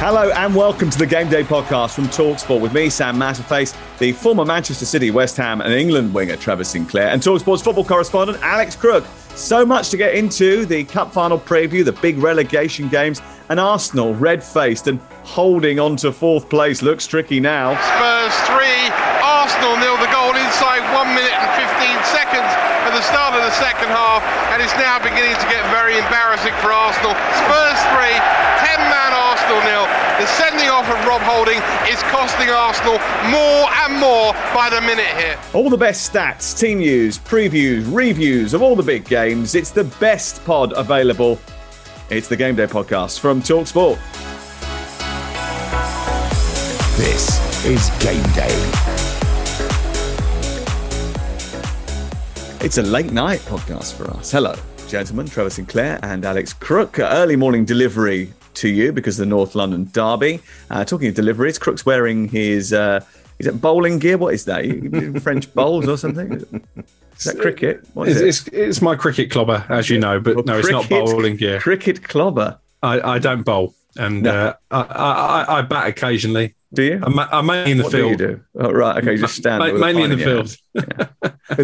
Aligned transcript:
Hello 0.00 0.30
and 0.30 0.54
welcome 0.54 0.88
to 0.88 0.96
the 0.96 1.04
Game 1.04 1.28
Day 1.28 1.44
podcast 1.44 1.92
from 1.92 2.06
Talksport 2.06 2.62
with 2.62 2.72
me, 2.72 2.88
Sam 2.88 3.18
Matterface, 3.18 3.76
the 3.98 4.12
former 4.12 4.46
Manchester 4.46 4.86
City, 4.86 5.10
West 5.10 5.36
Ham, 5.36 5.60
and 5.60 5.74
England 5.74 6.14
winger 6.14 6.36
Trevor 6.36 6.64
Sinclair, 6.64 7.08
and 7.08 7.20
Talksport's 7.20 7.60
football 7.60 7.84
correspondent 7.84 8.38
Alex 8.40 8.74
Crook. 8.74 9.04
So 9.34 9.66
much 9.66 9.90
to 9.90 9.98
get 9.98 10.14
into 10.14 10.64
the 10.64 10.84
cup 10.84 11.12
final 11.12 11.38
preview, 11.38 11.84
the 11.84 11.92
big 11.92 12.16
relegation 12.16 12.88
games, 12.88 13.20
and 13.50 13.60
Arsenal 13.60 14.14
red 14.14 14.42
faced 14.42 14.86
and 14.86 14.98
holding 15.22 15.78
on 15.78 15.96
to 15.96 16.12
fourth 16.12 16.48
place 16.48 16.80
looks 16.80 17.06
tricky 17.06 17.38
now. 17.38 17.76
Spurs 17.76 18.32
3, 18.48 18.56
Arsenal 19.20 19.76
nil. 19.84 20.00
The 20.00 20.08
goal 20.08 20.32
inside 20.32 20.80
1 20.96 21.12
minute 21.12 21.36
and 21.36 21.50
15 21.60 21.68
seconds 22.08 22.48
at 22.88 22.96
the 22.96 23.04
start 23.04 23.36
of 23.36 23.44
the 23.44 23.52
second 23.60 23.92
half, 23.92 24.24
and 24.56 24.64
it's 24.64 24.72
now 24.80 24.96
beginning 24.96 25.36
to 25.36 25.46
get 25.52 25.60
very 25.68 26.00
embarrassing 26.00 26.56
for 26.64 26.72
Arsenal. 26.72 27.12
Spurs 27.36 27.80
3, 27.92 28.16
10 28.64 28.80
man 28.88 29.12
Arsenal 29.12 29.60
nil. 29.68 29.84
The 30.22 30.29
sending 30.40 30.70
off 30.70 30.88
of 30.88 31.06
Rob 31.06 31.20
Holding 31.20 31.58
is 31.92 32.02
costing 32.04 32.48
Arsenal 32.48 32.94
more 33.28 33.68
and 33.84 34.00
more 34.00 34.32
by 34.54 34.70
the 34.70 34.80
minute 34.80 35.14
here. 35.18 35.38
All 35.52 35.68
the 35.68 35.76
best 35.76 36.10
stats, 36.10 36.58
team 36.58 36.78
news, 36.78 37.18
previews, 37.18 37.84
reviews 37.94 38.54
of 38.54 38.62
all 38.62 38.74
the 38.74 38.82
big 38.82 39.04
games. 39.04 39.54
It's 39.54 39.70
the 39.70 39.84
best 40.00 40.42
pod 40.46 40.72
available. 40.74 41.38
It's 42.08 42.26
the 42.26 42.36
Game 42.36 42.56
Day 42.56 42.66
podcast 42.66 43.20
from 43.20 43.42
Talksport. 43.42 43.98
This 46.96 47.66
is 47.66 47.90
Game 48.02 48.22
Day. 48.32 48.48
It's 52.64 52.78
a 52.78 52.82
late 52.82 53.12
night 53.12 53.40
podcast 53.40 53.92
for 53.94 54.10
us. 54.12 54.32
Hello, 54.32 54.54
gentlemen. 54.88 55.26
Trevor 55.26 55.50
Sinclair 55.50 56.00
and 56.02 56.24
Alex 56.24 56.54
Crook. 56.54 56.98
Early 56.98 57.36
morning 57.36 57.66
delivery 57.66 58.32
to 58.60 58.68
you 58.68 58.92
because 58.92 59.16
the 59.16 59.26
North 59.26 59.54
London 59.54 59.88
Derby. 59.92 60.40
Uh, 60.70 60.84
talking 60.84 61.08
of 61.08 61.14
deliveries, 61.14 61.58
Crook's 61.58 61.84
wearing 61.84 62.28
his. 62.28 62.72
Uh, 62.72 63.00
is 63.38 63.46
it 63.46 63.60
bowling 63.60 63.98
gear? 63.98 64.18
What 64.18 64.34
is 64.34 64.44
that? 64.44 65.20
French 65.22 65.52
bowls 65.54 65.88
or 65.88 65.96
something? 65.96 66.32
Is 67.16 67.24
that 67.24 67.38
cricket? 67.38 67.86
What 67.94 68.08
is 68.08 68.20
It's, 68.20 68.46
it? 68.46 68.52
it's, 68.54 68.58
it's 68.68 68.82
my 68.82 68.94
cricket 68.96 69.30
clobber, 69.30 69.64
as 69.68 69.88
you 69.90 69.98
know, 69.98 70.20
but 70.20 70.44
no, 70.46 70.58
it's 70.58 70.70
not 70.70 70.88
bowling 70.88 71.36
gear. 71.36 71.58
Cricket 71.60 72.02
clobber. 72.04 72.58
I, 72.82 73.00
I 73.14 73.18
don't 73.18 73.42
bowl, 73.42 73.74
and 73.98 74.22
No. 74.22 74.30
uh, 74.30 74.54
I, 74.70 74.80
I, 74.80 75.58
I- 75.58 75.62
bat 75.62 75.86
occasionally. 75.88 76.54
Do 76.72 76.84
you? 76.84 77.00
I'm, 77.02 77.18
I'm 77.18 77.46
mainly 77.46 77.72
in 77.72 77.78
the 77.78 77.82
what 77.82 77.92
field. 77.92 78.16
do 78.18 78.24
you 78.24 78.30
do? 78.36 78.40
Oh, 78.60 78.70
right. 78.70 78.98
Okay. 78.98 79.12
You 79.12 79.18
just 79.18 79.34
stand 79.34 79.58
Ma- 79.58 79.72
mainly 79.76 80.04
in 80.04 80.10
the 80.10 80.18
field. 80.18 80.56
hand. 80.76 81.08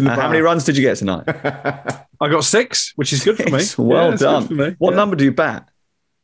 Uh, 0.05 0.15
how 0.15 0.27
many 0.27 0.41
runs 0.41 0.65
did 0.65 0.75
you 0.75 0.83
get 0.83 0.97
tonight? 0.97 1.23
I 2.19 2.27
got 2.29 2.43
six, 2.43 2.91
which 2.97 3.13
is 3.13 3.23
good 3.23 3.37
for 3.37 3.49
me. 3.49 3.63
Well 3.77 4.09
Yeah, 4.11 4.17
done. 4.17 4.47
for 4.47 4.53
me. 4.53 4.75
What 4.79 4.91
Yeah. 4.91 4.95
number 4.97 5.15
do 5.15 5.23
you 5.23 5.31
bat? 5.31 5.69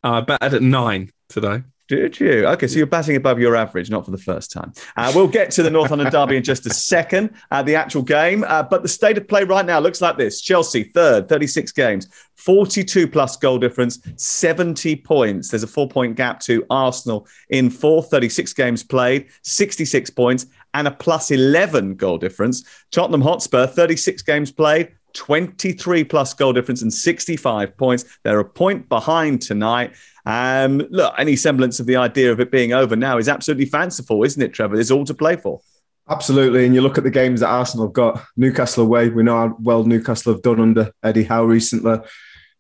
I 0.04 0.22
batted 0.22 0.54
at 0.54 0.62
nine 0.62 1.12
today. 1.30 1.64
Did 1.90 2.18
you? 2.18 2.46
Okay, 2.48 2.68
so 2.68 2.78
you're 2.78 2.88
batting 2.88 3.18
above 3.18 3.40
your 3.40 3.58
average, 3.58 3.90
not 3.90 4.06
for 4.06 4.12
the 4.12 4.18
first 4.18 4.52
time. 4.52 4.72
Uh, 4.96 5.12
we'll 5.14 5.28
get 5.28 5.52
to 5.52 5.64
the 5.64 5.70
North 5.70 5.90
London 5.90 6.10
Derby 6.10 6.38
in 6.38 6.44
just 6.44 6.66
a 6.66 6.74
second, 6.74 7.36
uh, 7.52 7.62
the 7.62 7.76
actual 7.76 8.02
game. 8.02 8.46
Uh, 8.48 8.64
but 8.64 8.84
the 8.84 8.88
state 8.88 9.18
of 9.18 9.28
play 9.28 9.44
right 9.44 9.66
now 9.66 9.80
looks 9.80 10.02
like 10.02 10.18
this 10.18 10.40
Chelsea, 10.40 10.86
third, 10.86 11.28
36 11.28 11.74
games, 11.74 12.08
42 12.36 13.06
plus 13.08 13.36
goal 13.36 13.60
difference, 13.60 14.00
70 14.16 14.96
points. 14.98 15.50
There's 15.50 15.64
a 15.64 15.68
four 15.68 15.90
point 15.90 16.16
gap 16.16 16.40
to 16.42 16.66
Arsenal 16.70 17.28
in 17.50 17.70
fourth, 17.70 18.10
36 18.10 18.54
games 18.54 18.82
played, 18.82 19.28
66 19.42 20.10
points, 20.12 20.46
and 20.74 20.88
a 20.88 20.92
plus 20.92 21.32
11 21.32 21.96
goal 21.96 22.18
difference. 22.18 22.64
Tottenham 22.92 23.22
Hotspur, 23.22 23.68
36 23.68 24.22
games 24.22 24.54
played. 24.54 24.94
23 25.14 26.04
plus 26.04 26.34
goal 26.34 26.54
difference 26.54 26.82
and 26.82 26.94
65 26.94 27.78
points. 27.78 28.06
They're 28.24 28.40
a 28.40 28.46
point 28.46 28.90
behind 28.90 29.42
tonight. 29.42 29.94
Um, 30.26 30.80
look, 30.90 31.14
any 31.18 31.36
semblance 31.36 31.80
of 31.80 31.86
the 31.86 31.98
idea 31.98 32.32
of 32.32 32.40
it 32.40 32.52
being 32.52 32.74
over 32.74 32.96
now 32.96 33.18
is 33.18 33.30
absolutely 33.30 33.66
fanciful, 33.66 34.24
isn't 34.24 34.42
it, 34.42 34.54
Trevor? 34.54 34.76
There's 34.76 34.92
all 34.92 35.06
to 35.06 35.14
play 35.14 35.36
for. 35.36 35.60
Absolutely. 36.10 36.66
And 36.66 36.76
you 36.76 36.82
look 36.82 36.98
at 36.98 37.04
the 37.04 37.10
games 37.10 37.40
that 37.40 37.48
Arsenal 37.48 37.88
have 37.88 37.94
got 37.94 38.24
Newcastle 38.36 38.84
away. 38.84 39.10
We 39.10 39.24
know 39.24 39.38
how 39.38 39.58
well 39.60 39.84
Newcastle 39.84 40.34
have 40.34 40.42
done 40.42 40.60
under 40.60 40.92
Eddie 41.02 41.24
Howe 41.24 41.46
recently. 41.46 42.00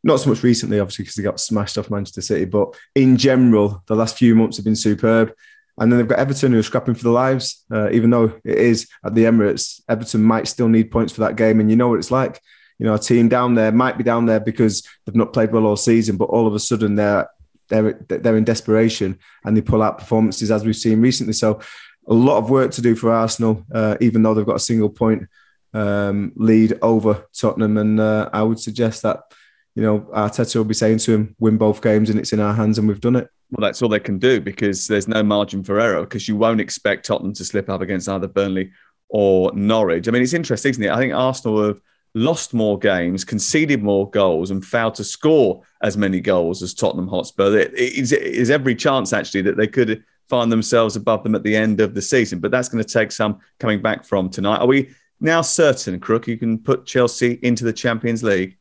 Not 0.05 0.19
so 0.19 0.29
much 0.29 0.43
recently, 0.43 0.79
obviously, 0.79 1.03
because 1.03 1.15
they 1.15 1.23
got 1.23 1.39
smashed 1.39 1.77
off 1.77 1.89
Manchester 1.89 2.21
City, 2.21 2.45
but 2.45 2.75
in 2.93 3.15
general, 3.15 3.83
the 3.87 3.95
last 3.95 4.17
few 4.17 4.35
months 4.35 4.57
have 4.57 4.65
been 4.65 4.75
superb. 4.75 5.33
And 5.79 5.91
then 5.91 5.97
they've 5.97 6.07
got 6.07 6.19
Everton 6.19 6.51
who 6.51 6.59
are 6.59 6.63
scrapping 6.63 6.93
for 6.93 7.03
the 7.03 7.09
lives, 7.09 7.65
uh, 7.71 7.89
even 7.91 8.11
though 8.11 8.39
it 8.43 8.57
is 8.57 8.87
at 9.03 9.15
the 9.15 9.23
Emirates. 9.23 9.81
Everton 9.89 10.21
might 10.23 10.47
still 10.47 10.67
need 10.67 10.91
points 10.91 11.13
for 11.13 11.21
that 11.21 11.35
game. 11.35 11.59
And 11.59 11.69
you 11.69 11.75
know 11.75 11.87
what 11.87 11.99
it's 11.99 12.11
like. 12.11 12.39
You 12.77 12.85
know, 12.85 12.93
a 12.93 12.99
team 12.99 13.27
down 13.27 13.55
there 13.55 13.71
might 13.71 13.97
be 13.97 14.03
down 14.03 14.25
there 14.25 14.39
because 14.39 14.87
they've 15.05 15.15
not 15.15 15.33
played 15.33 15.51
well 15.51 15.65
all 15.65 15.75
season, 15.75 16.17
but 16.17 16.25
all 16.25 16.47
of 16.47 16.53
a 16.53 16.59
sudden 16.59 16.95
they're 16.95 17.27
they're 17.69 17.93
they're 18.07 18.37
in 18.37 18.43
desperation 18.43 19.17
and 19.45 19.55
they 19.55 19.61
pull 19.61 19.81
out 19.81 19.97
performances 19.97 20.51
as 20.51 20.65
we've 20.65 20.75
seen 20.75 21.01
recently. 21.01 21.33
So 21.33 21.59
a 22.07 22.13
lot 22.13 22.37
of 22.37 22.49
work 22.49 22.71
to 22.71 22.81
do 22.81 22.95
for 22.95 23.11
Arsenal, 23.11 23.65
uh, 23.73 23.97
even 24.01 24.21
though 24.21 24.33
they've 24.33 24.45
got 24.45 24.57
a 24.57 24.59
single 24.59 24.89
point 24.89 25.27
um, 25.73 26.33
lead 26.35 26.77
over 26.81 27.25
Tottenham. 27.33 27.77
And 27.77 27.99
uh, 27.99 28.29
I 28.33 28.43
would 28.43 28.59
suggest 28.59 29.03
that 29.03 29.21
you 29.75 29.83
know 29.83 29.99
Arteta 30.13 30.55
will 30.55 30.65
be 30.65 30.73
saying 30.73 30.99
to 30.99 31.13
him, 31.13 31.35
"Win 31.39 31.57
both 31.57 31.81
games, 31.81 32.09
and 32.09 32.19
it's 32.19 32.33
in 32.33 32.39
our 32.39 32.53
hands, 32.53 32.77
and 32.77 32.87
we've 32.87 33.01
done 33.01 33.15
it." 33.15 33.29
Well, 33.55 33.67
that's 33.67 33.83
all 33.83 33.89
they 33.89 33.99
can 33.99 34.17
do 34.17 34.41
because 34.41 34.87
there's 34.87 35.07
no 35.07 35.21
margin 35.21 35.63
for 35.63 35.79
error 35.79 36.01
because 36.01 36.27
you 36.27 36.35
won't 36.35 36.59
expect 36.59 37.05
Tottenham 37.05 37.33
to 37.33 37.45
slip 37.45 37.69
up 37.69 37.81
against 37.81 38.09
either 38.09 38.27
Burnley 38.27 38.71
or 39.09 39.51
Norwich. 39.53 40.07
I 40.07 40.11
mean, 40.11 40.23
it's 40.23 40.33
interesting, 40.33 40.71
isn't 40.71 40.83
it? 40.83 40.89
I 40.89 40.97
think 40.97 41.13
Arsenal 41.13 41.63
have 41.67 41.79
lost 42.15 42.55
more 42.55 42.79
games, 42.79 43.23
conceded 43.23 43.83
more 43.83 44.09
goals, 44.09 44.49
and 44.49 44.65
failed 44.65 44.95
to 44.95 45.03
score 45.03 45.61
as 45.83 45.95
many 45.97 46.19
goals 46.19 46.63
as 46.63 46.73
Tottenham 46.73 47.07
Hotspur. 47.07 47.55
It 47.55 47.73
is 47.75 48.49
every 48.49 48.73
chance 48.73 49.13
actually 49.13 49.43
that 49.43 49.55
they 49.55 49.67
could 49.67 50.03
find 50.29 50.51
themselves 50.51 50.95
above 50.95 51.21
them 51.21 51.35
at 51.35 51.43
the 51.43 51.55
end 51.55 51.79
of 51.79 51.93
the 51.93 52.01
season, 52.01 52.39
but 52.39 52.49
that's 52.49 52.69
going 52.69 52.83
to 52.83 52.89
take 52.89 53.11
some 53.11 53.39
coming 53.59 53.83
back 53.83 54.03
from 54.03 54.31
tonight. 54.31 54.61
Are 54.61 54.67
we 54.67 54.89
now 55.19 55.41
certain, 55.41 55.99
Crook, 55.99 56.27
you 56.27 56.37
can 56.37 56.57
put 56.57 56.87
Chelsea 56.87 57.39
into 57.43 57.65
the 57.65 57.73
Champions 57.73 58.23
League? 58.23 58.57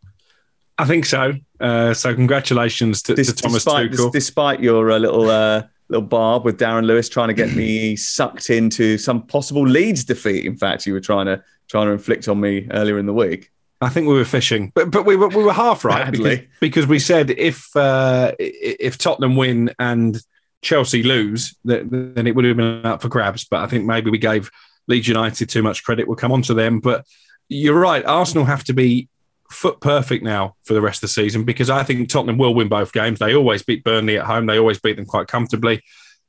I 0.76 0.84
think 0.84 1.06
so. 1.06 1.32
Uh, 1.62 1.94
so 1.94 2.12
congratulations 2.14 3.02
to, 3.02 3.14
Dis- 3.14 3.28
to 3.28 3.34
Thomas 3.34 3.64
despite, 3.64 3.92
Tuchel. 3.92 4.12
despite 4.12 4.60
your 4.60 4.90
uh, 4.90 4.98
little 4.98 5.30
uh, 5.30 5.62
little 5.88 6.06
barb 6.06 6.44
with 6.44 6.58
Darren 6.58 6.84
Lewis 6.84 7.08
trying 7.08 7.28
to 7.28 7.34
get 7.34 7.54
me 7.54 7.94
sucked 7.94 8.50
into 8.50 8.98
some 8.98 9.22
possible 9.22 9.62
Leeds 9.62 10.04
defeat. 10.04 10.44
In 10.44 10.56
fact, 10.56 10.86
you 10.86 10.92
were 10.92 11.00
trying 11.00 11.26
to 11.26 11.42
trying 11.68 11.86
to 11.86 11.92
inflict 11.92 12.26
on 12.26 12.40
me 12.40 12.66
earlier 12.72 12.98
in 12.98 13.06
the 13.06 13.12
week. 13.12 13.50
I 13.80 13.88
think 13.88 14.08
we 14.08 14.14
were 14.14 14.24
fishing, 14.24 14.72
but 14.74 14.90
but 14.90 15.06
we 15.06 15.14
were 15.16 15.28
we 15.28 15.44
were 15.44 15.52
half 15.52 15.84
right 15.84 16.10
because, 16.10 16.38
because 16.60 16.86
we 16.86 16.98
said 16.98 17.30
if 17.30 17.74
uh, 17.76 18.32
if 18.38 18.98
Tottenham 18.98 19.36
win 19.36 19.72
and 19.78 20.20
Chelsea 20.62 21.02
lose, 21.02 21.56
then 21.64 22.26
it 22.26 22.34
would 22.34 22.44
have 22.44 22.56
been 22.56 22.86
up 22.86 23.02
for 23.02 23.08
grabs. 23.08 23.44
But 23.44 23.60
I 23.60 23.66
think 23.66 23.84
maybe 23.84 24.10
we 24.10 24.18
gave 24.18 24.50
Leeds 24.88 25.08
United 25.08 25.48
too 25.48 25.62
much 25.62 25.84
credit. 25.84 26.08
We'll 26.08 26.16
come 26.16 26.32
on 26.32 26.42
to 26.42 26.54
them, 26.54 26.80
but 26.80 27.04
you're 27.48 27.78
right. 27.78 28.04
Arsenal 28.04 28.44
have 28.44 28.64
to 28.64 28.72
be 28.72 29.08
foot 29.52 29.80
perfect 29.80 30.24
now 30.24 30.56
for 30.64 30.74
the 30.74 30.80
rest 30.80 30.98
of 30.98 31.02
the 31.02 31.08
season 31.08 31.44
because 31.44 31.70
I 31.70 31.82
think 31.82 32.08
Tottenham 32.08 32.38
will 32.38 32.54
win 32.54 32.68
both 32.68 32.92
games. 32.92 33.18
They 33.18 33.34
always 33.34 33.62
beat 33.62 33.84
Burnley 33.84 34.18
at 34.18 34.26
home. 34.26 34.46
They 34.46 34.58
always 34.58 34.80
beat 34.80 34.96
them 34.96 35.06
quite 35.06 35.28
comfortably. 35.28 35.82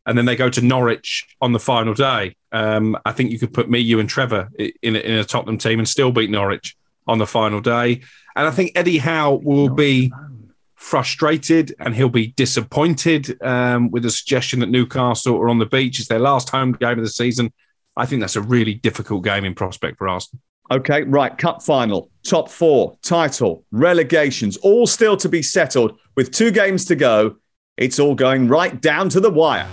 And 0.05 0.17
then 0.17 0.25
they 0.25 0.35
go 0.35 0.49
to 0.49 0.61
Norwich 0.61 1.25
on 1.41 1.53
the 1.53 1.59
final 1.59 1.93
day. 1.93 2.35
Um, 2.51 2.97
I 3.05 3.13
think 3.13 3.31
you 3.31 3.39
could 3.39 3.53
put 3.53 3.69
me, 3.69 3.79
you, 3.79 3.99
and 3.99 4.09
Trevor 4.09 4.49
in 4.57 4.95
a, 4.95 4.99
in 4.99 5.17
a 5.19 5.23
Tottenham 5.23 5.57
team 5.57 5.79
and 5.79 5.87
still 5.87 6.11
beat 6.11 6.29
Norwich 6.29 6.75
on 7.07 7.19
the 7.19 7.27
final 7.27 7.61
day. 7.61 8.01
And 8.35 8.47
I 8.47 8.51
think 8.51 8.73
Eddie 8.75 8.97
Howe 8.97 9.39
will 9.43 9.69
be 9.69 10.11
frustrated 10.75 11.73
and 11.79 11.95
he'll 11.95 12.09
be 12.09 12.27
disappointed 12.27 13.41
um, 13.41 13.89
with 13.91 14.03
the 14.03 14.09
suggestion 14.09 14.59
that 14.59 14.69
Newcastle 14.69 15.37
are 15.37 15.47
on 15.47 15.59
the 15.59 15.65
beach. 15.65 15.99
It's 15.99 16.09
their 16.09 16.19
last 16.19 16.49
home 16.49 16.73
game 16.73 16.99
of 16.99 17.05
the 17.05 17.09
season. 17.09 17.53
I 17.95 18.05
think 18.05 18.21
that's 18.21 18.35
a 18.35 18.41
really 18.41 18.73
difficult 18.73 19.23
game 19.23 19.45
in 19.45 19.55
prospect 19.55 19.97
for 19.97 20.09
Arsenal. 20.09 20.41
Okay, 20.71 21.03
right. 21.03 21.37
Cup 21.37 21.61
final, 21.61 22.09
top 22.23 22.49
four, 22.49 22.97
title, 23.01 23.65
relegations, 23.71 24.55
all 24.57 24.87
still 24.87 25.17
to 25.17 25.27
be 25.27 25.41
settled 25.41 25.99
with 26.15 26.31
two 26.31 26.51
games 26.51 26.85
to 26.85 26.95
go. 26.95 27.35
It's 27.75 27.99
all 27.99 28.15
going 28.15 28.47
right 28.47 28.79
down 28.81 29.09
to 29.09 29.19
the 29.19 29.29
wire. 29.29 29.67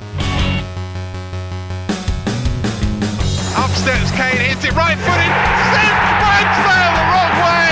Up 3.54 3.70
steps 3.70 4.10
Kane, 4.18 4.42
hits 4.42 4.64
it 4.64 4.74
right 4.74 4.98
footed, 4.98 5.32
sent 5.70 5.94
Ramsdale 6.26 6.92
the 6.98 7.06
wrong 7.06 7.34
way, 7.38 7.70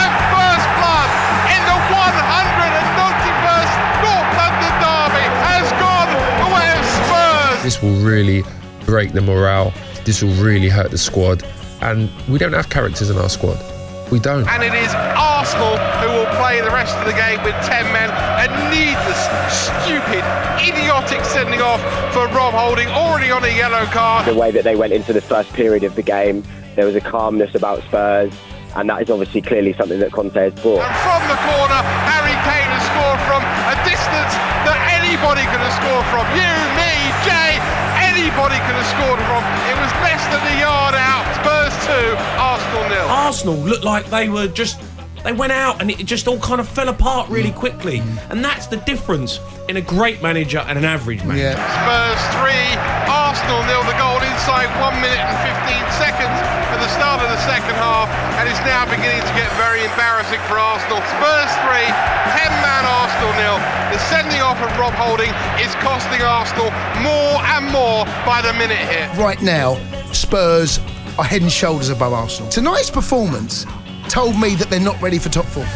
and 0.00 0.12
first 0.32 0.66
blood 0.80 1.10
in 1.52 1.60
the 1.68 1.78
191st 1.92 3.76
North 4.00 4.30
London 4.40 4.74
derby 4.80 5.26
has 5.44 5.68
gone 5.84 6.10
the 6.40 6.48
way 6.48 6.68
of 6.80 6.84
Spurs. 6.96 7.62
This 7.62 7.82
will 7.82 8.00
really 8.00 8.42
break 8.86 9.12
the 9.12 9.20
morale. 9.20 9.74
This 10.06 10.22
will 10.22 10.32
really 10.42 10.70
hurt 10.70 10.90
the 10.90 10.98
squad. 10.98 11.44
And 11.84 12.10
we 12.28 12.38
don't 12.38 12.54
have 12.54 12.70
characters 12.70 13.10
in 13.10 13.18
our 13.18 13.28
squad. 13.28 13.60
We 14.10 14.18
don't. 14.18 14.48
And 14.48 14.62
it 14.62 14.72
is 14.74 14.92
Arsenal 14.94 15.76
who 16.00 16.08
will 16.16 16.30
play 16.36 16.60
the 16.60 16.70
rest 16.70 16.96
of 16.96 17.04
the 17.04 17.12
game 17.12 17.42
with 17.42 17.54
10 17.64 17.92
men. 17.92 18.08
A 18.08 18.48
needless, 18.72 19.20
stupid, 19.52 20.24
idiotic 20.64 21.24
sending 21.24 21.60
off 21.60 21.80
for 22.12 22.26
Rob 22.28 22.54
Holding, 22.54 22.88
already 22.88 23.30
on 23.30 23.44
a 23.44 23.54
yellow 23.54 23.84
card. 23.86 24.26
The 24.26 24.34
way 24.34 24.50
that 24.50 24.64
they 24.64 24.76
went 24.76 24.92
into 24.92 25.12
the 25.12 25.20
first 25.20 25.52
period 25.52 25.84
of 25.84 25.94
the 25.94 26.02
game, 26.02 26.42
there 26.76 26.86
was 26.86 26.96
a 26.96 27.00
calmness 27.00 27.54
about 27.54 27.82
Spurs, 27.84 28.32
and 28.76 28.88
that 28.88 29.02
is 29.02 29.10
obviously 29.10 29.42
clearly 29.42 29.72
something 29.74 30.00
that 30.00 30.12
Conte 30.12 30.34
has 30.34 30.54
brought. 30.54 30.80
And 30.80 30.96
from 31.04 31.22
the 31.28 31.36
corner, 31.44 31.80
Harry 32.08 32.36
Kane 32.48 32.70
has 32.72 32.84
scored 32.88 33.20
from 33.28 33.42
a 33.44 33.76
distance 33.84 34.34
that 34.36 34.53
anybody 35.14 35.42
could 35.46 35.62
have 35.62 35.78
scored 35.78 36.06
from. 36.10 36.26
You, 36.34 36.50
me, 36.74 36.90
Jay, 37.22 37.54
anybody 38.02 38.58
could 38.66 38.74
have 38.74 38.90
scored 38.98 39.22
from. 39.30 39.42
It 39.70 39.76
was 39.78 39.92
less 40.02 40.18
than 40.26 40.42
a 40.42 40.58
yard 40.58 40.94
out. 40.98 41.22
Spurs 41.38 41.74
2, 41.86 42.16
Arsenal 42.42 42.88
nil. 42.88 43.06
Arsenal 43.08 43.54
looked 43.54 43.84
like 43.84 44.06
they 44.10 44.28
were 44.28 44.48
just 44.48 44.80
they 45.24 45.32
went 45.32 45.52
out 45.52 45.80
and 45.80 45.90
it 45.90 46.04
just 46.04 46.28
all 46.28 46.38
kind 46.38 46.60
of 46.60 46.68
fell 46.68 46.88
apart 46.88 47.28
really 47.30 47.50
mm. 47.50 47.56
quickly. 47.56 48.04
And 48.28 48.44
that's 48.44 48.66
the 48.66 48.76
difference 48.84 49.40
in 49.68 49.78
a 49.78 49.80
great 49.80 50.22
manager 50.22 50.60
and 50.68 50.76
an 50.76 50.84
average 50.84 51.24
manager. 51.24 51.56
Yeah. 51.56 51.64
Spurs 51.80 52.20
3, 52.44 52.52
Arsenal 53.08 53.64
nil. 53.64 53.80
The 53.88 53.96
goal 53.96 54.20
inside 54.20 54.68
1 54.84 55.00
minute 55.00 55.16
and 55.16 55.36
15 55.64 55.80
seconds 55.96 56.36
at 56.68 56.78
the 56.78 56.92
start 56.92 57.24
of 57.24 57.32
the 57.32 57.40
second 57.48 57.72
half, 57.80 58.12
and 58.36 58.44
it's 58.44 58.60
now 58.68 58.84
beginning 58.84 59.24
to 59.24 59.34
get 59.34 59.48
very 59.56 59.80
embarrassing 59.88 60.40
for 60.44 60.60
Arsenal. 60.60 61.00
Spurs 61.16 61.52
3, 61.64 61.88
10 62.36 62.52
man 62.60 62.84
Arsenal 62.84 63.32
nil. 63.40 63.56
The 63.96 64.00
sending 64.12 64.44
off 64.44 64.60
of 64.60 64.68
Rob 64.76 64.92
Holding 64.92 65.32
is 65.56 65.72
costing 65.80 66.20
Arsenal 66.20 66.68
more 67.00 67.40
and 67.56 67.64
more 67.72 68.04
by 68.28 68.44
the 68.44 68.52
minute 68.60 68.84
here. 68.92 69.08
Right 69.16 69.40
now, 69.40 69.80
Spurs 70.12 70.78
are 71.16 71.24
head 71.24 71.40
and 71.40 71.50
shoulders 71.50 71.88
above 71.88 72.12
Arsenal. 72.12 72.50
Tonight's 72.50 72.90
performance 72.90 73.64
told 74.14 74.38
me 74.38 74.54
that 74.54 74.70
they're 74.70 74.78
not 74.78 75.02
ready 75.02 75.18
for 75.18 75.28
top 75.28 75.44
four. 75.46 75.66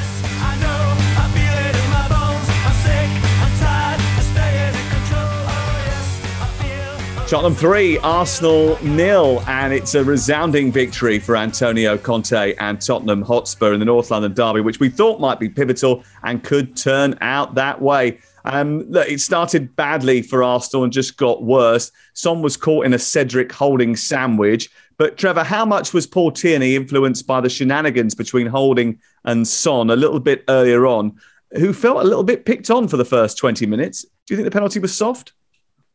Tottenham 7.27 7.57
3, 7.57 7.99
Arsenal 7.99 8.79
nil, 8.83 9.43
and 9.49 9.75
it's 9.75 9.97
a 9.97 10.05
resounding 10.05 10.71
victory 10.71 11.19
for 11.19 11.37
Antonio 11.37 11.99
Conte 11.99 12.55
and 12.55 12.81
Tottenham 12.81 13.23
Hotspur 13.23 13.75
in 13.75 13.81
the 13.81 13.85
North 13.85 14.13
London 14.13 14.33
derby, 14.33 14.61
which 14.61 14.79
we 14.79 14.89
thought 14.89 15.21
might 15.21 15.41
be 15.41 15.49
pivotal 15.49 16.05
and 16.23 16.43
could 16.45 16.77
turn 16.77 17.19
out 17.21 17.57
that 17.57 17.83
way. 17.83 18.21
Um, 18.45 18.89
look, 18.89 19.09
it 19.09 19.21
started 19.21 19.75
badly 19.75 20.23
for 20.23 20.45
Arsenal 20.45 20.85
and 20.85 20.93
just 20.93 21.17
got 21.17 21.43
worse. 21.43 21.91
Son 22.15 22.41
was 22.41 22.57
caught 22.57 22.87
in 22.87 22.95
a 22.95 22.99
Cedric 22.99 23.53
Holding 23.53 23.97
sandwich. 23.97 24.71
But 24.99 25.17
Trevor, 25.17 25.45
how 25.45 25.65
much 25.65 25.95
was 25.95 26.07
Paul 26.07 26.33
Tierney 26.33 26.75
influenced 26.75 27.27
by 27.27 27.41
the 27.41 27.49
shenanigans 27.49 28.17
between 28.17 28.49
Holding 28.49 28.99
and 29.25 29.47
Son 29.47 29.91
a 29.91 29.97
little 29.97 30.19
bit 30.19 30.45
earlier 30.49 30.87
on, 30.87 31.17
who 31.53 31.73
felt 31.73 32.05
a 32.05 32.09
little 32.09 32.25
bit 32.25 32.45
picked 32.45 32.69
on 32.69 32.89
for 32.89 32.97
the 32.97 33.05
first 33.05 33.39
20 33.39 33.65
minutes? 33.65 34.03
Do 34.03 34.35
you 34.35 34.37
think 34.37 34.45
the 34.45 34.51
penalty 34.51 34.81
was 34.81 34.95
soft? 34.95 35.33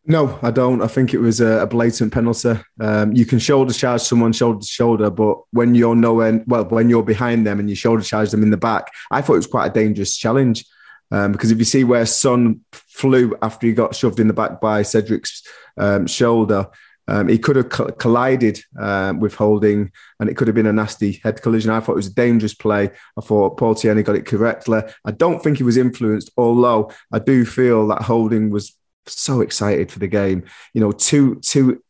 No, 0.05 0.37
I 0.41 0.51
don't. 0.51 0.81
I 0.81 0.87
think 0.87 1.13
it 1.13 1.19
was 1.19 1.39
a, 1.39 1.65
blatant 1.65 2.11
penalty. 2.11 2.59
Um, 2.79 3.13
you 3.13 3.25
can 3.25 3.39
shoulder 3.39 3.73
charge 3.73 4.01
someone 4.01 4.33
shoulder 4.33 4.59
to 4.59 4.65
shoulder, 4.65 5.09
but 5.09 5.37
when 5.51 5.75
you're 5.75 5.95
nowhere, 5.95 6.43
well, 6.45 6.65
when 6.65 6.89
you're 6.89 7.03
behind 7.03 7.47
them 7.47 7.59
and 7.59 7.69
you 7.69 7.75
shoulder 7.75 8.03
charge 8.03 8.31
them 8.31 8.43
in 8.43 8.51
the 8.51 8.57
back, 8.57 8.91
I 9.11 9.21
thought 9.21 9.33
it 9.33 9.37
was 9.37 9.47
quite 9.47 9.67
a 9.67 9.73
dangerous 9.73 10.17
challenge. 10.17 10.65
Um, 11.11 11.31
because 11.31 11.51
if 11.51 11.59
you 11.59 11.65
see 11.65 11.83
where 11.83 12.05
Son 12.05 12.61
flew 12.71 13.37
after 13.41 13.67
he 13.67 13.73
got 13.73 13.95
shoved 13.95 14.19
in 14.19 14.27
the 14.27 14.33
back 14.33 14.59
by 14.59 14.81
Cedric's 14.81 15.43
um, 15.77 16.07
shoulder, 16.07 16.67
um, 17.07 17.27
he 17.27 17.37
could 17.37 17.55
have 17.55 17.69
collided 17.97 18.59
um, 18.79 19.19
with 19.19 19.35
Holding, 19.35 19.91
and 20.19 20.29
it 20.29 20.37
could 20.37 20.47
have 20.47 20.55
been 20.55 20.67
a 20.67 20.73
nasty 20.73 21.13
head 21.23 21.41
collision. 21.41 21.71
I 21.71 21.79
thought 21.79 21.93
it 21.93 21.97
was 21.97 22.07
a 22.07 22.13
dangerous 22.13 22.53
play. 22.53 22.89
I 23.17 23.21
thought 23.21 23.57
Paul 23.57 23.75
Tierney 23.75 24.03
got 24.03 24.15
it 24.15 24.25
correctly. 24.25 24.81
I 25.03 25.11
don't 25.11 25.43
think 25.43 25.57
he 25.57 25.63
was 25.63 25.77
influenced, 25.77 26.31
although 26.37 26.91
I 27.11 27.19
do 27.19 27.45
feel 27.45 27.87
that 27.87 28.03
Holding 28.03 28.49
was 28.49 28.77
so 29.05 29.41
excited 29.41 29.91
for 29.91 29.99
the 29.99 30.07
game. 30.07 30.45
You 30.73 30.81
know, 30.81 30.91
too 30.91 31.35
too 31.41 31.83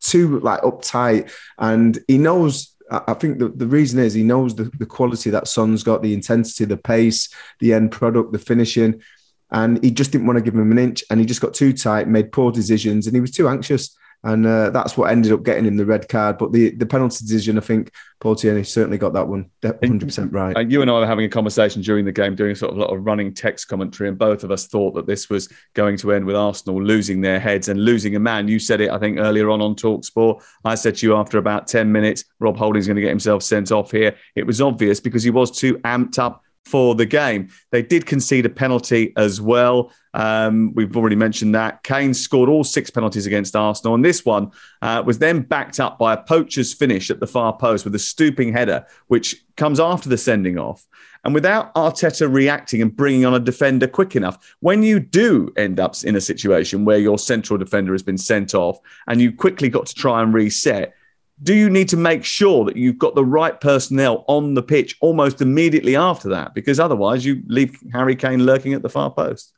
too 0.00 0.40
like 0.40 0.60
uptight, 0.62 1.32
and 1.58 1.98
he 2.06 2.18
knows. 2.18 2.74
I 2.90 3.12
think 3.12 3.38
the, 3.38 3.48
the 3.48 3.66
reason 3.66 3.98
is 3.98 4.14
he 4.14 4.22
knows 4.22 4.54
the, 4.54 4.70
the 4.78 4.86
quality 4.86 5.28
that 5.28 5.46
Son's 5.46 5.82
got, 5.82 6.00
the 6.00 6.14
intensity, 6.14 6.64
the 6.64 6.78
pace, 6.78 7.28
the 7.60 7.74
end 7.74 7.92
product, 7.92 8.32
the 8.32 8.38
finishing, 8.38 9.02
and 9.50 9.82
he 9.84 9.90
just 9.90 10.10
didn't 10.10 10.26
want 10.26 10.38
to 10.38 10.42
give 10.42 10.54
him 10.54 10.72
an 10.72 10.78
inch, 10.78 11.04
and 11.10 11.20
he 11.20 11.26
just 11.26 11.42
got 11.42 11.52
too 11.52 11.74
tight, 11.74 12.08
made 12.08 12.32
poor 12.32 12.50
decisions, 12.50 13.06
and 13.06 13.14
he 13.14 13.20
was 13.20 13.30
too 13.30 13.46
anxious 13.46 13.94
and 14.24 14.46
uh, 14.46 14.70
that's 14.70 14.96
what 14.96 15.10
ended 15.10 15.32
up 15.32 15.44
getting 15.44 15.64
him 15.64 15.76
the 15.76 15.86
red 15.86 16.08
card. 16.08 16.38
But 16.38 16.52
the, 16.52 16.70
the 16.70 16.86
penalty 16.86 17.24
decision, 17.24 17.56
I 17.56 17.60
think 17.60 17.92
Paul 18.20 18.34
Tierney 18.34 18.64
certainly 18.64 18.98
got 18.98 19.12
that 19.12 19.28
one 19.28 19.50
100% 19.62 20.32
right. 20.32 20.56
And 20.56 20.72
you 20.72 20.82
and 20.82 20.90
I 20.90 20.94
were 20.94 21.06
having 21.06 21.24
a 21.24 21.28
conversation 21.28 21.82
during 21.82 22.04
the 22.04 22.12
game, 22.12 22.34
doing 22.34 22.56
sort 22.56 22.72
of 22.72 22.78
a 22.78 22.80
lot 22.80 22.92
of 22.92 23.06
running 23.06 23.32
text 23.32 23.68
commentary, 23.68 24.08
and 24.08 24.18
both 24.18 24.42
of 24.42 24.50
us 24.50 24.66
thought 24.66 24.94
that 24.94 25.06
this 25.06 25.30
was 25.30 25.48
going 25.74 25.96
to 25.98 26.12
end 26.12 26.24
with 26.24 26.34
Arsenal 26.34 26.82
losing 26.82 27.20
their 27.20 27.38
heads 27.38 27.68
and 27.68 27.84
losing 27.84 28.16
a 28.16 28.20
man. 28.20 28.48
You 28.48 28.58
said 28.58 28.80
it, 28.80 28.90
I 28.90 28.98
think, 28.98 29.18
earlier 29.18 29.50
on 29.50 29.60
on 29.60 29.76
Talksport. 29.76 30.42
I 30.64 30.74
said 30.74 30.96
to 30.96 31.06
you 31.06 31.14
after 31.14 31.38
about 31.38 31.68
10 31.68 31.90
minutes, 31.92 32.24
Rob 32.40 32.56
Holding's 32.56 32.86
going 32.86 32.96
to 32.96 33.02
get 33.02 33.10
himself 33.10 33.44
sent 33.44 33.70
off 33.70 33.92
here. 33.92 34.16
It 34.34 34.46
was 34.46 34.60
obvious 34.60 34.98
because 34.98 35.22
he 35.22 35.30
was 35.30 35.56
too 35.56 35.78
amped 35.78 36.18
up 36.18 36.42
for 36.68 36.94
the 36.94 37.06
game. 37.06 37.48
They 37.70 37.82
did 37.82 38.06
concede 38.06 38.46
a 38.46 38.50
penalty 38.50 39.12
as 39.16 39.40
well. 39.40 39.90
Um, 40.14 40.72
we've 40.74 40.96
already 40.96 41.16
mentioned 41.16 41.54
that. 41.54 41.82
Kane 41.82 42.14
scored 42.14 42.48
all 42.48 42.64
six 42.64 42.90
penalties 42.90 43.26
against 43.26 43.56
Arsenal, 43.56 43.94
and 43.94 44.04
this 44.04 44.24
one 44.24 44.50
uh, 44.82 45.02
was 45.04 45.18
then 45.18 45.42
backed 45.42 45.80
up 45.80 45.98
by 45.98 46.14
a 46.14 46.22
poacher's 46.22 46.74
finish 46.74 47.10
at 47.10 47.20
the 47.20 47.26
far 47.26 47.56
post 47.56 47.84
with 47.84 47.94
a 47.94 47.98
stooping 47.98 48.52
header, 48.52 48.86
which 49.06 49.44
comes 49.56 49.80
after 49.80 50.08
the 50.08 50.18
sending 50.18 50.58
off. 50.58 50.86
And 51.24 51.34
without 51.34 51.74
Arteta 51.74 52.32
reacting 52.32 52.80
and 52.80 52.94
bringing 52.94 53.26
on 53.26 53.34
a 53.34 53.40
defender 53.40 53.86
quick 53.86 54.14
enough, 54.14 54.56
when 54.60 54.82
you 54.82 55.00
do 55.00 55.52
end 55.56 55.80
up 55.80 55.94
in 56.04 56.16
a 56.16 56.20
situation 56.20 56.84
where 56.84 56.98
your 56.98 57.18
central 57.18 57.58
defender 57.58 57.92
has 57.92 58.02
been 58.02 58.18
sent 58.18 58.54
off 58.54 58.78
and 59.06 59.20
you 59.20 59.32
quickly 59.32 59.68
got 59.68 59.86
to 59.86 59.94
try 59.94 60.22
and 60.22 60.32
reset, 60.32 60.94
do 61.42 61.54
you 61.54 61.70
need 61.70 61.88
to 61.90 61.96
make 61.96 62.24
sure 62.24 62.64
that 62.64 62.76
you've 62.76 62.98
got 62.98 63.14
the 63.14 63.24
right 63.24 63.60
personnel 63.60 64.24
on 64.28 64.54
the 64.54 64.62
pitch 64.62 64.96
almost 65.00 65.40
immediately 65.40 65.96
after 65.96 66.28
that? 66.30 66.54
Because 66.54 66.80
otherwise, 66.80 67.24
you 67.24 67.42
leave 67.46 67.78
Harry 67.92 68.16
Kane 68.16 68.44
lurking 68.44 68.74
at 68.74 68.82
the 68.82 68.88
far 68.88 69.10
post. 69.10 69.52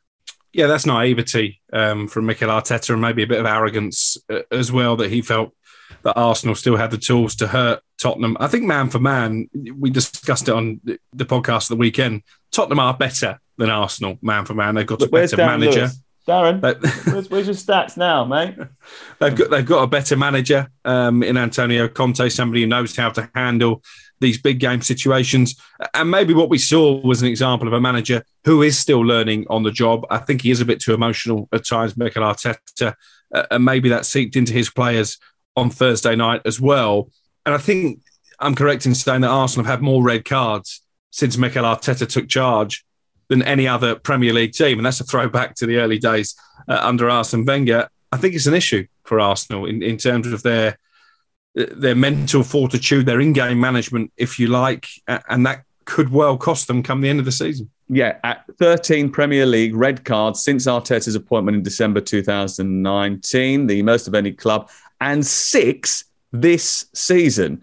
Yeah, 0.53 0.67
that's 0.67 0.85
naivety 0.85 1.61
um, 1.71 2.07
from 2.07 2.25
Mikel 2.25 2.49
Arteta 2.49 2.91
and 2.91 3.01
maybe 3.01 3.23
a 3.23 3.27
bit 3.27 3.39
of 3.39 3.45
arrogance 3.45 4.17
uh, 4.29 4.41
as 4.51 4.71
well 4.71 4.97
that 4.97 5.09
he 5.09 5.21
felt 5.21 5.55
that 6.03 6.17
Arsenal 6.17 6.55
still 6.55 6.75
had 6.75 6.91
the 6.91 6.97
tools 6.97 7.35
to 7.35 7.47
hurt 7.47 7.81
Tottenham. 7.97 8.35
I 8.39 8.47
think 8.47 8.65
man 8.65 8.89
for 8.89 8.99
man, 8.99 9.49
we 9.77 9.89
discussed 9.89 10.49
it 10.49 10.53
on 10.53 10.81
the 10.83 11.25
podcast 11.25 11.69
the 11.69 11.75
weekend. 11.75 12.23
Tottenham 12.51 12.79
are 12.79 12.95
better 12.95 13.39
than 13.57 13.69
Arsenal, 13.69 14.17
man 14.21 14.45
for 14.45 14.53
man. 14.53 14.75
They've 14.75 14.85
got 14.85 15.01
a 15.01 15.07
better 15.07 15.37
manager. 15.37 15.79
Lewis? 15.81 16.01
Darren, 16.27 16.61
where's, 17.11 17.29
where's, 17.29 17.47
your 17.47 17.55
stats 17.55 17.97
now, 17.97 18.23
mate? 18.23 18.55
they've 19.19 19.35
got 19.35 19.49
they've 19.49 19.65
got 19.65 19.83
a 19.83 19.87
better 19.87 20.15
manager 20.15 20.69
um, 20.85 21.23
in 21.23 21.35
Antonio 21.35 21.87
Conte, 21.87 22.29
somebody 22.29 22.61
who 22.61 22.67
knows 22.67 22.95
how 22.95 23.09
to 23.09 23.29
handle 23.33 23.81
these 24.19 24.39
big 24.39 24.59
game 24.59 24.81
situations. 24.81 25.59
And 25.95 26.11
maybe 26.11 26.33
what 26.35 26.49
we 26.49 26.59
saw 26.59 27.01
was 27.01 27.21
an 27.23 27.27
example 27.27 27.67
of 27.67 27.73
a 27.73 27.81
manager 27.81 28.23
who 28.45 28.61
is 28.61 28.77
still 28.77 29.01
learning 29.01 29.47
on 29.49 29.63
the 29.63 29.71
job. 29.71 30.05
I 30.11 30.19
think 30.19 30.43
he 30.43 30.51
is 30.51 30.61
a 30.61 30.65
bit 30.65 30.79
too 30.79 30.93
emotional 30.93 31.49
at 31.51 31.65
times, 31.65 31.97
Mikel 31.97 32.23
Arteta, 32.23 32.93
uh, 33.33 33.43
and 33.49 33.65
maybe 33.65 33.89
that 33.89 34.05
seeped 34.05 34.35
into 34.35 34.53
his 34.53 34.69
players 34.69 35.17
on 35.55 35.71
Thursday 35.71 36.15
night 36.15 36.41
as 36.45 36.61
well. 36.61 37.09
And 37.47 37.55
I 37.55 37.57
think 37.57 38.01
I'm 38.39 38.55
correct 38.55 38.85
in 38.85 38.93
saying 38.93 39.21
that 39.21 39.29
Arsenal 39.29 39.65
have 39.65 39.79
had 39.79 39.83
more 39.83 40.03
red 40.03 40.23
cards 40.23 40.81
since 41.09 41.35
Mikel 41.35 41.65
Arteta 41.65 42.07
took 42.07 42.29
charge 42.29 42.85
than 43.31 43.41
any 43.43 43.65
other 43.65 43.95
Premier 43.95 44.33
League 44.33 44.51
team. 44.51 44.77
And 44.77 44.85
that's 44.85 44.99
a 44.99 45.05
throwback 45.05 45.55
to 45.55 45.65
the 45.65 45.77
early 45.77 45.97
days 45.97 46.35
uh, 46.67 46.79
under 46.81 47.09
Arsene 47.09 47.45
Wenger. 47.45 47.87
I 48.11 48.17
think 48.17 48.35
it's 48.35 48.45
an 48.45 48.53
issue 48.53 48.85
for 49.05 49.21
Arsenal 49.21 49.65
in, 49.65 49.81
in 49.81 49.95
terms 49.97 50.27
of 50.27 50.43
their 50.43 50.77
their 51.55 51.95
mental 51.95 52.43
fortitude, 52.43 53.05
their 53.05 53.19
in-game 53.19 53.59
management, 53.59 54.11
if 54.15 54.39
you 54.39 54.47
like, 54.47 54.87
and 55.07 55.45
that 55.45 55.63
could 55.83 56.09
well 56.09 56.37
cost 56.37 56.67
them 56.67 56.81
come 56.81 57.01
the 57.01 57.09
end 57.09 57.19
of 57.19 57.25
the 57.25 57.31
season. 57.31 57.69
Yeah, 57.89 58.17
at 58.23 58.45
13 58.57 59.11
Premier 59.11 59.45
League 59.45 59.75
red 59.75 60.05
cards 60.05 60.43
since 60.43 60.65
Arteta's 60.65 61.15
appointment 61.15 61.57
in 61.57 61.63
December 61.63 61.99
2019, 61.99 63.67
the 63.67 63.81
most 63.81 64.07
of 64.07 64.15
any 64.15 64.31
club, 64.31 64.69
and 65.01 65.25
six 65.25 66.05
this 66.31 66.85
season. 66.93 67.61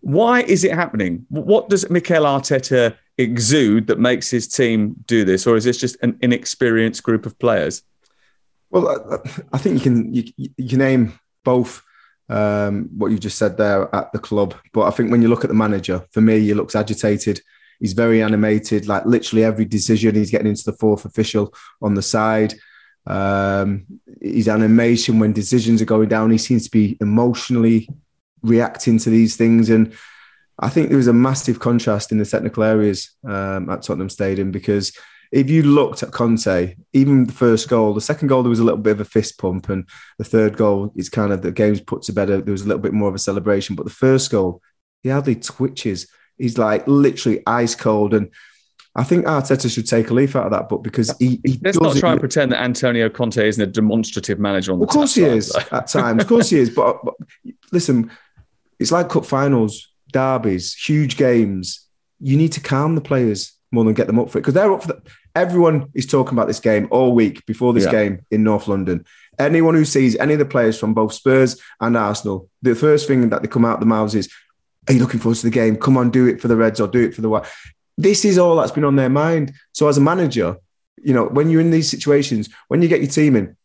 Why 0.00 0.42
is 0.42 0.64
it 0.64 0.72
happening? 0.72 1.26
What 1.28 1.68
does 1.68 1.88
Mikel 1.90 2.24
Arteta 2.24 2.96
exude 3.18 3.86
that 3.86 3.98
makes 3.98 4.30
his 4.30 4.48
team 4.48 4.96
do 5.06 5.24
this, 5.24 5.46
or 5.46 5.56
is 5.56 5.64
this 5.64 5.78
just 5.78 5.96
an 6.02 6.18
inexperienced 6.20 7.02
group 7.02 7.26
of 7.26 7.38
players? 7.38 7.82
Well, 8.70 9.22
I, 9.52 9.58
think 9.58 9.76
you 9.76 9.80
can 9.80 10.14
you, 10.14 10.24
you 10.36 10.68
can 10.68 10.78
name 10.78 11.18
both 11.44 11.82
um, 12.28 12.88
what 12.96 13.12
you 13.12 13.18
just 13.18 13.38
said 13.38 13.56
there 13.56 13.94
at 13.94 14.12
the 14.12 14.18
club, 14.18 14.54
but 14.72 14.82
I 14.82 14.90
think 14.90 15.10
when 15.10 15.22
you 15.22 15.28
look 15.28 15.44
at 15.44 15.48
the 15.48 15.54
manager, 15.54 16.04
for 16.10 16.20
me, 16.20 16.40
he 16.40 16.54
looks 16.54 16.74
agitated. 16.74 17.40
He's 17.80 17.92
very 17.92 18.22
animated. 18.22 18.88
Like 18.88 19.04
literally 19.04 19.44
every 19.44 19.64
decision, 19.64 20.14
he's 20.14 20.30
getting 20.30 20.46
into 20.46 20.64
the 20.64 20.76
fourth 20.76 21.04
official 21.04 21.54
on 21.82 21.94
the 21.94 22.02
side. 22.02 22.54
Um, 23.06 23.84
his 24.20 24.48
animation 24.48 25.18
when 25.18 25.32
decisions 25.32 25.82
are 25.82 25.86
going 25.86 26.08
down, 26.08 26.30
he 26.30 26.38
seems 26.38 26.64
to 26.64 26.70
be 26.70 26.96
emotionally 27.00 27.88
reacting 28.42 28.98
to 28.98 29.10
these 29.10 29.36
things. 29.36 29.70
And 29.70 29.92
I 30.58 30.68
think 30.68 30.88
there 30.88 30.96
was 30.96 31.08
a 31.08 31.12
massive 31.12 31.58
contrast 31.58 32.12
in 32.12 32.18
the 32.18 32.24
technical 32.24 32.62
areas 32.62 33.10
um, 33.26 33.68
at 33.70 33.82
Tottenham 33.82 34.08
Stadium 34.08 34.50
because 34.50 34.96
if 35.32 35.50
you 35.50 35.64
looked 35.64 36.04
at 36.04 36.12
Conte, 36.12 36.76
even 36.92 37.24
the 37.24 37.32
first 37.32 37.68
goal, 37.68 37.92
the 37.92 38.00
second 38.00 38.28
goal, 38.28 38.44
there 38.44 38.50
was 38.50 38.60
a 38.60 38.64
little 38.64 38.78
bit 38.78 38.92
of 38.92 39.00
a 39.00 39.04
fist 39.04 39.36
pump, 39.36 39.68
and 39.68 39.88
the 40.16 40.24
third 40.24 40.56
goal 40.56 40.92
is 40.94 41.08
kind 41.08 41.32
of 41.32 41.42
the 41.42 41.50
game's 41.50 41.80
put 41.80 42.02
to 42.02 42.12
bed. 42.12 42.28
There 42.28 42.52
was 42.52 42.62
a 42.62 42.66
little 42.66 42.80
bit 42.80 42.92
more 42.92 43.08
of 43.08 43.16
a 43.16 43.18
celebration, 43.18 43.74
but 43.74 43.84
the 43.84 43.90
first 43.90 44.30
goal, 44.30 44.62
he 45.02 45.08
hardly 45.08 45.34
twitches. 45.34 46.06
He's 46.38 46.56
like 46.56 46.86
literally 46.86 47.42
ice 47.48 47.74
cold, 47.74 48.14
and 48.14 48.30
I 48.94 49.02
think 49.02 49.26
Arteta 49.26 49.72
should 49.72 49.88
take 49.88 50.10
a 50.10 50.14
leaf 50.14 50.36
out 50.36 50.46
of 50.46 50.52
that 50.52 50.68
book 50.68 50.84
because 50.84 51.12
he. 51.18 51.40
he 51.44 51.58
Let's 51.62 51.80
not 51.80 51.96
try 51.96 52.12
and 52.12 52.20
pretend 52.20 52.52
that 52.52 52.62
Antonio 52.62 53.08
Conte 53.08 53.44
isn't 53.44 53.62
a 53.62 53.66
demonstrative 53.66 54.38
manager 54.38 54.72
on 54.72 54.78
the. 54.78 54.84
Of 54.84 54.90
course 54.90 55.16
he 55.16 55.24
is 55.24 55.52
at 55.72 55.88
times. 55.88 56.22
Of 56.22 56.28
course 56.28 56.50
he 56.50 56.58
is, 56.58 56.70
but, 56.70 57.04
but 57.04 57.14
listen, 57.72 58.12
it's 58.78 58.92
like 58.92 59.08
cup 59.08 59.26
finals, 59.26 59.88
derbies, 60.14 60.74
huge 60.74 61.16
games. 61.18 61.86
You 62.20 62.36
need 62.38 62.52
to 62.52 62.60
calm 62.60 62.94
the 62.94 63.00
players 63.00 63.52
more 63.72 63.84
than 63.84 63.92
get 63.94 64.06
them 64.06 64.18
up 64.20 64.30
for 64.30 64.38
it 64.38 64.42
because 64.42 64.54
they're 64.54 64.72
up 64.72 64.82
for 64.82 64.88
the, 64.88 65.02
everyone 65.34 65.88
is 65.94 66.06
talking 66.06 66.32
about 66.32 66.46
this 66.46 66.60
game 66.60 66.86
all 66.92 67.12
week 67.12 67.44
before 67.44 67.72
this 67.74 67.84
Yeah. 67.84 67.90
game 67.90 68.20
in 68.30 68.44
North 68.44 68.68
London. 68.68 69.04
Anyone 69.38 69.74
who 69.74 69.84
sees 69.84 70.16
any 70.16 70.32
of 70.32 70.38
the 70.38 70.44
players 70.44 70.78
from 70.78 70.94
both 70.94 71.12
Spurs 71.12 71.60
and 71.80 71.96
Arsenal, 71.96 72.48
the 72.62 72.76
first 72.76 73.08
thing 73.08 73.28
that 73.30 73.42
they 73.42 73.48
come 73.48 73.64
out 73.64 73.80
the 73.80 73.86
mouths 73.86 74.14
is, 74.14 74.28
"Are 74.88 74.94
you 74.94 75.00
looking 75.00 75.18
forward 75.18 75.38
to 75.38 75.42
the 75.50 75.50
game? 75.50 75.76
Come 75.76 75.96
on, 75.96 76.10
do 76.10 76.26
it 76.26 76.40
for 76.40 76.46
the 76.46 76.56
Reds 76.56 76.80
or 76.80 76.86
do 76.86 77.00
it 77.00 77.14
for 77.14 77.20
the 77.20 77.28
White." 77.28 77.44
This 77.98 78.24
is 78.24 78.38
all 78.38 78.56
that's 78.56 78.70
been 78.72 78.84
on 78.84 78.96
their 78.96 79.08
mind. 79.10 79.52
So 79.72 79.88
as 79.88 79.98
a 79.98 80.00
manager, 80.00 80.56
you 81.02 81.12
know, 81.12 81.24
when 81.26 81.50
you're 81.50 81.60
in 81.60 81.72
these 81.72 81.90
situations, 81.90 82.48
when 82.68 82.80
you 82.80 82.88
get 82.88 83.00
your 83.00 83.10
team 83.10 83.34
in, 83.34 83.56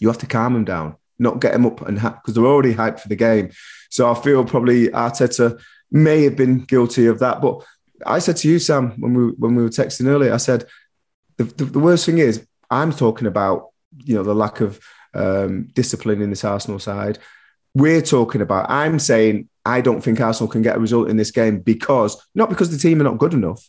you 0.00 0.08
have 0.08 0.18
to 0.18 0.26
calm 0.26 0.52
them 0.54 0.64
down, 0.64 0.96
not 1.20 1.40
get 1.40 1.52
them 1.52 1.66
up 1.66 1.80
and 1.86 2.00
because 2.00 2.34
they're 2.34 2.44
already 2.54 2.74
hyped 2.74 2.98
for 3.00 3.08
the 3.08 3.16
game. 3.16 3.50
So 3.90 4.10
I 4.10 4.14
feel 4.14 4.44
probably 4.44 4.88
Arteta 4.88 5.60
may 5.92 6.24
have 6.24 6.36
been 6.36 6.64
guilty 6.64 7.06
of 7.06 7.18
that. 7.20 7.40
But 7.40 7.64
I 8.04 8.18
said 8.18 8.36
to 8.38 8.48
you, 8.48 8.58
Sam, 8.58 8.92
when 9.00 9.14
we 9.14 9.24
when 9.32 9.54
we 9.54 9.62
were 9.62 9.68
texting 9.68 10.06
earlier, 10.06 10.32
I 10.32 10.38
said 10.38 10.66
the, 11.36 11.44
the, 11.44 11.64
the 11.66 11.78
worst 11.78 12.06
thing 12.06 12.18
is 12.18 12.46
I'm 12.70 12.92
talking 12.92 13.28
about 13.28 13.70
you 14.04 14.14
know 14.14 14.22
the 14.22 14.34
lack 14.34 14.60
of 14.60 14.80
um, 15.14 15.68
discipline 15.74 16.22
in 16.22 16.30
this 16.30 16.44
Arsenal 16.44 16.78
side. 16.78 17.18
We're 17.74 18.02
talking 18.02 18.40
about. 18.40 18.70
I'm 18.70 18.98
saying 18.98 19.48
I 19.64 19.80
don't 19.80 20.02
think 20.02 20.20
Arsenal 20.20 20.50
can 20.50 20.62
get 20.62 20.76
a 20.76 20.80
result 20.80 21.08
in 21.08 21.16
this 21.16 21.30
game 21.30 21.60
because 21.60 22.20
not 22.34 22.48
because 22.48 22.70
the 22.70 22.78
team 22.78 23.00
are 23.00 23.04
not 23.04 23.18
good 23.18 23.34
enough, 23.34 23.68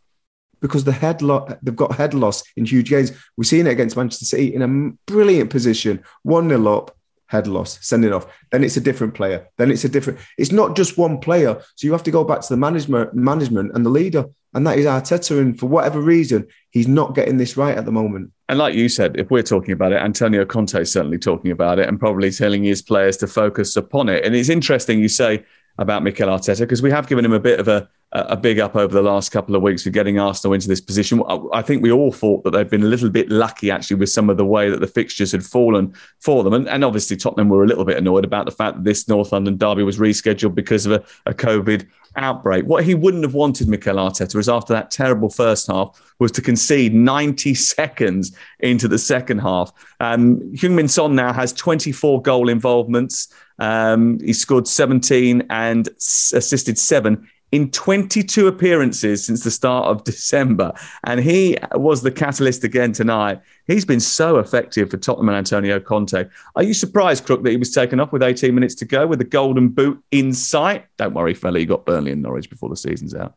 because 0.62 0.86
the 0.86 0.92
head 0.92 1.22
lo- 1.22 1.48
they've 1.62 1.76
got 1.76 1.96
head 1.96 2.14
loss 2.14 2.44
in 2.56 2.66
huge 2.66 2.90
games. 2.90 3.12
We've 3.38 3.48
seen 3.48 3.68
it 3.68 3.72
against 3.72 3.98
Manchester 3.98 4.26
City 4.26 4.56
in 4.56 4.62
a 4.62 5.12
brilliant 5.12 5.50
position, 5.50 6.04
one 6.24 6.50
0 6.50 6.66
up, 6.68 6.96
head 7.34 7.48
loss, 7.48 7.80
sending 7.82 8.14
off. 8.14 8.28
Then 8.52 8.64
it's 8.64 8.78
a 8.78 8.82
different 8.82 9.16
player. 9.16 9.48
Then 9.58 9.72
it's 9.72 9.84
a 9.84 9.90
different. 9.90 10.20
It's 10.38 10.52
not 10.52 10.76
just 10.76 10.98
one 10.98 11.20
player. 11.20 11.60
So 11.76 11.88
you 11.88 11.92
have 11.92 12.04
to 12.04 12.12
go 12.12 12.24
back 12.24 12.42
to 12.42 12.50
the 12.50 12.58
management, 12.58 13.14
management 13.16 13.72
and 13.74 13.84
the 13.84 13.90
leader, 13.90 14.26
and 14.54 14.66
that 14.68 14.78
is 14.78 14.86
Arteta. 14.86 15.42
And 15.42 15.60
for 15.60 15.66
whatever 15.66 16.00
reason, 16.00 16.48
he's 16.70 16.88
not 16.88 17.16
getting 17.16 17.38
this 17.38 17.58
right 17.58 17.76
at 17.76 17.86
the 17.86 17.92
moment. 17.92 18.32
And 18.48 18.60
like 18.60 18.76
you 18.76 18.88
said, 18.88 19.20
if 19.20 19.32
we're 19.32 19.42
talking 19.42 19.74
about 19.74 19.94
it, 19.94 20.02
Antonio 20.02 20.46
Conte 20.46 20.80
is 20.80 20.92
certainly 20.92 21.18
talking 21.18 21.50
about 21.50 21.80
it 21.80 21.90
and 21.90 22.00
probably 22.00 22.30
telling 22.30 22.64
his 22.64 22.84
players 22.84 23.18
to 23.18 23.28
focus 23.28 23.76
upon 23.76 24.10
it. 24.10 24.24
And 24.24 24.36
it's 24.36 24.50
interesting 24.50 25.00
you 25.00 25.10
say 25.10 25.44
about 25.78 26.04
Mikel 26.04 26.30
Arteta 26.30 26.60
because 26.60 26.82
we 26.82 26.92
have 26.92 27.08
given 27.08 27.26
him 27.26 27.34
a 27.34 27.40
bit 27.40 27.60
of 27.60 27.68
a, 27.68 27.90
a 28.12 28.38
big 28.38 28.60
up 28.60 28.76
over 28.76 28.94
the 28.94 29.02
last 29.02 29.32
couple 29.32 29.56
of 29.56 29.64
weeks 29.64 29.84
for 29.84 29.90
getting 29.90 30.20
Arsenal 30.20 30.54
into 30.54 30.68
this 30.68 30.82
position. 30.82 31.22
I- 31.52 31.64
think 31.64 31.82
we 31.82 31.92
all 31.92 32.12
thought 32.12 32.44
that 32.44 32.52
they'd 32.52 32.70
been 32.70 32.84
a 32.84 32.88
little 32.88 33.10
bit 33.10 33.30
lucky 33.30 33.72
actually 33.72 33.96
with 33.96 34.10
some 34.10 34.30
of 34.30 34.38
the 34.38 34.46
way 34.46 34.70
that 34.70 34.82
the 34.82 34.88
fixtures 34.88 35.32
had 35.32 35.44
fallen 35.44 35.96
for 36.20 36.44
them. 36.44 36.54
And, 36.54 36.68
and 36.68 36.84
obviously, 36.84 37.16
Tottenham 37.16 37.50
were 37.50 37.64
a 37.64 37.68
little 37.68 37.86
bit 37.86 37.98
annoyed 37.98 38.26
about 38.26 38.46
the 38.46 38.52
fact 38.52 38.76
that 38.76 38.84
this 38.84 39.08
North 39.08 39.32
London 39.32 39.58
derby 39.58 39.82
was 39.84 39.98
rescheduled 39.98 40.54
because 40.54 40.86
of 40.86 40.92
a, 40.92 41.04
a 41.26 41.34
COVID 41.34 41.88
outbreak. 42.16 42.66
What 42.66 42.84
he 42.84 42.94
wouldn't 42.94 43.24
have 43.24 43.34
wanted, 43.34 43.68
Mikel 43.68 43.96
Arteta, 43.96 44.36
is 44.36 44.50
after 44.50 44.74
that 44.74 44.92
terrible 44.92 45.30
first 45.30 45.68
half, 45.68 46.00
was 46.20 46.32
to 46.34 46.42
concede 46.42 46.94
90 46.94 47.54
seconds 47.56 48.36
into 48.60 48.88
the 48.88 49.00
second 49.00 49.40
half. 49.40 49.72
Um, 50.00 50.40
Heung-Min 50.54 50.88
Son 50.88 51.16
now 51.16 51.34
has 51.34 51.54
24 51.54 52.22
goal 52.22 52.50
involvements. 52.50 53.34
Um, 53.60 54.20
he 54.20 54.34
scored 54.34 54.68
17 54.68 55.48
and 55.50 55.88
assisted 55.88 56.78
seven 56.78 57.28
in 57.54 57.70
22 57.70 58.48
appearances 58.48 59.24
since 59.24 59.44
the 59.44 59.52
start 59.52 59.86
of 59.86 60.04
December. 60.06 60.74
And 61.04 61.20
he 61.20 61.56
was 61.74 62.02
the 62.02 62.10
catalyst 62.12 62.64
again 62.64 62.94
tonight. 62.94 63.42
He's 63.68 63.86
been 63.86 64.00
so 64.00 64.40
effective 64.40 64.90
for 64.90 64.98
Tottenham 64.98 65.30
and 65.30 65.38
Antonio 65.38 65.80
Conte. 65.80 66.26
Are 66.56 66.64
you 66.64 66.74
surprised, 66.74 67.26
Crook, 67.26 67.44
that 67.44 67.52
he 67.52 67.58
was 67.58 67.70
taken 67.70 68.00
off 68.00 68.12
with 68.12 68.24
18 68.24 68.56
minutes 68.56 68.74
to 68.76 68.86
go 68.86 69.06
with 69.06 69.20
the 69.20 69.26
golden 69.26 69.70
boot 69.70 70.04
in 70.10 70.34
sight? 70.34 70.88
Don't 70.98 71.14
worry, 71.14 71.36
fella, 71.36 71.60
he 71.60 71.66
got 71.66 71.86
Burnley 71.86 72.12
and 72.12 72.24
Norwich 72.24 72.50
before 72.50 72.70
the 72.70 72.76
season's 72.76 73.14
out. 73.14 73.36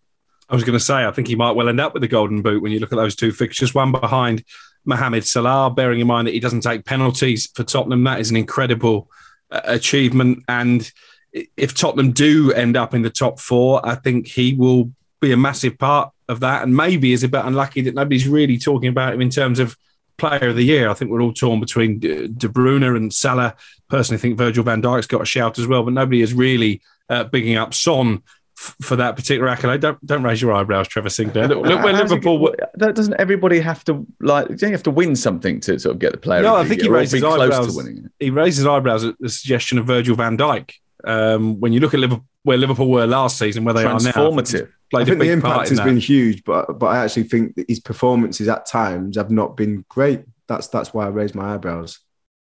I 0.49 0.55
was 0.55 0.65
going 0.65 0.79
to 0.79 0.85
say, 0.85 1.05
I 1.05 1.11
think 1.11 1.29
he 1.29 1.37
might 1.37 1.53
well 1.53 1.69
end 1.69 1.81
up 1.81 1.93
with 1.93 2.01
the 2.01 2.09
golden 2.09 2.41
boot 2.41 2.63
when 2.63 2.73
you 2.73 2.79
look 2.79 2.93
at 2.93 2.97
those 2.97 3.17
two 3.17 3.33
fixtures, 3.33 3.75
one 3.75 3.93
behind 3.93 4.45
Mohamed 4.87 5.27
Salah, 5.27 5.71
bearing 5.71 6.01
in 6.01 6.07
mind 6.07 6.27
that 6.27 6.35
he 6.35 6.41
doesn't 6.41 6.63
take 6.63 6.87
penalties 6.87 7.51
for 7.55 7.65
Tottenham. 7.65 8.05
That 8.05 8.21
is 8.21 8.31
an 8.31 8.37
incredible 8.37 9.11
achievement. 9.51 10.45
And 10.49 10.91
if 11.57 11.75
Tottenham 11.75 12.13
do 12.13 12.53
end 12.53 12.77
up 12.77 12.95
in 12.95 13.03
the 13.03 13.11
top 13.11 13.41
four, 13.41 13.87
I 13.87 13.95
think 13.95 14.27
he 14.27 14.55
will 14.55 14.93
be 15.21 15.33
a 15.33 15.37
massive 15.37 15.79
part 15.79 16.13
of 16.29 16.41
that. 16.41 16.63
And 16.63 16.77
maybe 16.77 17.13
is 17.13 17.25
a 17.25 17.29
bit 17.29 17.45
unlucky 17.45 17.83
that 17.83 17.95
nobody's 17.95 18.29
really 18.29 18.59
talking 18.59 18.89
about 18.89 19.15
him 19.15 19.21
in 19.21 19.31
terms 19.31 19.59
of 19.59 19.77
player 20.19 20.49
of 20.49 20.57
the 20.57 20.65
year. 20.65 20.89
I 20.89 20.95
think 20.95 21.11
we're 21.11 21.23
all 21.23 21.33
torn 21.33 21.61
between 21.61 21.99
De 21.99 22.49
Bruyne 22.49 22.97
and 22.97 23.13
Salah. 23.13 23.55
Personally, 23.89 24.19
I 24.19 24.23
think 24.23 24.39
Virgil 24.39 24.65
van 24.65 24.83
Dijk's 24.83 25.07
got 25.07 25.23
a 25.23 25.27
shout 25.27 25.59
as 25.59 25.67
well, 25.67 25.83
but 25.83 25.93
nobody 25.93 26.23
is 26.23 26.35
really 26.35 26.81
uh, 27.09 27.25
bigging 27.25 27.57
up 27.57 27.75
Son 27.75 28.23
f- 28.59 28.75
for 28.83 28.97
that 28.97 29.17
particular 29.17 29.49
accolade. 29.49 29.81
Don't 29.81 30.05
don't 30.07 30.23
raise 30.23 30.41
your 30.43 30.53
eyebrows, 30.53 30.89
Trevor 30.89 31.09
Sinclair. 31.11 31.49
Look, 31.49 31.67
look 31.67 31.83
where 31.85 31.95
How's 31.95 32.11
it- 32.11 32.15
Liverpool. 32.15 32.39
were- 32.39 32.57
Doesn't 32.79 33.15
everybody 33.19 33.61
have 33.61 33.85
to 33.85 34.07
like? 34.21 34.49
Don't 34.49 34.63
you 34.63 34.69
have 34.71 34.83
to 34.85 34.91
win 34.91 35.15
something 35.17 35.61
to 35.61 35.79
sort 35.79 35.95
of 35.95 35.99
get 36.01 36.13
the 36.13 36.19
player? 36.19 36.43
No, 36.43 36.57
I 36.57 36.65
think 36.65 36.81
he 36.81 36.87
year 36.87 36.95
raised 36.95 37.13
his 37.13 37.23
eyebrows. 37.25 37.69
to 37.73 37.77
winning 37.77 38.05
it. 38.07 38.11
He 38.19 38.31
raised 38.31 38.57
his 38.59 38.67
eyebrows 38.67 39.05
at 39.05 39.15
the 39.21 39.29
suggestion 39.29 39.79
of 39.79 39.87
Virgil 39.87 40.17
van 40.17 40.37
Dijk. 40.37 40.73
Um, 41.05 41.61
when 41.61 41.73
you 41.73 41.81
look 41.81 41.95
at 41.95 42.01
Liverpool, 42.01 42.25
where 42.43 42.57
Liverpool 42.57 42.91
were 42.91 43.07
last 43.07 43.39
season, 43.39 43.65
where 43.65 43.75
they 43.75 43.83
are 43.85 43.85
now, 43.85 43.95
I 43.95 43.99
think 44.01 44.15
Transformative. 44.17 44.69
I 44.95 45.05
think 45.05 45.19
the 45.19 45.31
impact 45.31 45.69
has 45.69 45.79
that. 45.79 45.85
been 45.85 45.99
huge, 45.99 46.43
but 46.45 46.79
but 46.79 46.87
I 46.87 47.05
actually 47.05 47.25
think 47.25 47.55
that 47.57 47.67
his 47.69 47.81
performances 47.81 48.49
at 48.49 48.67
times 48.67 49.17
have 49.17 49.31
not 49.31 49.57
been 49.57 49.85
great. 49.89 50.23
That's 50.49 50.69
that's 50.69 50.95
why 50.95 51.07
I 51.07 51.09
raised 51.09 51.35
my 51.35 51.55
eyebrows. 51.55 51.99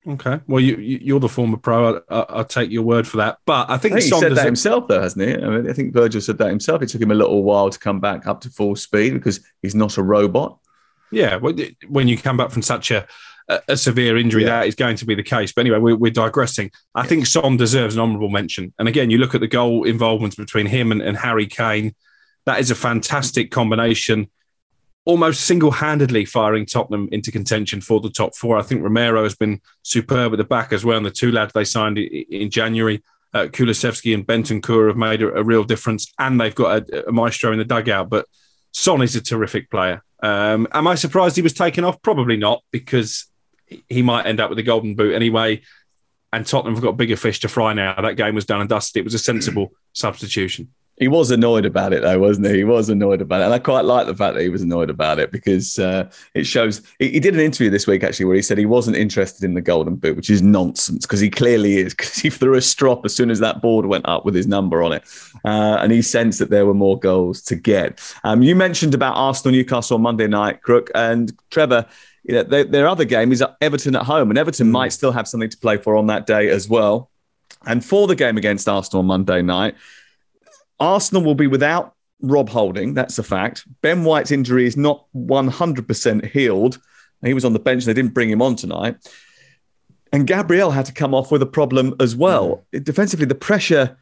Okay, 0.07 0.41
well, 0.47 0.61
you, 0.61 0.77
you 0.77 0.99
you're 1.03 1.21
the 1.21 1.29
former 1.29 1.57
pro. 1.57 1.97
I, 1.97 2.01
I, 2.15 2.21
I'll 2.29 2.45
take 2.45 2.71
your 2.71 2.83
word 2.83 3.09
for 3.09 3.17
that. 3.19 3.39
But 3.47 3.71
I 3.71 3.75
I 3.75 3.79
think, 3.79 3.95
think 3.95 4.05
he 4.05 4.21
said 4.21 4.35
that 4.35 4.45
himself, 4.45 4.87
though, 4.89 5.01
hasn't 5.01 5.27
he? 5.27 5.35
I 5.35 5.49
mean, 5.49 5.71
I 5.71 5.73
think 5.73 5.95
Virgil 5.95 6.21
said 6.21 6.37
that 6.39 6.49
himself. 6.49 6.83
It 6.83 6.91
took 6.91 7.01
him 7.01 7.11
a 7.11 7.15
little 7.15 7.43
while 7.43 7.71
to 7.71 7.79
come 7.79 8.01
back 8.01 8.27
up 8.27 8.43
to 8.43 8.51
full 8.51 8.77
speed 8.77 9.15
because 9.15 9.41
he's 9.63 9.75
not 9.75 9.97
a 9.97 10.03
robot. 10.03 10.59
Yeah, 11.11 11.37
well, 11.37 11.55
when 11.89 12.09
you 12.09 12.19
come 12.19 12.37
back 12.37 12.51
from 12.51 12.63
such 12.63 12.91
a, 12.91 13.07
a, 13.49 13.61
a 13.69 13.77
severe 13.77 14.19
injury, 14.19 14.43
Yeah. 14.43 14.61
that 14.61 14.67
is 14.67 14.75
going 14.75 14.97
to 14.97 15.07
be 15.07 15.15
the 15.15 15.23
case. 15.23 15.53
But 15.53 15.63
anyway, 15.63 15.79
we're, 15.79 15.97
we're 15.97 16.13
digressing. 16.13 16.71
I 16.95 17.07
think 17.07 17.27
Son 17.27 17.57
deserves 17.57 17.95
an 17.95 18.03
honourable 18.03 18.29
mention. 18.31 18.75
And 18.79 18.89
again, 18.89 19.11
you 19.11 19.19
look 19.19 19.35
at 19.35 19.41
the 19.41 19.47
goal 19.47 19.85
involvements 19.85 20.37
between 20.37 20.67
him 20.67 20.93
and, 20.93 21.01
and 21.01 21.17
Harry 21.17 21.47
Kane. 21.47 21.95
That 22.47 22.61
is 22.61 22.71
a 22.71 22.75
fantastic 22.75 23.51
combination. 23.51 24.29
Almost 25.07 25.43
single-handedly 25.43 26.25
firing 26.25 26.65
Tottenham 26.65 27.09
into 27.13 27.31
contention 27.31 27.81
for 27.81 28.01
the 28.01 28.09
top 28.09 28.35
four. 28.35 28.59
I 28.59 28.63
think 28.63 28.83
Romero 28.83 29.23
has 29.23 29.35
been 29.35 29.61
superb 29.83 30.33
at 30.33 30.39
the 30.39 30.45
back 30.45 30.73
as 30.73 30.85
well. 30.85 30.97
And 30.97 31.05
the 31.05 31.11
two 31.11 31.31
lads 31.31 31.53
they 31.53 31.65
signed 31.65 31.99
in 31.99 32.51
January, 32.51 33.03
uh, 33.35 33.47
Kulusevski 33.47 34.15
and 34.15 34.27
Bentancur, 34.27 34.89
have 34.89 34.97
made 34.97 35.23
a, 35.23 35.35
a 35.35 35.45
real 35.45 35.65
difference. 35.65 36.11
And 36.19 36.41
they've 36.41 36.55
got 36.55 36.91
a, 36.91 37.09
a 37.09 37.13
maestro 37.13 37.53
in 37.53 37.59
the 37.59 37.65
dugout. 37.65 38.09
But 38.09 38.27
Son 38.73 39.03
is 39.03 39.15
a 39.15 39.21
terrific 39.21 39.71
player. 39.71 40.03
Um, 40.23 40.67
am 40.73 40.87
I 40.87 40.95
surprised 40.95 41.37
he 41.37 41.43
was 41.43 41.53
taken 41.53 41.85
off? 41.85 42.01
Probably 42.01 42.39
not, 42.39 42.63
because 42.71 43.27
he 43.89 44.01
might 44.01 44.25
end 44.25 44.41
up 44.41 44.49
with 44.49 44.59
a 44.59 44.63
golden 44.63 44.95
boot 44.95 45.15
anyway. 45.15 45.61
And 46.33 46.47
Tottenham 46.47 46.75
have 46.75 46.83
got 46.83 46.97
bigger 46.97 47.17
fish 47.17 47.41
to 47.41 47.49
fry 47.49 47.75
now. 47.75 48.01
That 48.01 48.17
game 48.17 48.35
was 48.35 48.47
done 48.47 48.61
and 48.61 48.71
dusted. 48.71 49.01
It 49.01 49.05
was 49.05 49.15
a 49.15 49.19
sensible 49.19 49.73
substitution. 49.93 50.73
He 50.97 51.09
was 51.09 51.33
annoyed 51.33 51.67
about 51.67 51.93
it, 51.93 52.03
though, 52.03 52.21
wasn't 52.21 52.47
he? 52.47 52.59
He 52.59 52.65
was 52.65 52.89
annoyed 52.89 53.21
about 53.21 53.41
it, 53.41 53.47
and 53.47 53.55
I 53.55 53.59
quite 53.59 53.85
like 53.85 54.07
the 54.07 54.15
fact 54.15 54.35
that 54.35 54.43
he 54.43 54.49
was 54.49 54.63
annoyed 54.63 54.91
about 54.91 55.19
it 55.19 55.33
because 55.33 55.77
uh, 55.77 56.09
it 56.35 56.45
shows. 56.45 56.83
He, 57.01 57.11
he, 57.11 57.21
did 57.21 57.35
an 57.35 57.41
interview 57.41 57.69
this 57.69 57.89
week 57.89 58.05
actually 58.05 58.27
where 58.27 58.37
he 58.37 58.43
said 58.43 58.59
he 58.59 58.67
wasn't 58.67 58.97
interested 58.97 59.43
in 59.43 59.55
the 59.55 59.61
Golden 59.61 59.97
Boot, 59.97 60.15
which 60.15 60.31
is 60.31 60.41
nonsense 60.41 61.05
because 61.05 61.19
he 61.19 61.31
clearly 61.31 61.79
is. 61.79 61.95
Because 61.95 62.15
he 62.17 62.31
threw 62.31 62.55
a 62.55 62.63
strop 62.63 63.05
as 63.05 63.15
soon 63.15 63.31
as 63.31 63.41
that 63.41 63.61
board 63.61 63.87
went 63.87 64.07
up 64.07 64.25
with 64.25 64.37
his 64.37 64.47
number 64.47 64.85
on 64.85 64.93
it, 64.93 65.03
uh, 65.45 65.79
and 65.81 65.91
he 65.91 66.01
sensed 66.01 66.39
that 66.39 66.51
there 66.51 66.65
were 66.65 66.75
more 66.75 66.99
goals 66.99 67.43
to 67.43 67.57
get. 67.57 68.01
Um, 68.23 68.43
you 68.43 68.55
mentioned 68.55 68.95
about 68.95 69.17
Arsenal 69.17 69.53
Newcastle 69.53 69.97
on 69.97 70.03
Monday 70.03 70.29
night, 70.29 70.63
Crook, 70.63 70.91
and 70.95 71.33
Trevor. 71.51 71.87
You 72.23 72.35
know, 72.37 72.43
their, 72.45 72.65
their 72.65 72.89
other 72.89 73.05
game 73.05 73.33
is 73.33 73.43
Everton 73.61 73.97
at 73.97 74.05
home, 74.05 74.31
and 74.31 74.39
Everton 74.39 74.69
mm. 74.69 74.73
might 74.73 74.93
still 74.93 75.13
have 75.13 75.27
something 75.27 75.51
to 75.51 75.59
play 75.59 75.77
for 75.77 75.97
on 75.97 76.07
that 76.07 76.27
day 76.27 76.51
as 76.51 76.69
well. 76.69 77.11
And 77.67 77.85
for 77.85 78.07
the 78.07 78.15
game 78.15 78.37
against 78.37 78.69
Arsenal 78.69 79.01
on 79.01 79.07
Monday 79.07 79.43
night, 79.43 79.75
Arsenal 80.81 81.23
will 81.23 81.35
be 81.35 81.47
without 81.47 81.95
Rob 82.21 82.49
Holding. 82.49 82.95
That's 82.95 83.19
a 83.19 83.23
fact. 83.23 83.65
Ben 83.81 84.05
White's 84.05 84.31
injury 84.31 84.67
is 84.67 84.77
not 84.77 85.07
100% 85.15 86.31
healed. 86.31 86.79
He 87.25 87.35
was 87.35 87.45
on 87.45 87.53
the 87.53 87.59
bench. 87.59 87.85
They 87.85 87.95
didn't 87.95 88.15
bring 88.15 88.31
him 88.31 88.43
on 88.43 88.57
tonight. 88.57 88.97
And 90.13 90.27
Gabriel 90.27 90.71
had 90.71 90.87
to 90.87 90.93
come 90.93 91.15
off 91.15 91.33
with 91.33 91.43
a 91.43 91.47
problem 91.47 91.95
as 92.01 92.15
well. 92.15 92.65
Mm. 92.73 92.85
Defensively, 92.85 93.27
the 93.27 93.35
pressure 93.35 93.97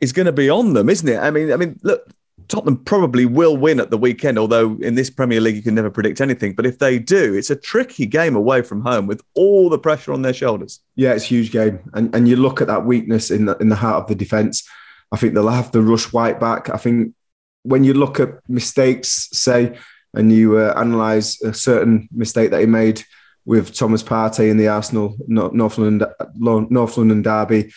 is 0.00 0.12
going 0.12 0.26
to 0.26 0.32
be 0.32 0.50
on 0.50 0.74
them, 0.74 0.88
isn't 0.88 1.08
it? 1.08 1.18
I 1.18 1.30
mean, 1.30 1.52
I 1.52 1.56
mean, 1.56 1.78
look, 1.82 2.06
Tottenham 2.48 2.84
probably 2.84 3.24
will 3.24 3.56
win 3.56 3.80
at 3.80 3.90
the 3.90 3.96
weekend, 3.96 4.38
although 4.38 4.76
in 4.80 4.94
this 4.94 5.08
Premier 5.08 5.40
League 5.40 5.56
you 5.56 5.62
can 5.62 5.74
never 5.74 5.90
predict 5.90 6.20
anything. 6.20 6.52
But 6.52 6.66
if 6.66 6.78
they 6.78 6.98
do, 6.98 7.34
it's 7.34 7.50
a 7.50 7.56
tricky 7.56 8.06
game 8.06 8.36
away 8.36 8.62
from 8.62 8.82
home 8.82 9.06
with 9.06 9.22
all 9.34 9.70
the 9.70 9.78
pressure 9.78 10.12
on 10.12 10.22
their 10.22 10.34
shoulders. 10.34 10.80
Yeah, 10.96 11.14
it's 11.14 11.24
a 11.24 11.28
huge 11.28 11.50
game, 11.50 11.78
and 11.94 12.14
and 12.14 12.28
you 12.28 12.36
look 12.36 12.60
at 12.60 12.66
that 12.66 12.84
weakness 12.84 13.30
in 13.30 13.46
the 13.46 13.56
in 13.58 13.68
the 13.68 13.76
heart 13.76 14.02
of 14.02 14.08
the 14.08 14.14
defence. 14.14 14.68
I 15.14 15.16
think 15.16 15.34
they'll 15.34 15.48
have 15.48 15.70
to 15.70 15.80
rush 15.80 16.12
White 16.12 16.40
back. 16.40 16.70
I 16.70 16.76
think 16.76 17.14
when 17.62 17.84
you 17.84 17.94
look 17.94 18.18
at 18.18 18.30
mistakes, 18.48 19.28
say, 19.32 19.78
and 20.12 20.32
you 20.32 20.58
uh, 20.58 20.74
analyse 20.76 21.40
a 21.40 21.54
certain 21.54 22.08
mistake 22.10 22.50
that 22.50 22.58
he 22.58 22.66
made 22.66 23.04
with 23.44 23.72
Thomas 23.72 24.02
Partey 24.02 24.50
in 24.50 24.56
the 24.56 24.66
Arsenal 24.66 25.16
North 25.28 25.78
London, 25.78 26.08
North 26.34 26.96
London 26.96 27.22
derby, 27.22 27.72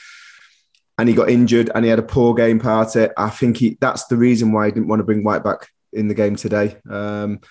and 0.98 1.08
he 1.08 1.14
got 1.14 1.30
injured 1.30 1.70
and 1.76 1.86
he 1.86 1.92
had 1.92 2.00
a 2.00 2.04
poor 2.04 2.34
game 2.34 2.60
Partey. 2.60 3.12
I 3.16 3.30
think 3.30 3.58
he, 3.58 3.78
that's 3.80 4.08
the 4.08 4.18
reason 4.18 4.52
why 4.52 4.66
he 4.66 4.72
didn't 4.72 4.88
want 4.88 5.02
to 5.02 5.06
bring 5.06 5.24
White 5.24 5.44
back 5.44 5.68
in 5.94 6.08
the 6.08 6.16
game 6.16 6.38
today. 6.38 6.78
Um, 6.90 7.42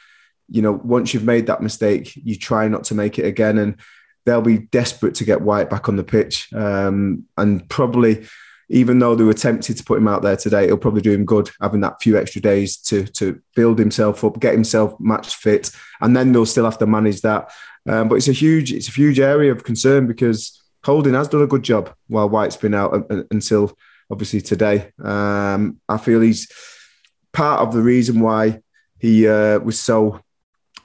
you 0.48 0.62
know, 0.62 0.72
once 0.72 1.14
you've 1.14 1.22
made 1.22 1.46
that 1.46 1.62
mistake, 1.62 2.12
you 2.16 2.34
try 2.34 2.66
not 2.66 2.82
to 2.84 2.96
make 2.96 3.20
it 3.20 3.26
again, 3.26 3.58
and 3.58 3.76
they'll 4.24 4.42
be 4.42 4.58
desperate 4.58 5.14
to 5.16 5.24
get 5.24 5.42
White 5.42 5.70
back 5.70 5.88
on 5.88 5.94
the 5.94 6.02
pitch, 6.02 6.52
um, 6.52 7.26
and 7.36 7.68
probably 7.68 8.26
even 8.68 8.98
though 8.98 9.14
they 9.14 9.24
were 9.24 9.34
tempted 9.34 9.76
to 9.76 9.84
put 9.84 9.98
him 9.98 10.08
out 10.08 10.22
there 10.22 10.36
today, 10.36 10.64
it'll 10.64 10.76
probably 10.76 11.02
do 11.02 11.12
him 11.12 11.24
good 11.24 11.50
having 11.60 11.80
that 11.80 12.02
few 12.02 12.18
extra 12.18 12.40
days 12.40 12.76
to 12.78 13.04
to 13.04 13.40
build 13.54 13.78
himself 13.78 14.24
up, 14.24 14.40
get 14.40 14.54
himself 14.54 14.98
match 14.98 15.36
fit, 15.36 15.70
and 16.00 16.16
then 16.16 16.32
they'll 16.32 16.46
still 16.46 16.64
have 16.64 16.78
to 16.78 16.86
manage 16.86 17.20
that. 17.22 17.50
Um, 17.88 18.08
but 18.08 18.16
it's 18.16 18.28
a 18.28 18.32
huge 18.32 18.72
it's 18.72 18.88
a 18.88 18.92
huge 18.92 19.20
area 19.20 19.52
of 19.52 19.64
concern 19.64 20.06
because 20.06 20.62
Holding 20.84 21.14
has 21.14 21.26
done 21.26 21.42
a 21.42 21.48
good 21.48 21.64
job 21.64 21.92
while 22.06 22.28
White's 22.28 22.56
been 22.56 22.74
out 22.74 23.10
until 23.32 23.76
obviously 24.08 24.40
today. 24.40 24.92
Um, 25.02 25.80
I 25.88 25.98
feel 25.98 26.20
he's 26.20 26.48
part 27.32 27.60
of 27.60 27.74
the 27.74 27.82
reason 27.82 28.20
why 28.20 28.60
he 28.98 29.26
uh, 29.26 29.58
was 29.58 29.80
so 29.80 30.20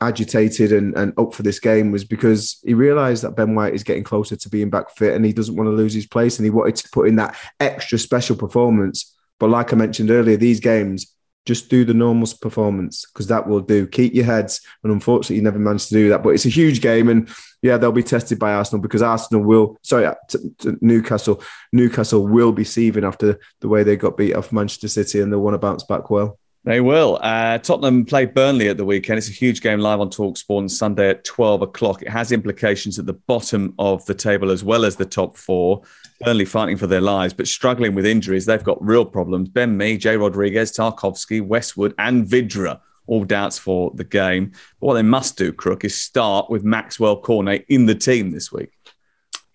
agitated 0.01 0.71
and, 0.71 0.95
and 0.97 1.13
up 1.17 1.33
for 1.33 1.43
this 1.43 1.59
game 1.59 1.91
was 1.91 2.03
because 2.03 2.59
he 2.65 2.73
realised 2.73 3.23
that 3.23 3.35
Ben 3.35 3.55
White 3.55 3.73
is 3.73 3.83
getting 3.83 4.03
closer 4.03 4.35
to 4.35 4.49
being 4.49 4.69
back 4.69 4.89
fit 4.95 5.15
and 5.15 5.23
he 5.23 5.33
doesn't 5.33 5.55
want 5.55 5.67
to 5.67 5.75
lose 5.75 5.93
his 5.93 6.07
place 6.07 6.37
and 6.37 6.45
he 6.45 6.49
wanted 6.49 6.75
to 6.77 6.89
put 6.91 7.07
in 7.07 7.15
that 7.17 7.37
extra 7.59 7.97
special 7.99 8.35
performance. 8.35 9.15
But 9.39 9.49
like 9.49 9.71
I 9.71 9.75
mentioned 9.75 10.11
earlier, 10.11 10.37
these 10.37 10.59
games 10.59 11.15
just 11.45 11.69
do 11.69 11.83
the 11.83 11.93
normal 11.93 12.27
performance 12.39 13.05
because 13.11 13.27
that 13.27 13.47
will 13.47 13.61
do. 13.61 13.87
Keep 13.87 14.13
your 14.13 14.25
heads. 14.25 14.61
And 14.83 14.91
unfortunately, 14.91 15.37
you 15.37 15.41
never 15.41 15.57
managed 15.57 15.89
to 15.89 15.95
do 15.95 16.09
that. 16.09 16.21
But 16.21 16.29
it's 16.29 16.45
a 16.45 16.49
huge 16.49 16.81
game. 16.81 17.09
And 17.09 17.29
yeah, 17.61 17.77
they'll 17.77 17.91
be 17.91 18.03
tested 18.03 18.37
by 18.37 18.53
Arsenal 18.53 18.81
because 18.81 19.01
Arsenal 19.01 19.43
will, 19.43 19.77
sorry, 19.81 20.05
uh, 20.05 20.15
to, 20.29 20.39
to 20.59 20.77
Newcastle, 20.81 21.41
Newcastle 21.73 22.27
will 22.27 22.51
be 22.51 22.63
seething 22.63 23.03
after 23.03 23.39
the 23.59 23.67
way 23.67 23.83
they 23.83 23.95
got 23.95 24.17
beat 24.17 24.35
off 24.35 24.51
Manchester 24.51 24.87
City 24.87 25.21
and 25.21 25.31
they'll 25.31 25.39
want 25.39 25.55
to 25.55 25.59
bounce 25.59 25.83
back 25.83 26.09
well. 26.09 26.37
They 26.63 26.79
will. 26.79 27.17
Uh, 27.21 27.57
Tottenham 27.57 28.05
play 28.05 28.25
Burnley 28.25 28.69
at 28.69 28.77
the 28.77 28.85
weekend. 28.85 29.17
It's 29.17 29.29
a 29.29 29.31
huge 29.31 29.61
game 29.61 29.79
live 29.79 29.99
on 29.99 30.11
Talksport 30.11 30.69
Sunday 30.69 31.09
at 31.09 31.23
12 31.23 31.63
o'clock. 31.63 32.03
It 32.03 32.09
has 32.09 32.31
implications 32.31 32.99
at 32.99 33.07
the 33.07 33.13
bottom 33.13 33.73
of 33.79 34.05
the 34.05 34.13
table 34.13 34.51
as 34.51 34.63
well 34.63 34.85
as 34.85 34.95
the 34.95 35.05
top 35.05 35.37
four. 35.37 35.81
Burnley 36.19 36.45
fighting 36.45 36.77
for 36.77 36.85
their 36.85 37.01
lives, 37.01 37.33
but 37.33 37.47
struggling 37.47 37.95
with 37.95 38.05
injuries. 38.05 38.45
They've 38.45 38.63
got 38.63 38.83
real 38.85 39.05
problems. 39.05 39.49
Ben 39.49 39.75
Mee, 39.75 39.97
Jay 39.97 40.17
Rodriguez, 40.17 40.71
Tarkowski, 40.71 41.41
Westwood, 41.41 41.95
and 41.97 42.27
Vydra, 42.27 42.79
All 43.07 43.23
doubts 43.23 43.57
for 43.57 43.91
the 43.95 44.03
game. 44.03 44.51
But 44.79 44.85
what 44.85 44.93
they 44.93 45.01
must 45.01 45.37
do, 45.37 45.51
Crook, 45.51 45.83
is 45.83 45.99
start 45.99 46.51
with 46.51 46.63
Maxwell 46.63 47.19
Cornet 47.19 47.65
in 47.69 47.87
the 47.87 47.95
team 47.95 48.29
this 48.29 48.51
week. 48.51 48.69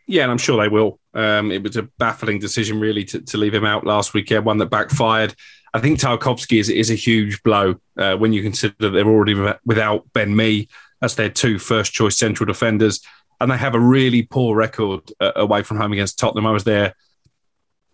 Yeah, 0.09 0.23
and 0.23 0.33
I'm 0.33 0.39
sure 0.39 0.61
they 0.61 0.69
will. 0.69 0.99
Um, 1.15 1.53
it 1.53 1.63
was 1.63 1.77
a 1.77 1.85
baffling 1.99 2.41
decision, 2.41 2.81
really, 2.81 3.05
to, 3.05 3.21
to 3.21 3.39
leave 3.39 3.55
him 3.55 3.65
out 3.65 3.87
last 3.87 4.13
weekend, 4.13 4.45
one 4.45 4.59
that 4.59 4.71
backfired. 4.71 5.35
I 5.77 5.81
think 5.81 5.99
Tarkowski 5.99 6.59
is, 6.59 6.71
is 6.71 6.91
a 6.91 6.95
huge 6.95 7.43
blow 7.43 7.75
uh, 7.99 8.17
when 8.17 8.33
you 8.33 8.43
consider 8.43 8.75
that 8.81 8.91
they're 8.91 9.07
already 9.07 9.35
without 9.65 10.11
Ben 10.15 10.35
Mee 10.35 10.69
as 11.03 11.17
their 11.17 11.29
two 11.29 11.59
first 11.59 11.93
choice 11.93 12.17
central 12.17 12.47
defenders 12.47 13.01
and 13.41 13.51
they 13.51 13.57
have 13.57 13.75
a 13.75 13.81
really 13.81 14.23
poor 14.23 14.57
record 14.57 15.01
uh, 15.21 15.33
away 15.37 15.63
from 15.63 15.77
home 15.77 15.93
against 15.93 16.19
Tottenham. 16.19 16.47
I 16.47 16.53
was 16.53 16.65
there 16.65 16.95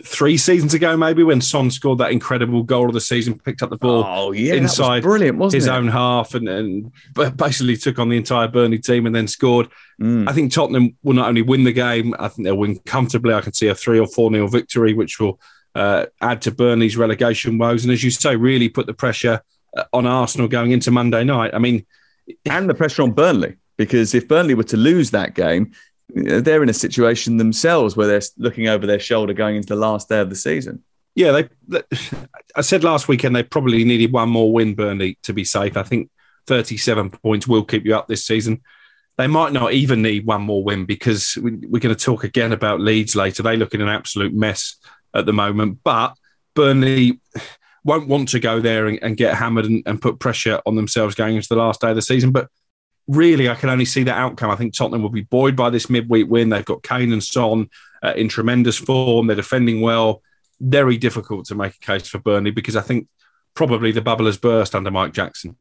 three 0.05 0.37
seasons 0.37 0.75
ago, 0.75 0.97
maybe 0.97 1.23
when 1.23 1.40
Son 1.40 1.71
scored 1.71 1.99
that 1.99 2.11
incredible 2.11 2.62
goal 2.62 2.87
of 2.87 2.95
the 2.95 3.01
season, 3.01 3.38
picked 3.38 3.62
up 3.62 3.71
the 3.71 3.77
ball 3.77 4.05
oh, 4.07 4.33
yeah, 4.33 4.55
inside 4.55 5.03
brilliant, 5.03 5.38
wasn't 5.38 5.61
his 5.61 5.66
it? 5.66 5.71
own 5.71 5.88
half, 5.88 6.35
and, 6.35 6.49
and 6.49 6.92
basically 7.37 7.77
took 7.77 7.99
on 7.99 8.09
the 8.09 8.16
entire 8.16 8.49
Burnley 8.49 8.79
team 8.79 9.07
and 9.07 9.14
then 9.14 9.29
scored. 9.29 9.68
Mm. 10.01 10.29
I 10.29 10.33
think 10.33 10.53
Tottenham 10.53 10.97
will 11.03 11.14
not 11.14 11.29
only 11.29 11.42
win 11.42 11.64
the 11.64 11.73
game, 11.73 12.14
I 12.18 12.29
think 12.29 12.45
they'll 12.45 12.57
win 12.57 12.79
comfortably. 12.81 13.35
I 13.35 13.40
can 13.40 13.53
see 13.53 13.68
a 13.68 13.75
three 13.75 13.99
or 13.99 14.07
four 14.07 14.31
nil 14.31 14.49
victory, 14.49 14.95
which 14.95 15.21
will 15.21 15.40
uh, 15.74 16.06
add 16.20 16.42
to 16.42 16.50
Burnley's 16.50 16.96
relegation 16.96 17.58
woes, 17.58 17.85
and 17.85 17.92
as 17.92 18.02
you 18.02 18.11
say, 18.11 18.37
really 18.37 18.68
put 18.68 18.87
the 18.87 18.94
pressure 18.94 19.42
uh, 19.76 19.85
on 19.92 20.06
Arsenal 20.06 20.48
going 20.48 20.72
into 20.72 20.90
Monday 20.90 21.24
night. 21.24 21.54
I 21.54 21.58
mean, 21.58 21.87
and 22.44 22.68
the 22.68 22.74
pressure 22.74 23.02
on 23.02 23.12
Burnley 23.12 23.56
because 23.76 24.14
if 24.14 24.28
Burnley 24.28 24.54
were 24.54 24.62
to 24.64 24.76
lose 24.76 25.11
that 25.11 25.35
game, 25.35 25.72
they're 26.08 26.62
in 26.62 26.68
a 26.68 26.74
situation 26.74 27.37
themselves 27.37 27.96
where 27.96 28.06
they're 28.06 28.22
looking 28.37 28.68
over 28.68 28.87
their 28.87 29.00
shoulder 29.00 29.32
going 29.32 29.56
into 29.56 29.68
the 29.68 29.76
last 29.76 30.08
day 30.08 30.20
of 30.20 30.30
the 30.30 30.37
season. 30.37 30.85
Yeah, 31.14 31.46
they. 31.68 31.82
I 32.56 32.61
said 32.61 32.85
last 32.85 33.08
weekend 33.08 33.35
they 33.35 33.42
probably 33.42 33.85
needed 33.85 34.12
one 34.12 34.30
more 34.30 34.52
win, 34.52 34.74
Burnley, 34.74 35.18
to 35.24 35.32
be 35.32 35.44
safe. 35.44 35.76
I 35.76 35.82
think 35.82 36.11
37 36.46 37.11
points 37.11 37.46
will 37.46 37.64
keep 37.64 37.85
you 37.85 37.96
up 37.96 38.08
this 38.08 38.26
season. 38.26 38.62
They 39.18 39.26
might 39.26 39.52
not 39.52 39.72
even 39.72 40.00
need 40.00 40.26
one 40.26 40.42
more 40.42 40.64
win 40.64 40.87
because 40.87 41.37
we, 41.37 41.52
are 41.52 41.80
going 41.80 41.94
to 41.94 41.96
talk 41.96 42.24
again 42.24 42.52
about 42.52 42.80
Leeds 42.80 43.14
later. 43.14 43.42
They 43.42 43.56
look 43.56 43.74
in 43.74 43.82
an 43.82 43.88
absolute 43.88 44.32
mess 44.32 44.76
at 45.14 45.27
the 45.27 45.33
moment, 45.33 45.79
but 45.85 46.14
Burnley 46.55 47.20
won't 47.85 48.09
want 48.09 48.29
to 48.29 48.40
go 48.40 48.61
there 48.61 48.87
and, 48.87 48.98
and 49.03 49.16
get 49.16 49.35
hammered 49.35 49.64
and, 49.64 49.83
and, 49.87 50.01
put 50.01 50.20
pressure 50.20 50.61
on 50.66 50.77
themselves 50.77 51.14
going 51.14 51.37
into 51.37 51.48
the 51.48 51.57
last 51.57 51.81
day 51.81 51.90
of 51.90 51.96
the 51.96 52.03
season. 52.03 52.31
But 52.31 52.48
really, 53.09 53.48
I 53.48 53.55
can 53.55 53.70
only 53.70 53.85
see 53.85 54.05
that 54.05 54.16
outcome. 54.16 54.51
I 54.51 54.57
think 54.57 54.75
Tottenham 54.75 55.03
will 55.03 55.11
be 55.11 55.22
buoyed 55.22 55.57
by 55.57 55.70
this 55.70 55.90
midweek 55.90 56.29
win. 56.29 56.48
They've 56.48 56.64
got 56.64 56.83
Kane 56.83 57.12
and 57.12 57.22
Son 57.22 57.68
uh, 58.03 58.14
in 58.16 58.29
tremendous 58.29 58.77
form. 58.77 59.27
They're 59.27 59.37
defending 59.37 59.81
well. 59.81 60.22
Very 60.61 60.96
difficult 60.96 61.46
to 61.46 61.55
make 61.55 61.75
a 61.75 61.87
case 61.87 62.07
for 62.07 62.18
Burnley 62.18 62.53
because 62.53 62.77
I 62.77 62.83
think 62.83 63.09
probably 63.55 63.92
the 63.92 64.01
bubble 64.01 64.27
has 64.27 64.38
burst 64.38 64.75
under 64.75 64.90
Mike 64.90 65.12
Jackson. 65.12 65.57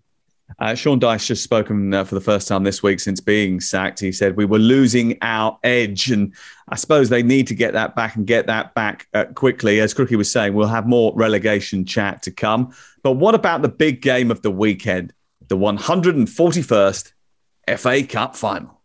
Uh, 0.59 0.75
Sean 0.75 0.99
Dyche 0.99 1.27
just 1.27 1.43
spoken 1.43 1.93
uh, 1.93 2.03
for 2.03 2.15
the 2.15 2.21
first 2.21 2.47
time 2.47 2.63
this 2.63 2.83
week 2.83 2.99
since 2.99 3.19
being 3.19 3.59
sacked. 3.59 3.99
He 3.99 4.11
said 4.11 4.35
we 4.35 4.45
were 4.45 4.59
losing 4.59 5.17
our 5.21 5.57
edge, 5.63 6.11
and 6.11 6.33
I 6.69 6.75
suppose 6.75 7.09
they 7.09 7.23
need 7.23 7.47
to 7.47 7.55
get 7.55 7.73
that 7.73 7.95
back 7.95 8.15
and 8.15 8.27
get 8.27 8.47
that 8.47 8.73
back 8.73 9.07
uh, 9.13 9.25
quickly. 9.33 9.79
As 9.79 9.93
Crookie 9.93 10.17
was 10.17 10.31
saying, 10.31 10.53
we'll 10.53 10.67
have 10.67 10.87
more 10.87 11.13
relegation 11.15 11.85
chat 11.85 12.21
to 12.23 12.31
come. 12.31 12.73
But 13.03 13.13
what 13.13 13.35
about 13.35 13.61
the 13.61 13.69
big 13.69 14.01
game 14.01 14.31
of 14.31 14.41
the 14.41 14.51
weekend, 14.51 15.13
the 15.47 15.57
141st 15.57 17.13
FA 17.77 18.03
Cup 18.03 18.35
final. 18.35 18.81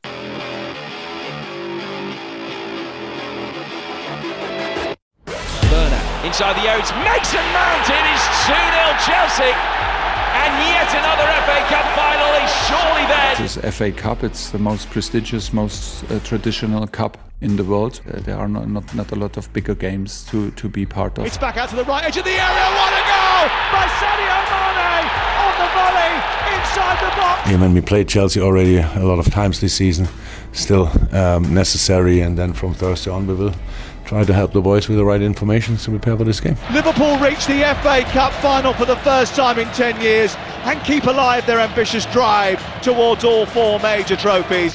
Inside 6.26 6.54
the 6.58 6.66
Odes. 6.74 6.90
Mason 7.06 7.46
Mount. 7.54 7.86
It 7.88 8.04
is 8.12 8.22
2 8.46 8.52
0 8.52 8.98
Chelsea. 9.06 9.95
And 10.46 10.54
yet 10.62 10.88
another 10.94 11.26
FA 11.46 11.58
Cup 11.72 11.86
final 11.98 12.30
is 12.44 12.52
surely 12.68 13.04
there. 13.10 13.34
This 13.36 13.56
FA 13.76 13.90
Cup, 13.90 14.22
it's 14.22 14.50
the 14.50 14.58
most 14.58 14.88
prestigious, 14.90 15.52
most 15.52 16.04
uh, 16.04 16.20
traditional 16.20 16.86
cup 16.86 17.18
in 17.40 17.56
the 17.56 17.64
world. 17.64 18.00
Uh, 18.08 18.20
there 18.20 18.36
are 18.36 18.46
not, 18.46 18.68
not, 18.68 18.94
not 18.94 19.10
a 19.10 19.16
lot 19.16 19.36
of 19.36 19.52
bigger 19.52 19.74
games 19.74 20.24
to, 20.30 20.52
to 20.52 20.68
be 20.68 20.86
part 20.86 21.18
of. 21.18 21.26
It's 21.26 21.36
back 21.36 21.56
out 21.56 21.68
to 21.70 21.76
the 21.76 21.84
right 21.84 22.04
edge 22.04 22.16
of 22.16 22.24
the 22.24 22.30
area. 22.30 22.66
What 22.78 22.92
a 22.92 23.02
goal 23.10 23.44
by 23.74 23.86
Sadio 23.98 24.38
Mane 24.52 25.08
on 25.44 25.52
the 25.60 25.68
volley 25.74 26.12
inside 26.56 26.98
the 27.04 27.16
box. 27.20 27.50
Yeah, 27.50 27.60
when 27.60 27.74
we 27.74 27.80
played 27.80 28.08
Chelsea 28.08 28.40
already 28.40 28.76
a 28.78 29.04
lot 29.04 29.18
of 29.18 29.26
times 29.32 29.60
this 29.60 29.74
season, 29.74 30.06
still 30.52 30.88
um, 31.12 31.52
necessary. 31.52 32.20
And 32.20 32.38
then 32.38 32.52
from 32.52 32.72
Thursday 32.72 33.10
on, 33.10 33.26
we 33.26 33.34
will 33.34 33.54
try 34.06 34.24
to 34.24 34.32
help 34.32 34.52
the 34.52 34.60
boys 34.60 34.88
with 34.88 34.96
the 34.96 35.04
right 35.04 35.20
information 35.20 35.76
to 35.76 35.90
prepare 35.90 36.16
for 36.16 36.24
this 36.24 36.40
game. 36.40 36.56
Liverpool 36.72 37.18
reach 37.18 37.46
the 37.46 37.62
FA 37.82 38.02
Cup 38.12 38.32
final 38.34 38.72
for 38.72 38.84
the 38.84 38.96
first 38.96 39.34
time 39.34 39.58
in 39.58 39.68
10 39.68 40.00
years 40.00 40.34
and 40.64 40.82
keep 40.84 41.04
alive 41.04 41.44
their 41.46 41.60
ambitious 41.60 42.06
drive 42.06 42.62
towards 42.82 43.24
all 43.24 43.46
four 43.46 43.80
major 43.80 44.16
trophies. 44.16 44.74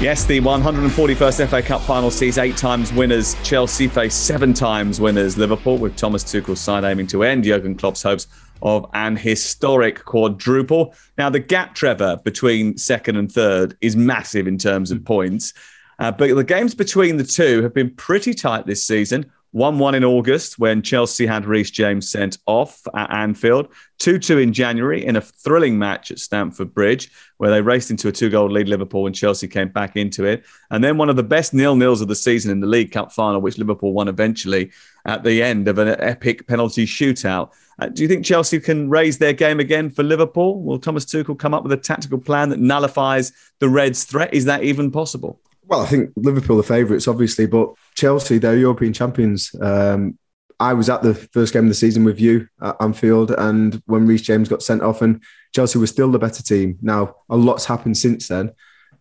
Yes, 0.00 0.24
the 0.24 0.40
141st 0.40 1.48
FA 1.48 1.62
Cup 1.62 1.80
final 1.82 2.10
sees 2.10 2.36
eight 2.36 2.56
times 2.56 2.92
winners. 2.92 3.36
Chelsea 3.44 3.86
face 3.86 4.14
seven 4.14 4.52
times 4.52 5.00
winners 5.00 5.38
Liverpool, 5.38 5.78
with 5.78 5.96
Thomas 5.96 6.24
Tuchel's 6.24 6.60
side 6.60 6.82
aiming 6.82 7.06
to 7.08 7.22
end 7.22 7.44
Jurgen 7.44 7.76
Klopp's 7.76 8.02
hopes 8.02 8.26
of 8.62 8.86
an 8.94 9.16
historic 9.16 10.04
quadruple. 10.04 10.94
Now, 11.18 11.30
the 11.30 11.38
gap, 11.38 11.74
Trevor, 11.74 12.20
between 12.24 12.76
second 12.78 13.16
and 13.16 13.30
third 13.30 13.76
is 13.80 13.94
massive 13.94 14.46
in 14.46 14.58
terms 14.58 14.90
of 14.90 15.04
points. 15.04 15.52
Uh, 15.98 16.10
but 16.10 16.34
the 16.34 16.42
games 16.42 16.74
between 16.74 17.16
the 17.16 17.24
two 17.24 17.62
have 17.62 17.74
been 17.74 17.90
pretty 17.94 18.34
tight 18.34 18.66
this 18.66 18.84
season. 18.84 19.30
1 19.52 19.78
1 19.78 19.94
in 19.94 20.04
August 20.04 20.58
when 20.58 20.82
Chelsea 20.82 21.26
had 21.26 21.44
Reece 21.44 21.70
James 21.70 22.10
sent 22.10 22.38
off 22.46 22.80
at 22.94 23.12
Anfield. 23.12 23.68
2 23.98 24.18
2 24.18 24.38
in 24.38 24.52
January 24.52 25.04
in 25.04 25.16
a 25.16 25.20
thrilling 25.20 25.78
match 25.78 26.10
at 26.10 26.18
Stamford 26.18 26.74
Bridge 26.74 27.10
where 27.36 27.50
they 27.50 27.60
raced 27.60 27.90
into 27.90 28.08
a 28.08 28.12
two 28.12 28.30
goal 28.30 28.50
lead 28.50 28.68
Liverpool 28.68 29.02
when 29.02 29.12
Chelsea 29.12 29.48
came 29.48 29.68
back 29.68 29.96
into 29.96 30.24
it. 30.24 30.44
And 30.70 30.82
then 30.82 30.96
one 30.96 31.10
of 31.10 31.16
the 31.16 31.22
best 31.22 31.52
nil 31.52 31.76
nils 31.76 32.00
of 32.00 32.08
the 32.08 32.16
season 32.16 32.50
in 32.50 32.60
the 32.60 32.66
League 32.66 32.92
Cup 32.92 33.12
final, 33.12 33.40
which 33.40 33.58
Liverpool 33.58 33.92
won 33.92 34.08
eventually 34.08 34.70
at 35.04 35.24
the 35.24 35.42
end 35.42 35.68
of 35.68 35.78
an 35.78 35.88
epic 36.00 36.46
penalty 36.46 36.86
shootout. 36.86 37.50
Uh, 37.78 37.88
do 37.88 38.02
you 38.02 38.08
think 38.08 38.24
Chelsea 38.24 38.60
can 38.60 38.88
raise 38.88 39.18
their 39.18 39.32
game 39.32 39.60
again 39.60 39.90
for 39.90 40.02
Liverpool? 40.02 40.62
Will 40.62 40.78
Thomas 40.78 41.04
Tuchel 41.04 41.38
come 41.38 41.52
up 41.52 41.64
with 41.64 41.72
a 41.72 41.76
tactical 41.76 42.18
plan 42.18 42.48
that 42.50 42.60
nullifies 42.60 43.32
the 43.58 43.68
Reds' 43.68 44.04
threat? 44.04 44.32
Is 44.32 44.44
that 44.44 44.62
even 44.62 44.90
possible? 44.90 45.40
Well, 45.64 45.80
I 45.80 45.86
think 45.86 46.10
Liverpool 46.16 46.58
are 46.58 46.64
favourites, 46.64 47.08
obviously, 47.08 47.46
but 47.46 47.72
Chelsea, 47.94 48.38
they're 48.38 48.56
European 48.56 48.92
champions. 48.92 49.54
Um, 49.60 50.18
I 50.58 50.74
was 50.74 50.88
at 50.88 51.02
the 51.02 51.14
first 51.14 51.52
game 51.52 51.64
of 51.64 51.68
the 51.68 51.74
season 51.74 52.04
with 52.04 52.20
you 52.20 52.48
at 52.60 52.76
Anfield, 52.80 53.32
and 53.32 53.82
when 53.86 54.06
Reece 54.06 54.22
James 54.22 54.48
got 54.48 54.62
sent 54.62 54.82
off, 54.82 55.02
and 55.02 55.22
Chelsea 55.54 55.78
was 55.78 55.90
still 55.90 56.10
the 56.10 56.18
better 56.18 56.42
team. 56.42 56.78
Now, 56.82 57.16
a 57.28 57.36
lot's 57.36 57.64
happened 57.64 57.96
since 57.96 58.28
then. 58.28 58.52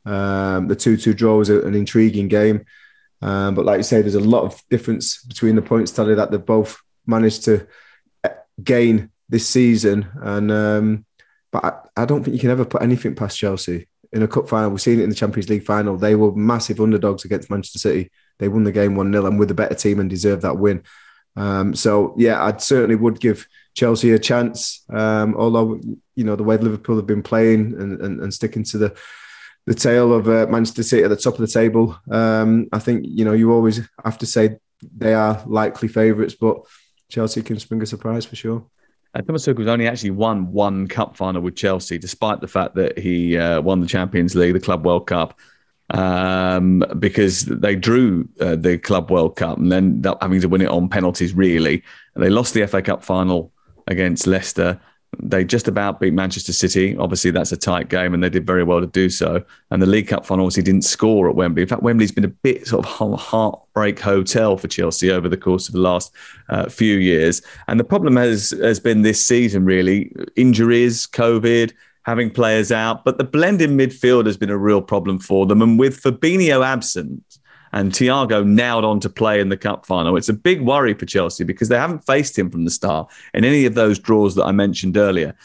Um, 0.05 0.67
the 0.67 0.75
2 0.75 0.97
2 0.97 1.13
draw 1.13 1.37
was 1.37 1.49
an 1.49 1.75
intriguing 1.75 2.27
game. 2.27 2.65
Um, 3.21 3.53
but 3.53 3.65
like 3.65 3.77
you 3.77 3.83
say, 3.83 4.01
there's 4.01 4.15
a 4.15 4.19
lot 4.19 4.43
of 4.43 4.61
difference 4.69 5.23
between 5.23 5.55
the 5.55 5.61
points 5.61 5.91
tally 5.91 6.15
that 6.15 6.31
they've 6.31 6.43
both 6.43 6.81
managed 7.05 7.45
to 7.45 7.67
uh, 8.23 8.29
gain 8.63 9.11
this 9.29 9.47
season. 9.47 10.07
And 10.15 10.51
um, 10.51 11.05
but 11.51 11.63
I, 11.63 12.01
I, 12.01 12.05
don't 12.05 12.23
think 12.23 12.33
you 12.33 12.39
can 12.39 12.49
ever 12.49 12.65
put 12.65 12.81
anything 12.81 13.13
past 13.13 13.37
Chelsea 13.37 13.87
in 14.13 14.23
a 14.23 14.27
cup 14.27 14.49
final. 14.49 14.69
We've 14.69 14.81
seen 14.81 14.99
it 14.99 15.03
in 15.03 15.09
the 15.09 15.15
Champions 15.15 15.49
League 15.49 15.65
final. 15.65 15.97
They 15.97 16.15
were 16.15 16.33
massive 16.33 16.79
underdogs 16.79 17.25
against 17.25 17.49
Manchester 17.49 17.79
City. 17.79 18.11
They 18.39 18.47
won 18.47 18.63
the 18.63 18.71
game 18.71 18.95
1 18.95 19.11
0 19.11 19.25
and 19.25 19.39
with 19.39 19.51
a 19.51 19.55
better 19.55 19.75
team 19.75 19.99
and 19.99 20.09
deserved 20.09 20.41
that 20.41 20.57
win. 20.57 20.83
Um, 21.35 21.73
so, 21.73 22.13
yeah, 22.17 22.43
I 22.43 22.57
certainly 22.57 22.95
would 22.95 23.19
give 23.19 23.47
Chelsea 23.73 24.11
a 24.11 24.19
chance. 24.19 24.83
Um, 24.89 25.35
although, 25.35 25.79
you 26.15 26.23
know, 26.23 26.35
the 26.35 26.43
way 26.43 26.57
Liverpool 26.57 26.97
have 26.97 27.07
been 27.07 27.23
playing 27.23 27.73
and, 27.79 28.01
and, 28.01 28.19
and 28.21 28.33
sticking 28.33 28.63
to 28.65 28.77
the 28.77 28.97
the 29.67 29.75
tail 29.75 30.11
of 30.11 30.27
uh, 30.27 30.47
Manchester 30.49 30.81
City 30.81 31.03
at 31.03 31.11
the 31.11 31.15
top 31.15 31.35
of 31.35 31.39
the 31.39 31.47
table, 31.47 31.95
um, 32.09 32.67
I 32.73 32.79
think, 32.79 33.05
you 33.07 33.23
know, 33.23 33.33
you 33.33 33.53
always 33.53 33.87
have 34.03 34.17
to 34.17 34.25
say 34.25 34.57
they 34.81 35.13
are 35.13 35.43
likely 35.45 35.87
favourites, 35.87 36.33
but 36.33 36.61
Chelsea 37.09 37.43
can 37.43 37.59
spring 37.59 37.81
a 37.83 37.85
surprise 37.85 38.25
for 38.25 38.35
sure. 38.35 38.65
Thomas 39.19 39.45
Tuchel 39.45 39.59
has 39.59 39.67
only 39.67 39.87
actually 39.87 40.11
won 40.11 40.51
one 40.51 40.87
cup 40.87 41.17
final 41.17 41.41
with 41.41 41.55
Chelsea, 41.55 41.97
despite 41.97 42.39
the 42.39 42.47
fact 42.47 42.75
that 42.75 42.97
he 42.97 43.37
uh, 43.37 43.61
won 43.61 43.81
the 43.81 43.87
Champions 43.87 44.35
League, 44.35 44.53
the 44.53 44.59
Club 44.59 44.85
World 44.85 45.07
Cup, 45.07 45.37
um, 45.89 46.83
because 46.97 47.43
they 47.43 47.75
drew 47.75 48.27
uh, 48.39 48.55
the 48.55 48.77
Club 48.77 49.11
World 49.11 49.35
Cup 49.35 49.57
and 49.57 49.71
then 49.71 50.01
having 50.21 50.39
to 50.39 50.47
win 50.47 50.61
it 50.61 50.69
on 50.69 50.87
penalties, 50.87 51.33
really. 51.33 51.83
And 52.15 52.23
they 52.23 52.29
lost 52.29 52.53
the 52.53 52.65
FA 52.67 52.81
Cup 52.81 53.03
final 53.03 53.51
against 53.87 54.27
Leicester. 54.27 54.79
They 55.19 55.43
just 55.43 55.67
about 55.67 55.99
beat 55.99 56.13
Manchester 56.13 56.53
City. 56.53 56.95
Obviously, 56.95 57.31
that's 57.31 57.51
a 57.51 57.57
tight 57.57 57.89
game, 57.89 58.13
and 58.13 58.23
they 58.23 58.29
did 58.29 58.45
very 58.45 58.63
well 58.63 58.79
to 58.79 58.87
do 58.87 59.09
so. 59.09 59.43
And 59.69 59.81
the 59.81 59.85
League 59.85 60.07
Cup 60.07 60.25
final 60.25 60.45
obviously 60.45 60.63
didn't 60.63 60.83
score 60.83 61.29
at 61.29 61.35
Wembley. 61.35 61.63
In 61.63 61.67
fact, 61.67 61.83
Wembley's 61.83 62.13
been 62.13 62.23
a 62.23 62.29
bit 62.29 62.65
sort 62.65 62.85
of 62.85 63.19
heartbreak 63.19 63.99
hotel 63.99 64.57
for 64.57 64.69
Chelsea 64.69 65.11
over 65.11 65.27
the 65.27 65.37
course 65.37 65.67
of 65.67 65.73
the 65.73 65.81
last 65.81 66.13
uh, 66.47 66.69
few 66.69 66.97
years. 66.97 67.41
And 67.67 67.77
the 67.77 67.83
problem 67.83 68.15
has 68.15 68.51
has 68.61 68.79
been 68.79 69.01
this 69.01 69.25
season 69.25 69.65
really 69.65 70.13
injuries, 70.37 71.07
COVID, 71.07 71.73
having 72.03 72.29
players 72.31 72.71
out. 72.71 73.03
But 73.03 73.17
the 73.17 73.25
blend 73.25 73.61
in 73.61 73.77
midfield 73.77 74.25
has 74.27 74.37
been 74.37 74.49
a 74.49 74.57
real 74.57 74.81
problem 74.81 75.19
for 75.19 75.45
them. 75.45 75.61
And 75.61 75.77
with 75.77 76.01
Fabinho 76.01 76.65
absent, 76.65 77.39
and 77.73 77.91
Thiago 77.91 78.45
nailed 78.45 78.85
on 78.85 78.99
to 79.01 79.09
play 79.09 79.39
in 79.39 79.49
the 79.49 79.57
cup 79.57 79.85
final. 79.85 80.17
It's 80.17 80.29
a 80.29 80.33
big 80.33 80.61
worry 80.61 80.93
for 80.93 81.05
Chelsea 81.05 81.43
because 81.43 81.69
they 81.69 81.77
haven't 81.77 82.05
faced 82.05 82.37
him 82.37 82.49
from 82.49 82.65
the 82.65 82.71
start 82.71 83.11
in 83.33 83.45
any 83.45 83.65
of 83.65 83.75
those 83.75 83.99
draws 83.99 84.35
that 84.35 84.45
I 84.45 84.51
mentioned 84.51 84.97
earlier. 84.97 85.35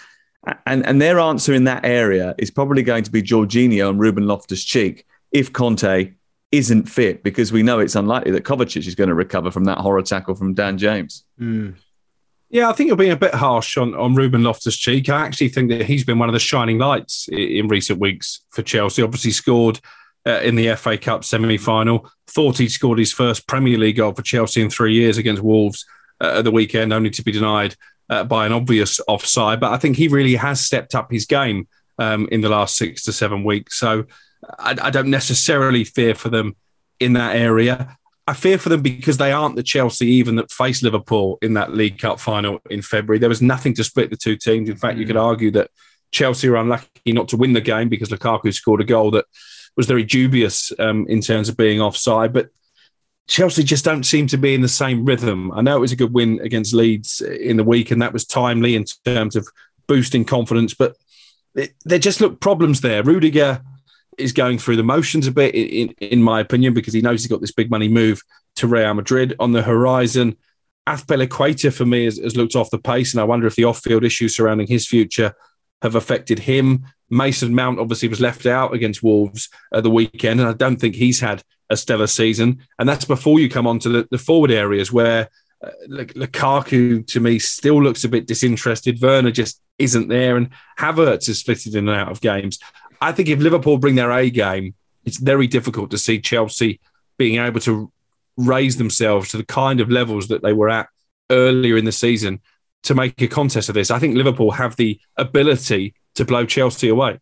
And, 0.67 0.87
and 0.87 1.03
their 1.03 1.19
answer 1.19 1.53
in 1.53 1.65
that 1.65 1.85
area 1.85 2.35
is 2.39 2.51
probably 2.51 2.83
going 2.83 3.05
to 3.05 3.11
be 3.11 3.23
Jorginho 3.23 3.91
and 3.91 3.99
Ruben 3.99 4.27
Loftus 4.27 4.65
Cheek 4.65 5.05
if 5.33 5.53
Kante 5.53 6.15
isn't 6.53 6.89
fit, 6.89 7.25
because 7.25 7.53
we 7.53 7.63
know 7.65 7.81
it's 7.81 7.97
unlikely 7.97 8.31
that 8.31 8.45
Kovacic 8.45 8.87
is 8.87 8.95
going 8.95 9.09
to 9.09 9.15
recover 9.15 9.51
from 9.51 9.65
that 9.65 9.79
horror 9.79 10.03
tackle 10.03 10.37
from 10.37 10.55
Dan 10.55 10.79
James. 10.79 11.25
Mm. 11.41 11.75
Yeah, 12.49 12.71
I 12.71 12.73
think 12.73 12.87
you're 12.87 12.97
being 12.97 13.11
a 13.11 13.17
bit 13.17 13.35
harsh 13.35 13.77
on, 13.77 13.95
on 13.97 14.15
Ruben 14.15 14.45
Loftus 14.45 14.77
Cheek. 14.77 15.09
I 15.09 15.27
actually 15.27 15.49
think 15.49 15.69
that 15.71 15.85
he's 15.85 16.05
been 16.05 16.21
one 16.21 16.29
of 16.29 16.33
the 16.33 16.39
shining 16.39 16.79
lights 16.79 17.29
in, 17.29 17.39
in 17.39 17.69
recent 17.69 17.99
weeks 17.99 18.43
for 18.51 18.63
Chelsea. 18.63 19.03
Obviously, 19.03 19.33
scored 19.33 19.81
uh, 20.27 20.41
in 20.43 20.57
the 20.57 20.75
FA 20.77 20.99
Cup 20.99 21.25
semi 21.25 21.57
final. 21.57 22.11
Thought 22.29 22.59
he'd 22.59 22.69
scored 22.69 22.99
his 22.99 23.13
first 23.13 23.47
Premier 23.47 23.79
League 23.79 23.97
goal 23.97 24.13
for 24.13 24.23
Chelsea 24.23 24.61
in 24.61 24.71
three 24.71 24.95
years 24.95 25.19
against 25.19 25.43
Wolves 25.43 25.87
uh, 26.21 26.39
at 26.39 26.45
the 26.45 26.51
weekend, 26.51 26.93
only 26.93 27.11
to 27.11 27.23
be 27.23 27.33
denied 27.33 27.77
uh, 28.11 28.25
by 28.25 28.47
an 28.47 28.53
obvious 28.53 29.01
offside. 29.07 29.61
But 29.61 29.73
I 29.73 29.79
think 29.79 29.97
he 29.97 30.09
really 30.09 30.35
has 30.35 30.61
stepped 30.61 30.95
up 30.95 31.11
his 31.11 31.27
game 31.27 31.69
um, 31.99 32.29
in 32.31 32.41
the 32.41 32.49
last 32.49 32.77
six 32.77 33.05
to 33.05 33.13
seven 33.13 33.45
weeks. 33.45 33.79
So 33.79 34.05
I, 34.59 34.77
I 34.83 34.91
don't 34.91 35.11
necessarily 35.11 35.85
fear 35.85 36.15
for 36.15 36.29
them 36.29 36.57
in 37.01 37.15
that 37.15 37.37
area. 37.37 37.97
I 38.29 38.33
fear 38.33 38.59
for 38.59 38.71
them 38.71 38.83
because 38.83 39.19
they 39.19 39.31
aren't 39.31 39.55
the 39.55 39.63
Chelsea 39.63 40.07
even 40.07 40.35
that 40.37 40.51
faced 40.51 40.83
Liverpool 40.83 41.39
in 41.43 41.55
that 41.55 41.75
League 41.75 41.99
Cup 41.99 42.19
final 42.19 42.59
in 42.69 42.83
February. 42.83 43.21
There 43.21 43.29
was 43.29 43.43
nothing 43.43 43.73
to 43.75 43.85
split 43.85 44.11
the 44.11 44.17
two 44.17 44.37
teams. 44.37 44.69
In 44.69 44.77
fact, 44.77 44.97
mm. 44.97 45.01
you 45.01 45.07
could 45.07 45.17
argue 45.17 45.53
that 45.53 45.71
Chelsea 46.11 46.49
were 46.49 46.57
unlucky 46.57 46.89
not 47.13 47.29
to 47.29 47.37
win 47.37 47.53
the 47.53 47.61
game 47.61 47.89
because 47.89 48.09
Lukaku 48.09 48.53
scored 48.53 48.81
a 48.81 48.85
goal 48.85 49.13
that 49.13 49.27
was 49.77 49.87
very 49.87 50.05
dubious 50.05 50.73
um, 50.79 51.07
in 51.09 51.21
terms 51.21 51.49
of 51.49 51.57
being 51.57 51.81
offside. 51.81 52.33
But 52.33 52.49
Chelsea 53.29 53.63
just 53.63 53.85
don't 53.85 54.05
seem 54.05 54.27
to 54.29 54.39
be 54.39 54.55
in 54.55 54.63
the 54.63 54.69
same 54.69 55.05
rhythm. 55.05 55.53
I 55.53 55.61
know 55.61 55.77
it 55.77 55.81
was 55.81 55.93
a 55.93 55.97
good 55.97 56.15
win 56.15 56.41
against 56.43 56.75
Leeds 56.75 57.21
in 57.21 57.57
the 57.57 57.65
week, 57.65 57.91
and 57.91 58.01
that 58.01 58.13
was 58.13 58.25
timely 58.25 58.77
in 58.77 58.85
terms 59.05 59.37
of 59.37 59.49
boosting 59.87 60.25
confidence, 60.25 60.75
but 60.75 60.97
there 61.85 61.99
just 61.99 62.21
look 62.21 62.41
problems 62.41 62.81
there. 62.81 63.03
Rudiger 63.03 63.63
is 64.19 64.33
going 64.33 64.59
through 64.59 64.77
the 64.77 64.83
motions 64.83 65.27
a 65.27 65.33
bit, 65.33 65.55
in, 65.55 65.89
in 66.01 66.23
my 66.23 66.41
opinion, 66.41 66.75
because 66.75 66.95
he 66.95 67.01
knows 67.01 67.23
he's 67.23 67.31
got 67.31 67.41
this 67.41 67.53
big 67.53 67.71
money 67.71 67.89
move 67.89 68.23
to 68.57 68.67
Real 68.67 68.95
Madrid 68.95 69.35
on 69.39 69.53
the 69.53 69.63
horizon. 69.63 70.37
Azpilicueta 70.87 71.73
for 71.73 71.85
me 71.85 72.05
has, 72.05 72.19
has 72.19 72.37
looked 72.37 72.57
off 72.57 72.71
the 72.71 72.79
pace, 72.79 73.13
and 73.13 73.21
I 73.21 73.25
wonder 73.25 73.47
if 73.47 73.57
the 73.57 73.65
off-field 73.65 74.05
issues 74.05 74.37
surrounding 74.37 74.67
his 74.67 74.87
future 74.87 75.35
have 75.83 75.95
affected 75.95 76.39
him. 76.41 76.87
Mason 77.11 77.55
Mount 77.55 77.79
obviously 77.79 78.09
was 78.09 78.21
left 78.21 78.47
out 78.47 78.75
against 78.75 79.03
Wolves 79.03 79.49
at 79.73 79.83
the 79.83 79.91
weekend, 79.91 80.41
and 80.41 80.49
I 80.49 80.53
don't 80.53 80.81
think 80.81 80.95
he's 80.95 81.21
had 81.21 81.43
a 81.71 81.77
stellar 81.77 82.07
season. 82.07 82.63
And 82.79 82.89
that's 82.89 83.05
before 83.05 83.41
you 83.41 83.49
come 83.49 83.67
on 83.67 83.79
to 83.81 83.89
the, 83.89 84.09
the 84.11 84.19
forward 84.19 84.51
areas 84.51 84.93
where 84.93 85.29
uh, 85.65 85.71
Lukaku 85.89 87.07
to 87.07 87.21
me 87.21 87.39
still 87.39 87.83
looks 87.83 88.05
a 88.05 88.09
bit 88.09 88.27
disinterested. 88.27 89.01
Werner 89.01 89.31
just 89.31 89.61
isn't 89.79 90.09
there, 90.09 90.37
and 90.37 90.51
Havertz 90.79 91.29
is 91.29 91.43
fitted 91.43 91.75
in 91.75 91.89
and 91.89 91.99
out 91.99 92.11
of 92.11 92.21
games. 92.21 92.59
I 93.01 93.13
think 93.13 93.29
if 93.29 93.41
Liverpool 93.41 93.79
bring 93.79 93.95
their 93.95 94.13
A 94.13 94.31
game, 94.31 94.75
it's 95.05 95.19
very 95.19 95.47
difficult 95.47 95.91
to 95.91 95.99
see 95.99 96.21
Chelsea 96.21 96.81
being 97.19 97.41
able 97.41 97.61
to 97.61 97.93
raise 98.37 98.77
themselves 98.77 99.31
to 99.31 99.37
the 99.37 99.45
kind 99.45 99.81
of 99.81 99.91
levels 99.91 100.29
that 100.29 100.43
they 100.43 100.53
were 100.53 100.69
at 100.69 100.89
earlier 101.31 101.77
in 101.77 101.85
the 101.85 101.93
season 101.93 102.41
to 102.85 102.95
make 102.95 103.21
a 103.21 103.29
contest 103.29 103.69
of 103.69 103.75
this. 103.75 103.91
I 103.91 103.99
think 103.99 104.17
Liverpool 104.17 104.51
have 104.53 104.77
the 104.77 105.01
ability 105.17 105.95
to 106.15 106.25
blow 106.25 106.47
Chelsea 106.47 106.89
away. 106.89 107.19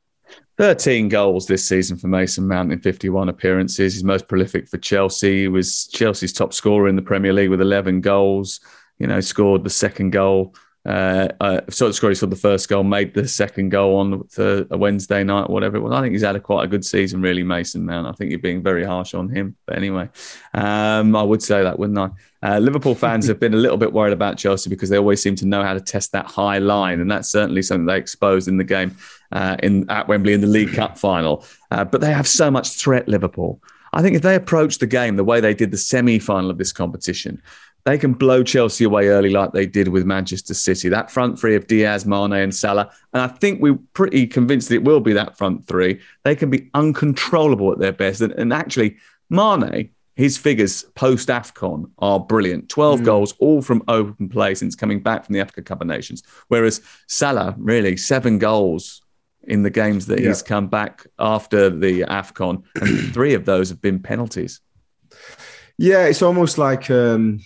13 0.56 1.08
goals 1.08 1.46
this 1.46 1.66
season 1.66 1.96
for 1.96 2.06
Mason 2.06 2.46
Mount 2.46 2.72
in 2.72 2.80
51 2.80 3.28
appearances. 3.28 3.94
He's 3.94 4.04
most 4.04 4.28
prolific 4.28 4.68
for 4.68 4.78
Chelsea. 4.78 5.42
He 5.42 5.48
was 5.48 5.88
Chelsea's 5.88 6.32
top 6.32 6.52
scorer 6.52 6.88
in 6.88 6.96
the 6.96 7.02
Premier 7.02 7.32
League 7.32 7.50
with 7.50 7.60
11 7.60 8.00
goals. 8.00 8.60
You 8.98 9.08
know, 9.08 9.20
scored 9.20 9.64
the 9.64 9.70
second 9.70 10.10
goal 10.10 10.54
Uh, 10.86 11.28
uh, 11.40 11.60
so 11.70 11.90
scored 11.92 12.10
he 12.10 12.14
scored 12.14 12.30
the 12.30 12.36
first 12.36 12.68
goal, 12.68 12.84
made 12.84 13.14
the 13.14 13.26
second 13.26 13.70
goal 13.70 13.96
on 13.96 14.10
the, 14.10 14.66
a 14.70 14.76
Wednesday 14.76 15.24
night, 15.24 15.48
whatever 15.48 15.78
it 15.78 15.80
was. 15.80 15.92
I 15.92 16.02
think 16.02 16.12
he's 16.12 16.22
had 16.22 16.36
a 16.36 16.40
quite 16.40 16.64
a 16.64 16.66
good 16.66 16.84
season, 16.84 17.22
really, 17.22 17.42
Mason 17.42 17.86
Mount. 17.86 18.06
I 18.06 18.12
think 18.12 18.30
you're 18.30 18.38
being 18.38 18.62
very 18.62 18.84
harsh 18.84 19.14
on 19.14 19.30
him, 19.30 19.56
but 19.64 19.76
anyway, 19.76 20.10
um, 20.52 21.16
I 21.16 21.22
would 21.22 21.42
say 21.42 21.62
that, 21.62 21.78
wouldn't 21.78 21.98
I? 21.98 22.10
Uh, 22.42 22.58
Liverpool 22.58 22.94
fans 22.94 23.26
have 23.26 23.40
been 23.40 23.54
a 23.54 23.58
little 23.58 23.78
bit 23.78 23.94
worried 23.94 24.12
about 24.12 24.36
Chelsea 24.36 24.68
because 24.68 24.90
they 24.90 24.98
always 24.98 25.22
seem 25.22 25.34
to 25.36 25.46
know 25.46 25.62
how 25.62 25.72
to 25.72 25.80
test 25.80 26.12
that 26.12 26.26
high 26.26 26.58
line, 26.58 27.00
and 27.00 27.10
that's 27.10 27.30
certainly 27.30 27.62
something 27.62 27.86
they 27.86 27.96
exposed 27.96 28.46
in 28.46 28.58
the 28.58 28.64
game 28.64 28.94
uh, 29.32 29.56
in 29.62 29.88
at 29.90 30.06
Wembley 30.06 30.34
in 30.34 30.42
the 30.42 30.46
League 30.46 30.74
Cup 30.74 30.98
final. 30.98 31.46
Uh, 31.70 31.84
but 31.84 32.02
they 32.02 32.12
have 32.12 32.28
so 32.28 32.50
much 32.50 32.68
threat, 32.68 33.08
Liverpool. 33.08 33.58
I 33.94 34.02
think 34.02 34.16
if 34.16 34.22
they 34.22 34.34
approach 34.34 34.78
the 34.78 34.86
game 34.86 35.16
the 35.16 35.24
way 35.24 35.40
they 35.40 35.54
did 35.54 35.70
the 35.70 35.78
semi 35.78 36.18
final 36.18 36.50
of 36.50 36.58
this 36.58 36.72
competition, 36.72 37.40
they 37.84 37.98
can 37.98 38.14
blow 38.14 38.42
Chelsea 38.42 38.84
away 38.84 39.08
early 39.08 39.28
like 39.28 39.52
they 39.52 39.66
did 39.66 39.88
with 39.88 40.06
Manchester 40.06 40.54
City. 40.54 40.88
That 40.88 41.10
front 41.10 41.38
three 41.38 41.54
of 41.54 41.66
Diaz, 41.66 42.06
Mane, 42.06 42.32
and 42.32 42.54
Salah. 42.54 42.90
And 43.12 43.22
I 43.22 43.26
think 43.26 43.60
we're 43.60 43.78
pretty 43.92 44.26
convinced 44.26 44.70
that 44.70 44.76
it 44.76 44.84
will 44.84 45.00
be 45.00 45.12
that 45.12 45.36
front 45.36 45.66
three. 45.66 46.00
They 46.22 46.34
can 46.34 46.48
be 46.48 46.70
uncontrollable 46.72 47.72
at 47.72 47.78
their 47.78 47.92
best. 47.92 48.22
And, 48.22 48.32
and 48.32 48.54
actually, 48.54 48.96
Mane, 49.28 49.90
his 50.16 50.38
figures 50.38 50.84
post 50.94 51.28
AFCON 51.28 51.90
are 51.98 52.20
brilliant 52.20 52.70
12 52.70 53.00
mm. 53.00 53.04
goals, 53.04 53.34
all 53.38 53.60
from 53.60 53.82
open 53.88 54.30
play 54.30 54.54
since 54.54 54.74
coming 54.74 55.00
back 55.00 55.26
from 55.26 55.34
the 55.34 55.40
Africa 55.40 55.60
Cup 55.60 55.82
of 55.82 55.86
Nations. 55.86 56.22
Whereas 56.48 56.80
Salah, 57.06 57.54
really, 57.58 57.98
seven 57.98 58.38
goals 58.38 59.02
in 59.42 59.62
the 59.62 59.70
games 59.70 60.06
that 60.06 60.20
yeah. 60.20 60.28
he's 60.28 60.40
come 60.40 60.68
back 60.68 61.06
after 61.18 61.68
the 61.68 62.00
AFCON. 62.02 62.62
And 62.76 63.12
three 63.12 63.34
of 63.34 63.44
those 63.44 63.68
have 63.68 63.82
been 63.82 64.00
penalties. 64.00 64.60
Yeah, 65.76 66.06
it's 66.06 66.22
almost 66.22 66.56
like. 66.56 66.90
Um 66.90 67.40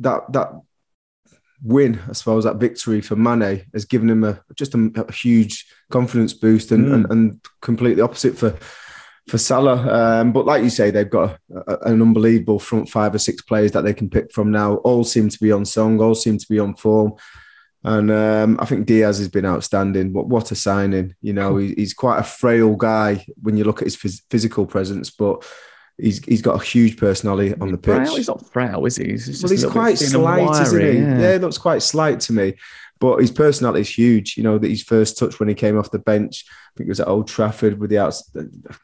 that 0.00 0.32
that 0.32 0.52
win, 1.62 2.00
I 2.08 2.12
suppose, 2.12 2.44
that 2.44 2.56
victory 2.56 3.00
for 3.00 3.16
Mane 3.16 3.64
has 3.72 3.84
given 3.84 4.10
him 4.10 4.24
a 4.24 4.40
just 4.54 4.74
a, 4.74 4.90
a 4.96 5.12
huge 5.12 5.66
confidence 5.90 6.32
boost, 6.32 6.72
and, 6.72 6.86
mm. 6.86 6.94
and, 6.94 7.10
and 7.10 7.40
completely 7.60 8.02
opposite 8.02 8.36
for 8.36 8.56
for 9.28 9.38
Salah. 9.38 10.20
Um, 10.20 10.32
but 10.32 10.46
like 10.46 10.62
you 10.62 10.70
say, 10.70 10.90
they've 10.90 11.10
got 11.10 11.38
a, 11.50 11.72
a, 11.72 11.78
an 11.92 12.02
unbelievable 12.02 12.58
front 12.58 12.88
five 12.88 13.14
or 13.14 13.18
six 13.18 13.42
players 13.42 13.72
that 13.72 13.82
they 13.82 13.94
can 13.94 14.08
pick 14.08 14.32
from 14.32 14.50
now. 14.50 14.76
All 14.76 15.04
seem 15.04 15.28
to 15.28 15.38
be 15.38 15.52
on 15.52 15.64
song, 15.64 16.00
all 16.00 16.14
seem 16.14 16.38
to 16.38 16.46
be 16.48 16.58
on 16.58 16.76
form. 16.76 17.14
And 17.82 18.10
um, 18.10 18.58
I 18.60 18.64
think 18.64 18.86
Diaz 18.86 19.18
has 19.18 19.28
been 19.28 19.46
outstanding. 19.46 20.12
What 20.12 20.26
what 20.26 20.50
a 20.50 20.56
signing! 20.56 21.14
You 21.20 21.32
know, 21.32 21.56
he, 21.56 21.74
he's 21.74 21.94
quite 21.94 22.18
a 22.18 22.24
frail 22.24 22.74
guy 22.74 23.24
when 23.40 23.56
you 23.56 23.64
look 23.64 23.80
at 23.80 23.86
his 23.86 23.96
phys- 23.96 24.22
physical 24.28 24.66
presence, 24.66 25.10
but 25.10 25.44
He's 25.98 26.22
he's 26.24 26.42
got 26.42 26.60
a 26.60 26.64
huge 26.64 26.98
personality 26.98 27.54
on 27.60 27.72
the 27.72 27.78
pitch. 27.78 27.94
Frail? 27.94 28.16
He's 28.16 28.28
not 28.28 28.46
frail, 28.46 28.84
is 28.84 28.96
he? 28.96 29.12
He's 29.12 29.42
well, 29.42 29.50
he's 29.50 29.64
quite 29.64 29.98
slight, 29.98 30.62
isn't 30.62 30.80
he? 30.80 30.98
Yeah. 30.98 31.18
yeah, 31.18 31.32
he 31.34 31.38
looks 31.38 31.58
quite 31.58 31.82
slight 31.82 32.20
to 32.20 32.32
me. 32.32 32.54
But 32.98 33.18
his 33.18 33.30
personality 33.30 33.82
is 33.82 33.96
huge. 33.96 34.36
You 34.36 34.42
know 34.42 34.58
that 34.58 34.68
his 34.68 34.82
first 34.82 35.18
touch 35.18 35.40
when 35.40 35.48
he 35.48 35.54
came 35.54 35.78
off 35.78 35.90
the 35.90 35.98
bench, 35.98 36.44
I 36.48 36.70
think 36.76 36.88
it 36.88 36.90
was 36.90 37.00
at 37.00 37.08
Old 37.08 37.28
Trafford 37.28 37.78
with 37.78 37.90
the 37.90 37.98
outs. 37.98 38.30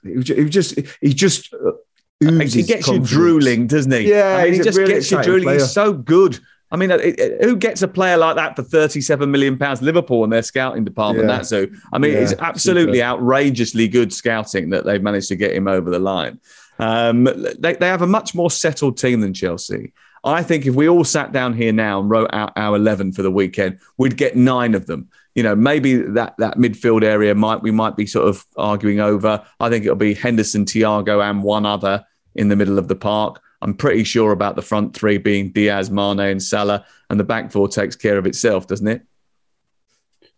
He 0.03 0.16
was 0.16 0.27
just 0.27 0.79
he 1.01 1.12
just 1.12 1.53
uh, 1.53 1.72
he 2.20 2.62
gets 2.62 2.88
you 2.88 2.98
drooling, 2.98 3.66
doesn't 3.66 3.92
he? 3.92 4.11
Yeah, 4.11 4.37
I 4.37 4.44
mean, 4.44 4.55
he 4.55 4.61
just 4.61 4.79
really 4.79 4.94
gets 4.94 5.11
you 5.11 5.22
drooling. 5.22 5.44
Player. 5.44 5.59
He's 5.59 5.72
so 5.72 5.92
good. 5.92 6.38
I 6.70 6.77
mean, 6.77 6.88
who 7.42 7.57
gets 7.57 7.83
a 7.83 7.88
player 7.88 8.16
like 8.16 8.37
that 8.37 8.57
for 8.57 8.62
37 8.62 9.31
million 9.31 9.59
pounds? 9.59 9.83
Liverpool 9.83 10.25
and 10.25 10.33
their 10.33 10.42
scouting 10.42 10.85
department. 10.85 11.29
Yeah. 11.29 11.37
That's 11.37 11.51
who. 11.51 11.68
I 11.92 11.98
mean, 11.98 12.12
yeah, 12.12 12.20
it's 12.20 12.33
absolutely 12.38 12.98
super. 12.98 13.05
outrageously 13.05 13.88
good 13.88 14.11
scouting 14.11 14.70
that 14.70 14.87
they've 14.87 15.03
managed 15.03 15.29
to 15.29 15.37
get 15.37 15.55
him 15.55 15.68
over 15.68 15.90
the 15.90 15.98
line. 15.98 16.40
Um, 16.78 17.24
they, 17.58 17.74
they 17.74 17.88
have 17.88 18.02
a 18.02 18.06
much 18.06 18.35
more 18.35 18.50
settled 18.50 18.98
team 18.98 19.20
than 19.20 19.35
Chelsea. 19.35 19.92
I 20.24 20.42
think 20.42 20.66
if 20.66 20.74
we 20.74 20.88
all 20.88 21.04
sat 21.04 21.32
down 21.32 21.52
here 21.52 21.72
now 21.72 22.00
and 22.00 22.08
wrote 22.08 22.30
out 22.32 22.52
our 22.56 22.76
11 22.76 23.12
for 23.12 23.22
the 23.22 23.30
weekend, 23.30 23.80
we'd 23.98 24.16
get 24.16 24.37
nine 24.37 24.74
of 24.74 24.87
them. 24.87 25.08
You 25.35 25.42
know, 25.42 25.56
maybe 25.56 25.96
that, 25.96 26.35
that 26.38 26.58
midfield 26.58 27.02
area 27.02 27.35
might 27.35 27.62
we 27.62 27.70
might 27.70 27.96
be 27.96 28.06
sort 28.06 28.28
of 28.28 28.44
arguing 28.56 29.00
over. 29.00 29.44
I 29.58 29.68
think 29.68 29.85
it'll 29.85 29.96
be 29.96 30.14
Henderson, 30.14 30.64
Thiago, 30.64 31.28
and 31.28 31.42
one 31.42 31.66
other 31.66 32.04
in 32.35 32.48
the 32.48 32.56
middle 32.56 32.78
of 32.78 32.88
the 32.88 32.94
park. 32.94 33.40
I'm 33.62 33.74
pretty 33.74 34.04
sure 34.04 34.32
about 34.32 34.56
the 34.56 34.62
front 34.62 34.94
three 34.94 35.18
being 35.18 35.52
Diaz, 35.52 35.90
Mane, 35.90 36.20
and 36.20 36.42
Salah, 36.42 36.85
and 37.08 37.18
the 37.18 37.24
back 37.24 37.50
four 37.50 37.68
takes 37.68 37.96
care 37.96 38.18
of 38.18 38.26
itself, 38.26 38.66
doesn't 38.66 38.88
it? 38.88 39.02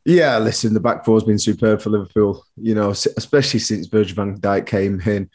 Yeah, 0.05 0.39
listen, 0.39 0.75
the 0.75 0.81
back 0.81 1.05
four's 1.05 1.25
been 1.25 1.39
superb 1.39 1.81
for 1.81 1.91
Liverpool. 1.91 2.45
You 2.57 2.75
know, 2.75 2.91
especially 2.91 3.61
since 3.61 3.87
Virgil 3.87 4.15
van 4.15 4.39
Dijk 4.39 4.67
came 4.67 5.01
in 5.01 5.31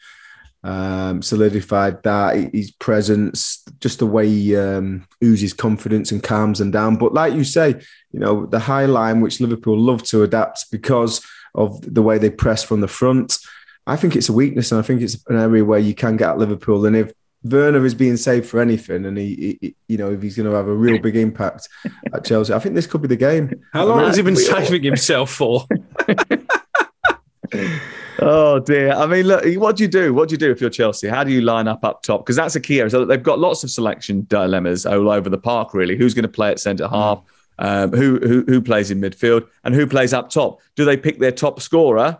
um, 0.62 1.22
solidified 1.22 2.02
that 2.02 2.52
his 2.52 2.70
presence, 2.70 3.64
just 3.80 3.98
the 3.98 4.06
way 4.06 4.28
he 4.28 4.56
um, 4.56 5.06
oozes 5.24 5.52
confidence 5.52 6.12
and 6.12 6.22
calms 6.22 6.58
them 6.58 6.70
down. 6.70 6.96
But 6.96 7.14
like 7.14 7.34
you 7.34 7.44
say, 7.44 7.80
you 8.12 8.20
know, 8.20 8.46
the 8.46 8.58
high 8.58 8.86
line, 8.86 9.20
which 9.20 9.40
Liverpool 9.40 9.78
love 9.78 10.02
to 10.04 10.22
adapt 10.22 10.70
because 10.70 11.24
of 11.54 11.94
the 11.94 12.02
way 12.02 12.18
they 12.18 12.30
press 12.30 12.62
from 12.62 12.80
the 12.80 12.88
front, 12.88 13.38
I 13.86 13.96
think 13.96 14.14
it's 14.14 14.28
a 14.28 14.34
weakness, 14.34 14.70
and 14.70 14.78
I 14.78 14.82
think 14.82 15.00
it's 15.02 15.16
an 15.28 15.38
area 15.38 15.64
where 15.64 15.78
you 15.78 15.94
can 15.94 16.16
get 16.16 16.30
at 16.30 16.38
Liverpool. 16.38 16.84
And 16.86 16.94
if 16.94 17.12
Werner 17.42 17.84
is 17.86 17.94
being 17.94 18.18
saved 18.18 18.46
for 18.46 18.60
anything, 18.60 19.06
and 19.06 19.16
he, 19.16 19.58
he 19.60 19.74
you 19.88 19.96
know, 19.96 20.12
if 20.12 20.20
he's 20.22 20.36
going 20.36 20.48
to 20.48 20.54
have 20.54 20.68
a 20.68 20.74
real 20.74 20.98
big 21.00 21.16
impact 21.16 21.68
at 22.14 22.24
Chelsea, 22.24 22.52
I 22.52 22.58
think 22.58 22.74
this 22.74 22.86
could 22.86 23.02
be 23.02 23.08
the 23.08 23.16
game. 23.16 23.62
How 23.72 23.86
long 23.86 24.00
has 24.00 24.16
he 24.16 24.22
been 24.22 24.36
saving 24.36 24.82
himself 24.82 25.30
for? 25.30 25.64
Oh 28.22 28.58
dear. 28.58 28.92
I 28.92 29.06
mean, 29.06 29.26
look, 29.26 29.44
what 29.56 29.76
do 29.76 29.82
you 29.82 29.88
do? 29.88 30.12
What 30.12 30.28
do 30.28 30.34
you 30.34 30.38
do 30.38 30.50
if 30.50 30.60
you're 30.60 30.68
Chelsea? 30.68 31.08
How 31.08 31.24
do 31.24 31.32
you 31.32 31.40
line 31.40 31.66
up 31.66 31.84
up 31.84 32.02
top? 32.02 32.24
Because 32.24 32.36
that's 32.36 32.54
a 32.54 32.60
key 32.60 32.78
area. 32.78 32.90
So 32.90 33.04
they've 33.06 33.22
got 33.22 33.38
lots 33.38 33.64
of 33.64 33.70
selection 33.70 34.26
dilemmas 34.28 34.84
all 34.84 35.08
over 35.08 35.30
the 35.30 35.38
park. 35.38 35.72
Really, 35.72 35.96
who's 35.96 36.12
going 36.12 36.24
to 36.24 36.28
play 36.28 36.50
at 36.50 36.60
centre 36.60 36.88
half? 36.88 37.22
Um, 37.58 37.92
who, 37.92 38.18
who 38.20 38.44
who 38.46 38.60
plays 38.60 38.90
in 38.90 39.00
midfield 39.00 39.46
and 39.64 39.74
who 39.74 39.86
plays 39.86 40.12
up 40.12 40.28
top? 40.28 40.60
Do 40.76 40.84
they 40.84 40.96
pick 40.96 41.18
their 41.18 41.32
top 41.32 41.60
scorer, 41.60 42.18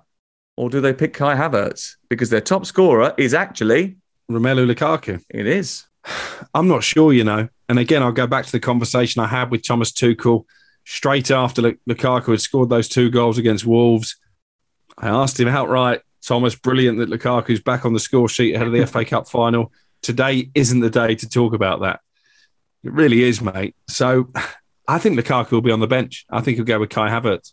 or 0.56 0.70
do 0.70 0.80
they 0.80 0.94
pick 0.94 1.12
Kai 1.12 1.34
Havertz? 1.34 1.96
Because 2.08 2.30
their 2.30 2.40
top 2.40 2.64
scorer 2.64 3.14
is 3.18 3.34
actually 3.34 3.96
Romelu 4.30 4.72
Lukaku. 4.72 5.22
It 5.28 5.46
is. 5.46 5.84
I'm 6.54 6.68
not 6.68 6.82
sure, 6.82 7.12
you 7.12 7.24
know. 7.24 7.48
And 7.68 7.78
again, 7.78 8.02
I'll 8.02 8.12
go 8.12 8.26
back 8.26 8.46
to 8.46 8.52
the 8.52 8.60
conversation 8.60 9.22
I 9.22 9.26
had 9.26 9.50
with 9.50 9.66
Thomas 9.66 9.92
Tuchel 9.92 10.44
straight 10.84 11.30
after 11.30 11.62
Lukaku 11.62 12.30
had 12.30 12.40
scored 12.40 12.70
those 12.70 12.88
two 12.88 13.10
goals 13.10 13.36
against 13.36 13.66
Wolves 13.66 14.16
I 15.00 15.08
asked 15.08 15.40
him 15.40 15.48
outright, 15.48 16.02
Thomas, 16.22 16.54
brilliant 16.54 16.98
that 16.98 17.08
Lukaku's 17.08 17.60
back 17.60 17.84
on 17.84 17.94
the 17.94 18.00
score 18.00 18.28
sheet 18.28 18.54
ahead 18.54 18.66
of 18.66 18.72
the 18.72 18.86
FA 18.86 19.04
Cup 19.04 19.28
final. 19.28 19.72
Today 20.02 20.50
isn't 20.54 20.80
the 20.80 20.90
day 20.90 21.14
to 21.14 21.28
talk 21.28 21.54
about 21.54 21.80
that. 21.80 22.00
It 22.84 22.92
really 22.92 23.22
is, 23.24 23.40
mate. 23.40 23.74
So 23.88 24.30
I 24.86 24.98
think 24.98 25.18
Lukaku 25.18 25.52
will 25.52 25.62
be 25.62 25.72
on 25.72 25.80
the 25.80 25.86
bench. 25.86 26.26
I 26.30 26.40
think 26.40 26.56
he'll 26.56 26.64
go 26.64 26.80
with 26.80 26.90
Kai 26.90 27.08
Havertz. 27.08 27.52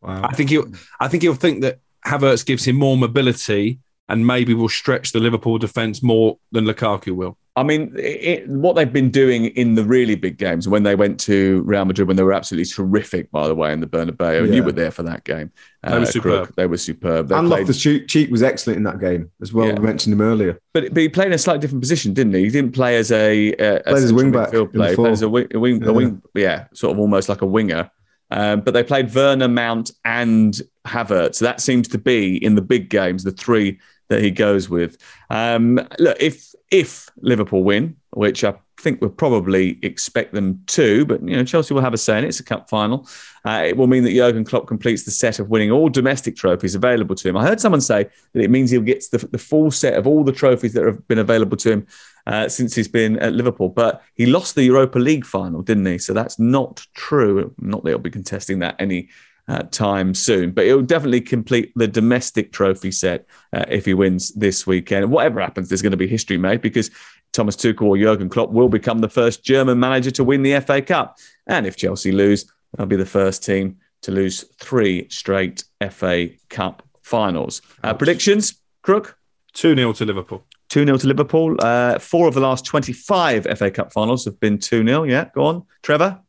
Wow. 0.00 0.22
I 0.24 0.34
think 0.34 0.50
he'll 0.50 0.66
I 0.98 1.08
think 1.08 1.22
he'll 1.22 1.34
think 1.34 1.62
that 1.62 1.78
Havertz 2.04 2.44
gives 2.44 2.64
him 2.64 2.76
more 2.76 2.96
mobility 2.96 3.78
and 4.08 4.26
maybe 4.26 4.52
will 4.52 4.68
stretch 4.68 5.12
the 5.12 5.20
Liverpool 5.20 5.58
defence 5.58 6.02
more 6.02 6.38
than 6.50 6.64
Lukaku 6.64 7.12
will. 7.12 7.38
I 7.54 7.62
mean, 7.62 7.92
it, 7.98 8.48
what 8.48 8.76
they've 8.76 8.90
been 8.90 9.10
doing 9.10 9.44
in 9.44 9.74
the 9.74 9.84
really 9.84 10.14
big 10.14 10.38
games 10.38 10.68
when 10.68 10.84
they 10.84 10.94
went 10.94 11.20
to 11.20 11.60
Real 11.66 11.84
Madrid, 11.84 12.08
when 12.08 12.16
they 12.16 12.22
were 12.22 12.32
absolutely 12.32 12.64
terrific, 12.64 13.30
by 13.30 13.46
the 13.46 13.54
way, 13.54 13.74
in 13.74 13.80
the 13.80 13.86
Bernabeu, 13.86 14.32
yeah. 14.32 14.38
and 14.38 14.54
you 14.54 14.62
were 14.62 14.72
there 14.72 14.90
for 14.90 15.02
that 15.02 15.24
game. 15.24 15.52
They 15.82 15.92
were 15.92 16.00
uh, 16.00 16.04
superb. 16.06 16.46
Crook, 16.46 16.56
they 16.56 16.66
were 16.66 16.78
superb. 16.78 17.28
They 17.28 17.34
and 17.34 17.48
played... 17.48 17.66
Loftus 17.68 17.82
Cheek 18.06 18.30
was 18.30 18.42
excellent 18.42 18.78
in 18.78 18.84
that 18.84 19.00
game 19.00 19.30
as 19.42 19.52
well. 19.52 19.66
Yeah. 19.66 19.74
We 19.74 19.86
mentioned 19.86 20.14
him 20.14 20.22
earlier. 20.22 20.58
But, 20.72 20.94
but 20.94 21.02
he 21.02 21.10
played 21.10 21.26
in 21.26 21.34
a 21.34 21.38
slightly 21.38 21.60
different 21.60 21.82
position, 21.82 22.14
didn't 22.14 22.32
he? 22.32 22.44
He 22.44 22.50
didn't 22.50 22.72
play 22.72 22.96
as 22.96 23.12
a, 23.12 23.52
uh, 23.56 23.80
a 23.84 23.92
as 23.92 24.12
wing 24.14 24.32
back. 24.32 24.52
Play. 24.52 24.90
He 24.90 24.96
played 24.96 25.12
as 25.12 25.20
a 25.20 25.28
wing, 25.28 25.48
a 25.52 25.58
wing, 25.58 25.82
yeah. 25.82 25.88
a 25.88 25.92
wing, 25.92 26.22
yeah, 26.34 26.64
sort 26.72 26.92
of 26.92 26.98
almost 27.00 27.28
like 27.28 27.42
a 27.42 27.46
winger. 27.46 27.90
Um, 28.30 28.62
but 28.62 28.72
they 28.72 28.82
played 28.82 29.14
Werner, 29.14 29.48
Mount, 29.48 29.90
and 30.06 30.58
Havertz. 30.86 31.34
So 31.34 31.44
that 31.44 31.60
seems 31.60 31.86
to 31.88 31.98
be 31.98 32.42
in 32.42 32.54
the 32.54 32.62
big 32.62 32.88
games 32.88 33.24
the 33.24 33.30
three 33.30 33.78
that 34.08 34.22
he 34.22 34.30
goes 34.30 34.70
with. 34.70 34.96
Um, 35.28 35.86
look, 35.98 36.16
if 36.18 36.51
if 36.72 37.08
Liverpool 37.20 37.62
win, 37.62 37.96
which 38.10 38.42
I 38.42 38.54
think 38.80 39.00
we'll 39.00 39.10
probably 39.10 39.78
expect 39.82 40.32
them 40.32 40.62
to, 40.68 41.04
but 41.04 41.22
you 41.22 41.36
know 41.36 41.44
Chelsea 41.44 41.74
will 41.74 41.82
have 41.82 41.94
a 41.94 41.98
say 41.98 42.18
in 42.18 42.24
it. 42.24 42.28
It's 42.28 42.40
a 42.40 42.44
cup 42.44 42.68
final. 42.68 43.06
Uh, 43.44 43.62
it 43.66 43.76
will 43.76 43.86
mean 43.86 44.02
that 44.04 44.14
Jurgen 44.14 44.44
Klopp 44.44 44.66
completes 44.66 45.04
the 45.04 45.10
set 45.10 45.38
of 45.38 45.50
winning 45.50 45.70
all 45.70 45.90
domestic 45.90 46.34
trophies 46.34 46.74
available 46.74 47.14
to 47.14 47.28
him. 47.28 47.36
I 47.36 47.44
heard 47.44 47.60
someone 47.60 47.82
say 47.82 48.08
that 48.32 48.42
it 48.42 48.50
means 48.50 48.70
he'll 48.70 48.80
get 48.80 49.04
the, 49.12 49.18
the 49.18 49.38
full 49.38 49.70
set 49.70 49.94
of 49.94 50.06
all 50.06 50.24
the 50.24 50.32
trophies 50.32 50.72
that 50.72 50.84
have 50.84 51.06
been 51.08 51.18
available 51.18 51.58
to 51.58 51.72
him 51.72 51.86
uh, 52.26 52.48
since 52.48 52.74
he's 52.74 52.88
been 52.88 53.18
at 53.18 53.34
Liverpool. 53.34 53.68
But 53.68 54.02
he 54.14 54.26
lost 54.26 54.54
the 54.54 54.64
Europa 54.64 54.98
League 54.98 55.26
final, 55.26 55.60
didn't 55.62 55.86
he? 55.86 55.98
So 55.98 56.14
that's 56.14 56.38
not 56.38 56.86
true. 56.94 57.54
Not 57.58 57.84
that 57.84 57.90
he'll 57.90 57.98
be 57.98 58.10
contesting 58.10 58.60
that 58.60 58.76
any 58.78 59.10
uh, 59.48 59.62
time 59.64 60.14
soon. 60.14 60.52
But 60.52 60.66
he'll 60.66 60.82
definitely 60.82 61.20
complete 61.20 61.72
the 61.74 61.88
domestic 61.88 62.52
trophy 62.52 62.90
set 62.90 63.26
uh, 63.52 63.64
if 63.68 63.84
he 63.84 63.94
wins 63.94 64.30
this 64.30 64.66
weekend. 64.66 65.10
Whatever 65.10 65.40
happens, 65.40 65.68
there's 65.68 65.82
going 65.82 65.92
to 65.92 65.96
be 65.96 66.06
history 66.06 66.38
made 66.38 66.60
because 66.60 66.90
Thomas 67.32 67.56
Tuchel 67.56 67.82
or 67.82 67.98
Jurgen 67.98 68.28
Klopp 68.28 68.50
will 68.50 68.68
become 68.68 68.98
the 69.00 69.08
first 69.08 69.44
German 69.44 69.80
manager 69.80 70.10
to 70.12 70.24
win 70.24 70.42
the 70.42 70.60
FA 70.60 70.82
Cup. 70.82 71.18
And 71.46 71.66
if 71.66 71.76
Chelsea 71.76 72.12
lose, 72.12 72.50
they'll 72.76 72.86
be 72.86 72.96
the 72.96 73.06
first 73.06 73.44
team 73.44 73.78
to 74.02 74.12
lose 74.12 74.44
three 74.58 75.08
straight 75.08 75.64
FA 75.90 76.28
Cup 76.48 76.82
finals. 77.02 77.62
Uh, 77.82 77.94
predictions, 77.94 78.60
Crook? 78.82 79.18
2 79.54 79.74
0 79.74 79.92
to 79.92 80.04
Liverpool. 80.04 80.44
2 80.70 80.84
0 80.84 80.96
to 80.98 81.06
Liverpool. 81.06 81.56
Uh, 81.58 81.98
four 81.98 82.28
of 82.28 82.34
the 82.34 82.40
last 82.40 82.64
25 82.64 83.46
FA 83.58 83.70
Cup 83.70 83.92
finals 83.92 84.24
have 84.24 84.38
been 84.40 84.58
2 84.58 84.86
0. 84.86 85.04
Yeah, 85.04 85.28
go 85.34 85.44
on. 85.44 85.64
Trevor? 85.82 86.20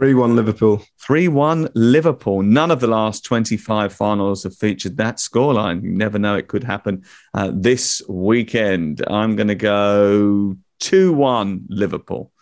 3 0.00 0.14
1 0.14 0.34
Liverpool. 0.34 0.82
3 0.98 1.28
1 1.28 1.68
Liverpool. 1.74 2.42
None 2.42 2.70
of 2.70 2.80
the 2.80 2.86
last 2.86 3.22
25 3.22 3.92
finals 3.92 4.44
have 4.44 4.56
featured 4.56 4.96
that 4.96 5.18
scoreline. 5.18 5.82
You 5.82 5.90
never 5.90 6.18
know, 6.18 6.36
it 6.36 6.48
could 6.48 6.64
happen 6.64 7.04
uh, 7.34 7.50
this 7.52 8.00
weekend. 8.08 9.04
I'm 9.08 9.36
going 9.36 9.48
to 9.48 9.54
go 9.54 10.56
2 10.78 11.12
1 11.12 11.66
Liverpool. 11.68 12.32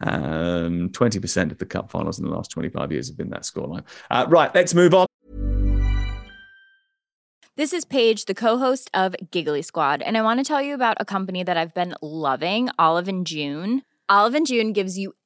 Um, 0.00 0.88
20% 0.90 1.52
of 1.52 1.58
the 1.58 1.66
cup 1.66 1.92
finals 1.92 2.18
in 2.18 2.24
the 2.24 2.32
last 2.32 2.50
25 2.50 2.90
years 2.90 3.06
have 3.06 3.16
been 3.16 3.30
that 3.30 3.42
scoreline. 3.42 3.84
Uh, 4.10 4.26
right, 4.28 4.52
let's 4.52 4.74
move 4.74 4.92
on. 4.92 5.06
This 7.54 7.72
is 7.72 7.84
Paige, 7.84 8.24
the 8.24 8.34
co-host 8.34 8.90
of 8.92 9.14
Giggly 9.30 9.62
Squad, 9.62 10.02
and 10.02 10.18
I 10.18 10.22
want 10.22 10.40
to 10.40 10.44
tell 10.44 10.60
you 10.60 10.74
about 10.74 10.96
a 10.98 11.04
company 11.04 11.44
that 11.44 11.56
I've 11.56 11.74
been 11.74 11.94
loving, 12.02 12.70
Olive 12.76 13.06
and 13.06 13.24
June. 13.24 13.82
Olive 14.08 14.34
and 14.34 14.46
June 14.46 14.72
gives 14.72 14.98
you 14.98 15.14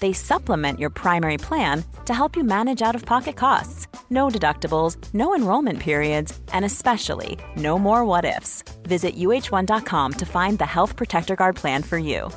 They 0.00 0.12
supplement 0.12 0.78
your 0.78 0.90
primary 0.90 1.38
plan 1.38 1.84
to 2.04 2.14
help 2.14 2.36
you 2.36 2.44
manage 2.44 2.82
out 2.82 2.94
of 2.94 3.04
pocket 3.04 3.36
costs. 3.36 3.86
No 4.10 4.28
deductibles, 4.28 4.96
no 5.12 5.34
enrollment 5.34 5.80
periods, 5.80 6.38
and 6.52 6.64
especially 6.64 7.38
no 7.56 7.78
more 7.78 8.04
what 8.04 8.24
ifs. 8.24 8.62
Visit 8.84 9.16
uh1.com 9.16 10.12
to 10.12 10.26
find 10.26 10.58
the 10.58 10.66
Health 10.66 10.96
Protector 10.96 11.34
Guard 11.34 11.56
plan 11.56 11.82
for 11.82 11.98
you. 11.98 12.30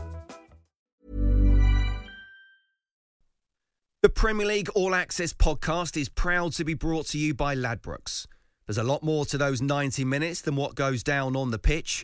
The 4.03 4.09
Premier 4.09 4.47
League 4.47 4.69
All 4.73 4.95
Access 4.95 5.31
podcast 5.31 5.95
is 5.95 6.09
proud 6.09 6.53
to 6.53 6.65
be 6.65 6.73
brought 6.73 7.05
to 7.09 7.19
you 7.19 7.35
by 7.35 7.55
Ladbrokes. 7.55 8.25
There's 8.65 8.79
a 8.79 8.83
lot 8.83 9.03
more 9.03 9.25
to 9.25 9.37
those 9.37 9.61
90 9.61 10.05
minutes 10.05 10.41
than 10.41 10.55
what 10.55 10.73
goes 10.73 11.03
down 11.03 11.35
on 11.35 11.51
the 11.51 11.59
pitch. 11.59 12.03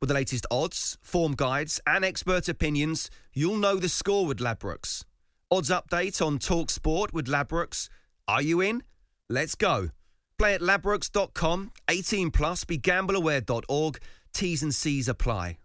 With 0.00 0.08
the 0.08 0.14
latest 0.14 0.46
odds, 0.50 0.96
form 1.02 1.32
guides, 1.34 1.80
and 1.84 2.04
expert 2.04 2.48
opinions, 2.48 3.10
you'll 3.32 3.56
know 3.56 3.76
the 3.76 3.88
score 3.88 4.26
with 4.26 4.38
Ladbrokes. 4.38 5.04
Odds 5.50 5.70
update 5.70 6.24
on 6.24 6.38
Talk 6.38 6.70
Sport 6.70 7.12
with 7.12 7.26
Ladbrokes. 7.26 7.88
Are 8.28 8.42
you 8.42 8.60
in? 8.60 8.84
Let's 9.28 9.56
go. 9.56 9.90
Play 10.38 10.54
at 10.54 10.60
ladbrokes.com, 10.60 11.72
18 11.88 12.30
plus, 12.30 12.64
begambleaware.org. 12.64 13.98
T's 14.32 14.62
and 14.62 14.74
C's 14.74 15.08
apply. 15.08 15.58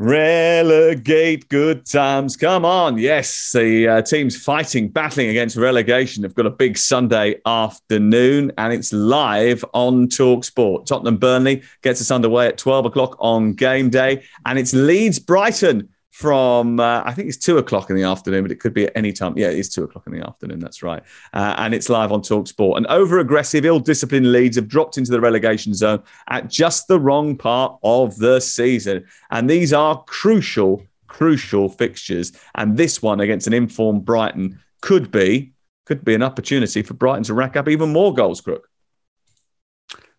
Relegate 0.00 1.48
good 1.48 1.84
times. 1.84 2.36
Come 2.36 2.64
on. 2.64 2.98
Yes, 2.98 3.50
the 3.50 3.88
uh, 3.88 4.02
teams 4.02 4.40
fighting, 4.40 4.90
battling 4.90 5.28
against 5.28 5.56
relegation 5.56 6.22
have 6.22 6.36
got 6.36 6.46
a 6.46 6.50
big 6.50 6.78
Sunday 6.78 7.40
afternoon 7.44 8.52
and 8.58 8.72
it's 8.72 8.92
live 8.92 9.64
on 9.74 10.08
Talk 10.08 10.44
Sport. 10.44 10.86
Tottenham 10.86 11.16
Burnley 11.16 11.64
gets 11.82 12.00
us 12.00 12.12
underway 12.12 12.46
at 12.46 12.58
12 12.58 12.86
o'clock 12.86 13.16
on 13.18 13.54
game 13.54 13.90
day 13.90 14.22
and 14.46 14.56
it's 14.56 14.72
Leeds 14.72 15.18
Brighton 15.18 15.88
from 16.18 16.80
uh, 16.80 17.00
I 17.04 17.12
think 17.14 17.28
it's 17.28 17.36
two 17.36 17.58
o'clock 17.58 17.90
in 17.90 17.96
the 17.96 18.02
afternoon, 18.02 18.42
but 18.42 18.50
it 18.50 18.58
could 18.58 18.74
be 18.74 18.86
at 18.86 18.92
any 18.96 19.12
time. 19.12 19.38
Yeah, 19.38 19.50
it's 19.50 19.68
two 19.68 19.84
o'clock 19.84 20.04
in 20.08 20.12
the 20.12 20.26
afternoon. 20.26 20.58
That's 20.58 20.82
right, 20.82 21.00
uh, 21.32 21.54
and 21.58 21.72
it's 21.72 21.88
live 21.88 22.10
on 22.10 22.22
Talksport. 22.22 22.76
And 22.76 22.88
over-aggressive, 22.88 23.64
ill-disciplined 23.64 24.32
Leeds 24.32 24.56
have 24.56 24.66
dropped 24.66 24.98
into 24.98 25.12
the 25.12 25.20
relegation 25.20 25.74
zone 25.74 26.02
at 26.28 26.50
just 26.50 26.88
the 26.88 26.98
wrong 26.98 27.36
part 27.36 27.78
of 27.84 28.18
the 28.18 28.40
season, 28.40 29.06
and 29.30 29.48
these 29.48 29.72
are 29.72 30.02
crucial, 30.08 30.82
crucial 31.06 31.68
fixtures. 31.68 32.32
And 32.56 32.76
this 32.76 33.00
one 33.00 33.20
against 33.20 33.46
an 33.46 33.52
informed 33.52 34.04
Brighton 34.04 34.58
could 34.80 35.12
be 35.12 35.52
could 35.84 36.04
be 36.04 36.14
an 36.14 36.24
opportunity 36.24 36.82
for 36.82 36.94
Brighton 36.94 37.22
to 37.24 37.34
rack 37.34 37.54
up 37.54 37.68
even 37.68 37.92
more 37.92 38.12
goals. 38.12 38.40
Crook. 38.40 38.68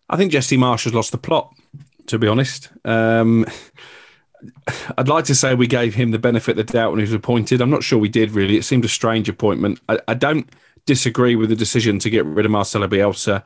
I 0.08 0.16
think 0.16 0.32
Jesse 0.32 0.56
Marsch 0.56 0.84
has 0.84 0.94
lost 0.94 1.12
the 1.12 1.18
plot. 1.18 1.54
To 2.06 2.18
be 2.18 2.26
honest. 2.26 2.70
Um, 2.86 3.44
I'd 4.96 5.08
like 5.08 5.24
to 5.26 5.34
say 5.34 5.54
we 5.54 5.66
gave 5.66 5.94
him 5.94 6.10
the 6.10 6.18
benefit 6.18 6.58
of 6.58 6.66
the 6.66 6.72
doubt 6.72 6.92
when 6.92 6.98
he 7.00 7.04
was 7.04 7.12
appointed. 7.12 7.60
I'm 7.60 7.70
not 7.70 7.82
sure 7.82 7.98
we 7.98 8.08
did 8.08 8.32
really. 8.32 8.56
It 8.56 8.64
seemed 8.64 8.84
a 8.84 8.88
strange 8.88 9.28
appointment. 9.28 9.80
I, 9.88 9.98
I 10.08 10.14
don't 10.14 10.48
disagree 10.86 11.36
with 11.36 11.50
the 11.50 11.56
decision 11.56 11.98
to 12.00 12.10
get 12.10 12.24
rid 12.24 12.46
of 12.46 12.52
Marcelo 12.52 12.88
Bielsa, 12.88 13.42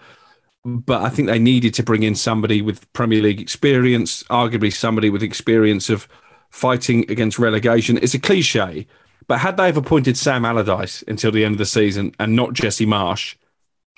but 0.65 1.03
I 1.03 1.09
think 1.11 1.29
they 1.29 1.39
needed 1.39 1.75
to 1.75 1.83
bring 1.83 2.03
in 2.03 2.15
somebody 2.15 2.63
with 2.63 2.91
Premier 2.93 3.23
League 3.23 3.41
experience, 3.41 4.23
arguably 4.25 4.73
somebody 4.73 5.11
with 5.11 5.23
experience 5.23 5.91
of 5.91 6.09
fighting 6.51 7.11
against 7.11 7.39
relegation. 7.39 7.99
It's 7.99 8.15
a 8.15 8.19
cliche, 8.19 8.87
but 9.27 9.39
had 9.39 9.57
they 9.57 9.67
have 9.67 9.77
appointed 9.77 10.17
Sam 10.17 10.45
Allardyce 10.45 11.03
until 11.09 11.33
the 11.33 11.45
end 11.45 11.55
of 11.55 11.59
the 11.59 11.67
season 11.67 12.15
and 12.19 12.37
not 12.37 12.53
Jesse 12.53 12.87
Marsch, 12.87 13.35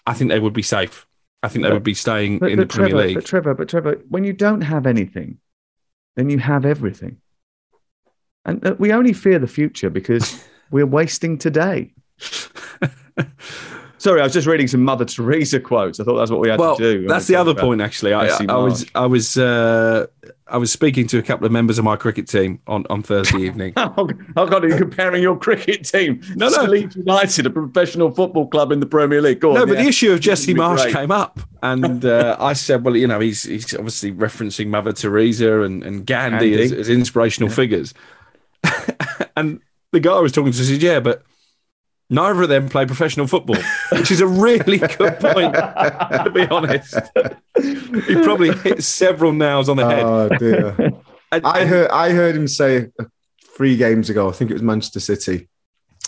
I 0.06 0.14
think 0.14 0.30
they 0.30 0.40
would 0.40 0.54
be 0.54 0.62
safe. 0.62 1.06
I 1.42 1.48
think 1.48 1.64
they 1.64 1.72
would 1.72 1.82
be 1.84 1.94
staying 1.94 2.38
But, 2.38 2.50
in 2.50 2.58
the 2.58 2.64
but 2.66 2.74
Premier 2.74 2.90
Trevor, 2.94 3.06
League. 3.06 3.14
but 3.16 3.24
Trevor, 3.26 3.54
but 3.54 3.68
Trevor, 3.68 4.02
when 4.08 4.24
you 4.24 4.32
don't 4.32 4.62
have 4.62 4.86
anything, 4.86 5.38
then 6.16 6.30
you 6.30 6.38
have 6.38 6.64
everything. 6.64 7.18
And 8.44 8.66
uh, 8.66 8.74
we 8.78 8.92
only 8.92 9.12
fear 9.12 9.38
the 9.38 9.46
future 9.46 9.90
because 9.90 10.42
we're 10.70 10.86
wasting 10.86 11.38
today. 11.38 11.94
Sorry, 13.98 14.20
I 14.20 14.24
was 14.24 14.32
just 14.32 14.46
reading 14.46 14.68
some 14.68 14.82
Mother 14.82 15.04
Teresa 15.04 15.58
quotes. 15.58 16.00
I 16.00 16.04
thought 16.04 16.18
that's 16.18 16.30
what 16.30 16.40
we 16.40 16.48
had 16.48 16.58
well, 16.58 16.76
to 16.76 17.00
do. 17.00 17.08
that's 17.08 17.26
the 17.26 17.36
other 17.36 17.52
about 17.52 17.62
point. 17.62 17.80
Actually, 17.80 18.12
I, 18.12 18.26
I, 18.26 18.46
I 18.48 18.56
was 18.56 18.86
I 18.94 19.06
was 19.06 19.38
uh, 19.38 20.06
I 20.48 20.58
was 20.58 20.70
speaking 20.70 21.06
to 21.08 21.18
a 21.18 21.22
couple 21.22 21.44
of 21.44 21.50
members 21.50 21.78
of 21.78 21.84
my 21.84 21.96
cricket 21.96 22.28
team 22.28 22.60
on, 22.68 22.86
on 22.88 23.02
Thursday 23.02 23.40
evening. 23.40 23.72
Oh, 24.36 24.46
God, 24.46 24.64
are 24.64 24.68
you 24.68 24.76
comparing 24.76 25.22
your 25.22 25.36
cricket 25.38 25.84
team 25.84 26.20
No, 26.34 26.50
to 26.50 26.56
no. 26.56 26.64
Leeds 26.64 26.96
United, 26.96 27.46
a 27.46 27.50
professional 27.50 28.10
football 28.10 28.46
club 28.46 28.70
in 28.72 28.80
the 28.80 28.86
Premier 28.86 29.22
League? 29.22 29.42
On, 29.44 29.54
no, 29.54 29.64
but 29.64 29.76
yeah. 29.76 29.82
the 29.82 29.88
issue 29.88 30.12
of 30.12 30.20
Jesse 30.20 30.54
Marsch 30.54 30.82
great. 30.82 30.94
came 30.94 31.10
up, 31.10 31.40
and 31.62 32.04
uh, 32.04 32.36
I 32.38 32.52
said, 32.52 32.84
well, 32.84 32.96
you 32.96 33.06
know, 33.06 33.20
he's 33.20 33.44
he's 33.44 33.72
obviously 33.74 34.12
referencing 34.12 34.68
Mother 34.68 34.92
Teresa 34.92 35.62
and, 35.62 35.82
and 35.82 36.04
Gandhi, 36.04 36.50
Gandhi. 36.50 36.64
As, 36.64 36.72
as 36.72 36.88
inspirational 36.88 37.48
figures. 37.48 37.94
and 39.36 39.60
the 39.92 40.00
guy 40.00 40.12
I 40.12 40.20
was 40.20 40.32
talking 40.32 40.52
to 40.52 40.64
said, 40.64 40.82
yeah, 40.82 41.00
but 41.00 41.22
neither 42.08 42.42
of 42.42 42.48
them 42.48 42.68
play 42.68 42.86
professional 42.86 43.26
football, 43.26 43.60
which 43.92 44.10
is 44.10 44.20
a 44.20 44.26
really 44.26 44.78
good 44.78 45.18
point, 45.18 45.54
to 45.54 46.30
be 46.32 46.46
honest. 46.48 46.94
he 47.62 48.14
probably 48.22 48.56
hit 48.58 48.82
several 48.82 49.32
nails 49.32 49.68
on 49.68 49.76
the 49.76 49.86
head. 49.86 50.04
Oh 50.04 50.28
dear. 50.38 50.92
I 51.32 51.64
heard 51.64 51.90
I 51.90 52.10
heard 52.10 52.36
him 52.36 52.48
say 52.48 52.88
three 53.56 53.76
games 53.76 54.10
ago. 54.10 54.28
I 54.28 54.32
think 54.32 54.50
it 54.50 54.54
was 54.54 54.62
Manchester 54.62 55.00
City. 55.00 55.48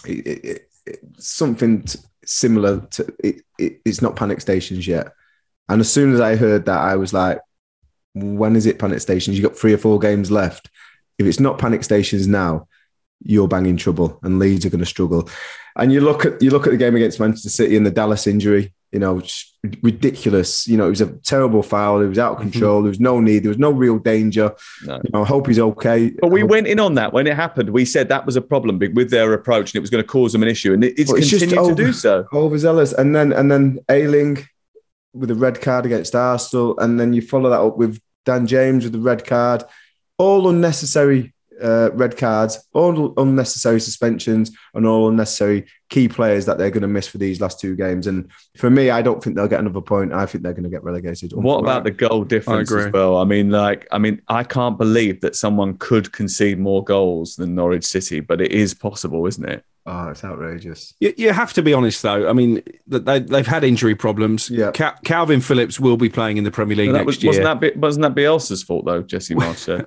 It, 0.06 0.26
it, 0.26 0.70
it, 0.86 1.00
something 1.18 1.82
t- 1.82 1.98
similar 2.24 2.80
to 2.92 3.12
it, 3.18 3.42
it, 3.58 3.80
It's 3.84 4.00
not 4.00 4.16
panic 4.16 4.40
stations 4.40 4.86
yet. 4.86 5.12
And 5.68 5.80
as 5.80 5.92
soon 5.92 6.14
as 6.14 6.20
I 6.20 6.36
heard 6.36 6.66
that, 6.66 6.78
I 6.78 6.96
was 6.96 7.12
like, 7.12 7.40
"When 8.14 8.54
is 8.54 8.66
it 8.66 8.78
panic 8.78 9.00
stations? 9.00 9.36
You've 9.36 9.48
got 9.50 9.58
three 9.58 9.72
or 9.72 9.78
four 9.78 9.98
games 9.98 10.30
left. 10.30 10.70
If 11.18 11.26
it's 11.26 11.40
not 11.40 11.58
panic 11.58 11.82
stations 11.82 12.28
now, 12.28 12.68
you're 13.22 13.48
banging 13.48 13.76
trouble, 13.76 14.18
and 14.22 14.38
Leeds 14.38 14.64
are 14.66 14.70
going 14.70 14.80
to 14.80 14.86
struggle." 14.86 15.28
And 15.76 15.92
you 15.92 16.00
look 16.00 16.26
at 16.26 16.42
you 16.42 16.50
look 16.50 16.66
at 16.66 16.70
the 16.70 16.76
game 16.76 16.96
against 16.96 17.20
Manchester 17.20 17.50
City 17.50 17.76
and 17.76 17.86
the 17.86 17.90
Dallas 17.90 18.26
injury. 18.26 18.74
You 18.90 18.98
know, 18.98 19.18
it's 19.18 19.54
ridiculous. 19.82 20.66
You 20.66 20.78
know, 20.78 20.86
it 20.86 20.90
was 20.90 21.02
a 21.02 21.12
terrible 21.18 21.62
foul. 21.62 22.00
It 22.00 22.08
was 22.08 22.18
out 22.18 22.32
of 22.32 22.38
mhm. 22.38 22.52
control. 22.52 22.82
There 22.82 22.88
was 22.88 23.00
no 23.00 23.20
need. 23.20 23.40
There 23.42 23.50
was 23.50 23.58
no 23.58 23.70
real 23.70 23.98
danger. 23.98 24.54
No. 24.84 24.96
You 24.96 25.10
know, 25.12 25.22
I 25.22 25.26
hope 25.26 25.46
he's 25.46 25.58
okay. 25.58 26.10
But 26.20 26.30
we 26.30 26.42
went 26.42 26.66
in 26.66 26.80
on 26.80 26.94
that 26.94 27.12
when 27.12 27.26
it 27.26 27.36
happened. 27.36 27.70
We 27.70 27.84
said 27.84 28.08
that 28.08 28.24
was 28.24 28.36
a 28.36 28.40
problem 28.40 28.78
with 28.94 29.10
their 29.10 29.32
approach 29.34 29.70
and 29.70 29.76
it 29.76 29.80
was 29.80 29.90
going 29.90 30.02
to 30.02 30.08
cause 30.08 30.32
them 30.32 30.42
an 30.42 30.48
issue. 30.48 30.72
And 30.72 30.82
it- 30.84 30.98
it's 30.98 31.12
But 31.12 31.20
continued 31.20 31.68
to 31.68 31.74
do 31.74 31.92
so. 31.92 32.26
Overzealous, 32.32 32.92
and 32.94 33.14
then 33.14 33.32
and 33.32 33.52
then 33.52 33.78
Ayling 33.90 34.48
with 35.12 35.30
a 35.30 35.34
red 35.34 35.60
card 35.60 35.84
against 35.84 36.14
Arsenal, 36.14 36.78
and 36.78 36.98
then 36.98 37.12
you 37.12 37.22
follow 37.22 37.50
that 37.50 37.60
up 37.60 37.76
with 37.76 38.00
Dan 38.24 38.46
James 38.46 38.84
with 38.84 38.92
the 38.94 39.00
red 39.00 39.24
card. 39.24 39.64
All 40.16 40.48
unnecessary 40.48 41.34
uh, 41.62 41.90
red 41.92 42.16
cards, 42.16 42.58
all 42.72 43.14
unnecessary 43.16 43.80
suspensions, 43.80 44.50
and 44.74 44.86
all 44.86 45.08
unnecessary 45.08 45.66
key 45.88 46.08
players 46.08 46.46
that 46.46 46.58
they're 46.58 46.70
going 46.70 46.82
to 46.82 46.88
miss 46.88 47.08
for 47.08 47.18
these 47.18 47.40
last 47.40 47.58
two 47.60 47.74
games. 47.74 48.06
And 48.06 48.30
for 48.56 48.70
me, 48.70 48.90
I 48.90 49.02
don't 49.02 49.22
think 49.22 49.36
they'll 49.36 49.48
get 49.48 49.60
another 49.60 49.80
point. 49.80 50.12
I 50.12 50.26
think 50.26 50.44
they're 50.44 50.52
going 50.52 50.64
to 50.64 50.70
get 50.70 50.84
relegated. 50.84 51.32
What 51.32 51.60
about 51.60 51.84
the 51.84 51.90
goal 51.90 52.24
difference 52.24 52.70
as 52.72 52.92
well? 52.92 53.16
I 53.16 53.24
mean, 53.24 53.50
like, 53.50 53.86
I 53.90 53.98
mean, 53.98 54.20
I 54.28 54.44
can't 54.44 54.78
believe 54.78 55.20
that 55.22 55.36
someone 55.36 55.78
could 55.78 56.12
concede 56.12 56.58
more 56.58 56.84
goals 56.84 57.36
than 57.36 57.54
Norwich 57.54 57.84
City, 57.84 58.20
but 58.20 58.40
it 58.40 58.52
is 58.52 58.74
possible, 58.74 59.26
isn't 59.26 59.48
it? 59.48 59.64
Oh, 59.90 60.08
it's 60.10 60.22
outrageous. 60.22 60.92
You, 61.00 61.14
you 61.16 61.32
have 61.32 61.54
to 61.54 61.62
be 61.62 61.72
honest, 61.72 62.02
though. 62.02 62.28
I 62.28 62.34
mean, 62.34 62.62
they, 62.86 63.20
they've 63.20 63.46
had 63.46 63.64
injury 63.64 63.94
problems. 63.94 64.50
Yeah. 64.50 64.70
Cal- 64.72 64.98
Calvin 65.02 65.40
Phillips 65.40 65.80
will 65.80 65.96
be 65.96 66.10
playing 66.10 66.36
in 66.36 66.44
the 66.44 66.50
Premier 66.50 66.76
League 66.76 66.88
that 66.92 67.06
next 67.06 67.06
was, 67.06 67.24
wasn't 67.24 67.44
that 67.44 67.60
Bi- 67.60 67.72
wasn't 67.80 68.02
that 68.02 68.14
Bielsa's 68.14 68.62
fault 68.62 68.84
though, 68.84 69.00
Jesse 69.00 69.34
Marsch 69.36 69.56
said. 69.56 69.86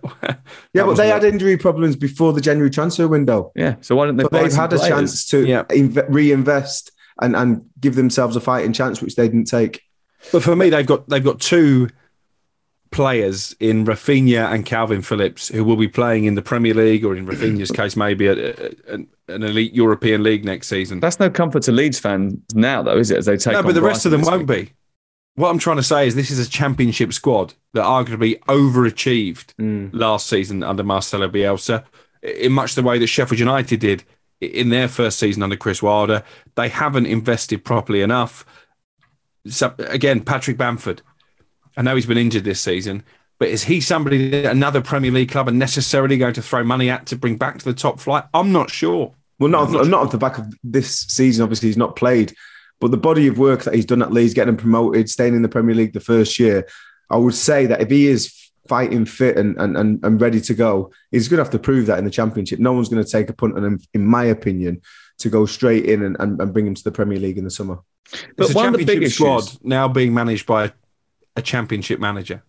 Yeah, 0.74 0.86
but 0.86 0.96
they 0.96 1.10
had 1.10 1.24
injury 1.24 1.56
problems 1.56 1.96
before 1.96 2.34
the 2.34 2.42
January 2.42 2.72
transfer 2.72 3.08
window. 3.08 3.52
Yeah, 3.56 3.76
so 3.82 3.96
why 3.96 4.08
didn't 4.08 4.18
they? 4.18 4.24
But 4.24 4.32
buy 4.32 4.42
they've 4.42 4.52
some 4.52 4.62
had 4.62 4.74
a 4.74 4.80
chance 4.80 5.28
to 5.28 5.46
Yeah. 5.46 5.64
inve- 5.66 6.08
reinvest 6.10 6.92
and, 7.22 7.36
and 7.36 7.62
give 7.80 7.94
themselves 7.94 8.36
a 8.36 8.42
fighting 8.42 8.74
chance, 8.74 9.04
which 9.04 9.16
they 9.16 9.28
didn't 9.28 9.46
take. 9.46 9.84
But 10.32 10.42
for 10.42 10.56
me, 10.56 10.72
they've 10.72 10.84
got 10.88 11.08
they've 11.10 11.24
got 11.24 11.40
two 11.40 11.90
players 12.92 13.56
in 13.60 13.86
Raphinha 13.86 14.52
and 14.54 14.66
Calvin 14.66 15.02
Phillips 15.02 15.48
who 15.48 15.64
will 15.64 15.78
be 15.78 15.88
playing 15.88 16.26
in 16.26 16.36
the 16.36 16.42
Premier 16.42 16.74
League, 16.74 17.06
or 17.06 17.16
in 17.16 17.26
Raphinha's 17.26 17.72
case, 17.72 17.96
maybe 17.96 18.28
at 18.28 18.38
a, 18.38 19.06
an, 19.34 19.44
elite 19.44 19.74
European 19.74 20.24
league 20.24 20.46
next 20.46 20.68
season. 20.68 21.00
That's 21.00 21.20
no 21.20 21.30
comfort 21.30 21.64
to 21.64 21.72
Leeds 21.72 22.00
fans 22.00 22.36
now, 22.54 22.82
though, 22.84 22.98
is 22.98 23.12
it? 23.12 23.18
As 23.18 23.26
they 23.26 23.38
take 23.38 23.54
no, 23.54 23.64
but 23.64 23.74
the 23.76 23.82
rest 23.82 24.06
of 24.06 24.12
them 24.12 24.22
won't 24.22 24.48
week. 24.48 24.70
be. 24.70 24.74
What 25.36 25.50
I'm 25.50 25.60
trying 25.60 25.78
to 25.78 25.84
say 25.84 26.08
is 26.08 26.16
this 26.16 26.30
is 26.32 26.46
a 26.46 26.50
championship 26.50 27.14
squad 27.14 27.54
that 27.74 27.84
arguably 27.86 28.40
overachieved 28.46 29.54
Mm. 29.60 29.90
last 29.94 30.28
season 30.28 30.62
under 30.64 30.84
Marcelo 30.84 31.28
Bielsa 31.30 31.84
in 32.22 32.52
much 32.52 32.76
the 32.76 32.84
way 32.84 33.00
that 33.00 33.08
Sheffield 33.08 33.40
United 33.40 33.80
did 33.80 34.04
in 34.42 34.70
their 34.70 34.88
first 34.88 35.20
season 35.20 35.42
under 35.44 35.56
Chris 35.56 35.82
Wilder. 35.82 36.24
They 36.56 36.70
haven't 36.70 37.06
invested 37.06 37.64
properly 37.64 38.02
enough. 38.02 38.46
So, 39.48 39.74
again, 39.80 40.22
Patrick 40.22 40.58
Bamford. 40.58 41.02
I 41.78 41.82
know 41.82 41.96
he's 41.96 42.06
been 42.06 42.18
injured 42.18 42.44
this 42.44 42.60
season, 42.60 43.04
but 43.40 43.48
is 43.48 43.64
he 43.64 43.80
somebody 43.82 44.30
that 44.30 44.52
another 44.52 44.82
Premier 44.82 45.12
League 45.12 45.32
club 45.32 45.48
are 45.48 45.52
necessarily 45.54 46.18
going 46.18 46.34
to 46.34 46.42
throw 46.42 46.64
money 46.64 46.90
at 46.90 47.06
to 47.08 47.16
bring 47.16 47.38
back 47.38 47.58
to 47.60 47.66
the 47.66 47.74
top 47.74 48.00
flight? 48.00 48.26
I'm 48.34 48.52
not 48.52 48.70
sure. 48.70 49.14
Well, 49.42 49.50
not, 49.50 49.72
not, 49.72 49.94
off 50.06 50.12
the 50.12 50.20
back 50.20 50.38
of 50.38 50.54
this 50.64 51.00
season. 51.00 51.42
Obviously, 51.42 51.70
he's 51.70 51.76
not 51.76 51.96
played, 51.96 52.36
but 52.80 52.92
the 52.92 52.98
body 52.98 53.26
of 53.26 53.40
work 53.40 53.64
that 53.64 53.74
he's 53.74 53.88
done 53.88 54.04
at 54.04 54.14
Leeds, 54.14 54.36
getting 54.36 54.54
him 54.54 54.58
promoted, 54.58 55.10
staying 55.10 55.34
in 55.34 55.42
the 55.42 55.50
Premier 55.50 55.74
League 55.74 55.94
the 55.94 56.00
first 56.00 56.38
year, 56.38 56.68
I 57.10 57.18
would 57.18 57.34
say 57.34 57.66
that 57.66 57.82
if 57.82 57.90
he 57.90 58.06
is 58.06 58.52
fighting 58.68 59.04
fit 59.04 59.40
and, 59.40 59.58
and, 59.58 59.76
and, 59.76 60.06
and 60.06 60.22
ready 60.22 60.42
to 60.42 60.54
go, 60.54 60.92
he's 61.10 61.28
going 61.28 61.40
to 61.40 61.44
have 61.44 61.52
to 61.54 61.60
prove 61.60 61.88
that 61.88 61.98
in 61.98 62.06
the 62.06 62.12
Championship. 62.12 62.60
No 62.60 62.72
one's 62.74 62.88
going 62.88 63.04
to 63.04 63.12
take 63.12 63.32
a 63.32 63.34
punt 63.34 63.58
on 63.58 63.66
him, 63.66 63.82
in 63.96 64.06
my 64.06 64.26
opinion, 64.26 64.84
to 65.18 65.30
go 65.30 65.48
straight 65.48 65.86
in 65.86 66.04
and, 66.04 66.16
and, 66.20 66.40
and 66.40 66.54
bring 66.54 66.68
him 66.68 66.76
to 66.76 66.84
the 66.84 66.92
Premier 66.92 67.18
League 67.18 67.40
in 67.40 67.44
the 67.44 67.50
summer. 67.50 67.80
But 68.38 68.46
it's 68.46 68.52
a 68.52 68.54
one 68.54 68.68
of 68.68 68.74
the 68.74 68.86
biggest 68.86 69.00
big 69.00 69.12
squad 69.12 69.40
issues- 69.40 69.64
now 69.64 69.88
being 69.88 70.14
managed 70.14 70.46
by 70.46 70.66
a, 70.66 70.72
a 71.38 71.42
championship 71.42 72.00
manager. 72.00 72.44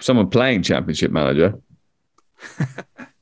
someone 0.00 0.28
playing 0.28 0.64
championship 0.64 1.12
manager. 1.12 1.60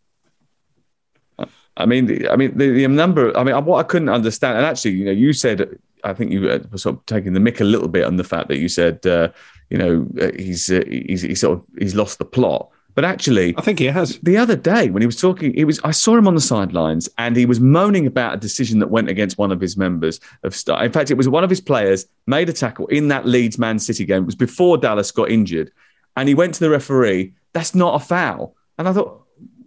I 1.76 1.86
mean, 1.86 2.06
the- 2.06 2.28
I 2.28 2.36
mean, 2.36 2.56
the, 2.56 2.70
the 2.70 2.88
number. 2.88 3.36
I 3.36 3.44
mean, 3.44 3.54
what 3.64 3.78
I 3.78 3.82
couldn't 3.82 4.08
understand, 4.08 4.56
and 4.58 4.66
actually, 4.66 4.92
you 4.92 5.04
know, 5.04 5.10
you 5.12 5.32
said, 5.32 5.78
I 6.04 6.12
think 6.12 6.32
you 6.32 6.42
were 6.42 6.60
sort 6.76 6.96
of 6.96 7.06
taking 7.06 7.32
the 7.32 7.40
mick 7.40 7.60
a 7.60 7.64
little 7.64 7.88
bit 7.88 8.04
on 8.04 8.16
the 8.16 8.24
fact 8.24 8.48
that 8.48 8.58
you 8.58 8.68
said, 8.68 9.06
uh, 9.06 9.28
you 9.70 9.78
know, 9.78 10.06
uh, 10.20 10.30
he's, 10.36 10.70
uh, 10.70 10.82
he's 10.88 11.22
he's 11.22 11.40
sort 11.40 11.58
of 11.58 11.64
he's 11.78 11.94
lost 11.94 12.18
the 12.18 12.24
plot. 12.24 12.68
But 12.94 13.06
actually, 13.06 13.54
I 13.56 13.62
think 13.62 13.78
he 13.78 13.86
has. 13.86 14.18
The 14.18 14.36
other 14.36 14.54
day 14.56 14.90
when 14.90 15.00
he 15.00 15.06
was 15.06 15.18
talking, 15.18 15.54
he 15.54 15.64
was 15.64 15.80
I 15.82 15.92
saw 15.92 16.14
him 16.14 16.28
on 16.28 16.34
the 16.34 16.42
sidelines 16.42 17.08
and 17.16 17.34
he 17.36 17.46
was 17.46 17.58
moaning 17.58 18.06
about 18.06 18.34
a 18.34 18.36
decision 18.36 18.80
that 18.80 18.90
went 18.90 19.08
against 19.08 19.38
one 19.38 19.50
of 19.50 19.62
his 19.62 19.78
members 19.78 20.20
of 20.42 20.54
staff. 20.54 20.82
In 20.82 20.92
fact, 20.92 21.10
it 21.10 21.16
was 21.16 21.26
one 21.26 21.42
of 21.42 21.48
his 21.48 21.60
players 21.60 22.04
made 22.26 22.50
a 22.50 22.52
tackle 22.52 22.86
in 22.88 23.08
that 23.08 23.24
Leeds 23.24 23.56
Man 23.58 23.78
City 23.78 24.04
game. 24.04 24.24
It 24.24 24.26
was 24.26 24.34
before 24.34 24.76
Dallas 24.76 25.10
got 25.10 25.30
injured, 25.30 25.70
and 26.18 26.28
he 26.28 26.34
went 26.34 26.52
to 26.54 26.60
the 26.60 26.68
referee. 26.68 27.32
That's 27.54 27.74
not 27.74 27.94
a 27.94 28.04
foul. 28.04 28.54
And 28.76 28.86
I 28.86 28.92
thought, 28.92 29.21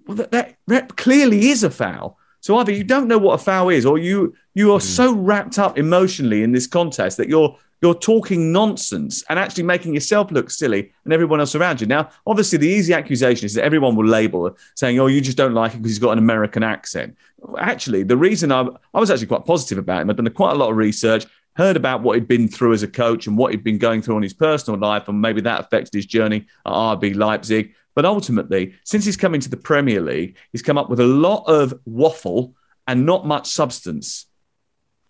well, 0.08 0.18
that, 0.18 0.32
that, 0.32 0.56
that 0.68 0.97
clearly 0.97 1.49
is 1.49 1.64
a 1.64 1.70
foul. 1.70 2.18
So 2.41 2.58
either 2.58 2.72
you 2.72 2.84
don't 2.84 3.08
know 3.08 3.18
what 3.18 3.34
a 3.34 3.43
foul 3.43 3.70
is, 3.70 3.88
or 3.88 3.97
you 3.97 4.36
you 4.53 4.72
are 4.72 4.80
hmm. 4.80 4.86
so 4.86 5.14
wrapped 5.14 5.58
up 5.58 5.80
emotionally 5.80 6.43
in 6.43 6.51
this 6.51 6.68
contest 6.68 7.18
that 7.18 7.28
you're 7.28 7.58
you're 7.82 7.95
talking 7.95 8.51
nonsense 8.51 9.24
and 9.30 9.38
actually 9.38 9.64
making 9.64 9.93
yourself 9.93 10.32
look 10.32 10.49
silly 10.49 10.91
and 11.03 11.14
everyone 11.14 11.39
else 11.39 11.56
around 11.56 11.82
you. 11.82 11.88
Now, 11.88 12.10
obviously, 12.26 12.58
the 12.58 12.68
easy 12.68 12.93
accusation 12.93 13.45
is 13.45 13.53
that 13.56 13.64
everyone 13.64 13.95
will 13.95 14.06
label 14.06 14.56
saying, 14.76 14.99
"Oh, 14.99 15.08
you 15.08 15.22
just 15.22 15.38
don't 15.38 15.53
like 15.53 15.72
him 15.72 15.82
because 15.82 15.93
he's 15.93 15.99
got 15.99 16.12
an 16.12 16.20
American 16.20 16.62
accent." 16.62 17.18
Actually, 17.58 18.03
the 18.03 18.18
reason 18.18 18.51
I 18.51 18.68
I 18.93 18.99
was 18.99 19.10
actually 19.10 19.28
quite 19.28 19.45
positive 19.45 19.80
about 19.80 20.03
him. 20.03 20.10
I've 20.12 20.16
done 20.16 20.30
quite 20.30 20.51
a 20.51 20.56
lot 20.56 20.70
of 20.70 20.78
research, 20.78 21.26
heard 21.56 21.78
about 21.78 22.03
what 22.03 22.14
he'd 22.14 22.28
been 22.28 22.47
through 22.47 22.74
as 22.74 22.84
a 22.84 22.88
coach 22.88 23.28
and 23.28 23.38
what 23.38 23.51
he'd 23.51 23.64
been 23.64 23.78
going 23.78 24.01
through 24.01 24.18
on 24.18 24.24
his 24.24 24.34
personal 24.34 24.80
life, 24.80 25.08
and 25.08 25.20
maybe 25.20 25.41
that 25.41 25.62
affected 25.62 25.95
his 25.95 26.06
journey 26.06 26.45
at 26.66 26.72
RB 26.72 27.16
Leipzig. 27.16 27.74
But 27.96 28.06
ultimately, 28.06 28.76
since 28.84 29.06
he's 29.06 29.18
come 29.18 29.34
into 29.34 29.50
the 29.50 29.58
Premier 29.58 30.02
League, 30.02 30.38
he's 30.52 30.62
come 30.62 30.78
up 30.78 30.89
with 30.89 31.00
a 31.00 31.08
lot 31.08 31.46
of 31.48 31.74
waffle 31.86 32.54
and 32.88 33.06
not 33.06 33.26
much 33.26 33.48
substance. 33.48 34.26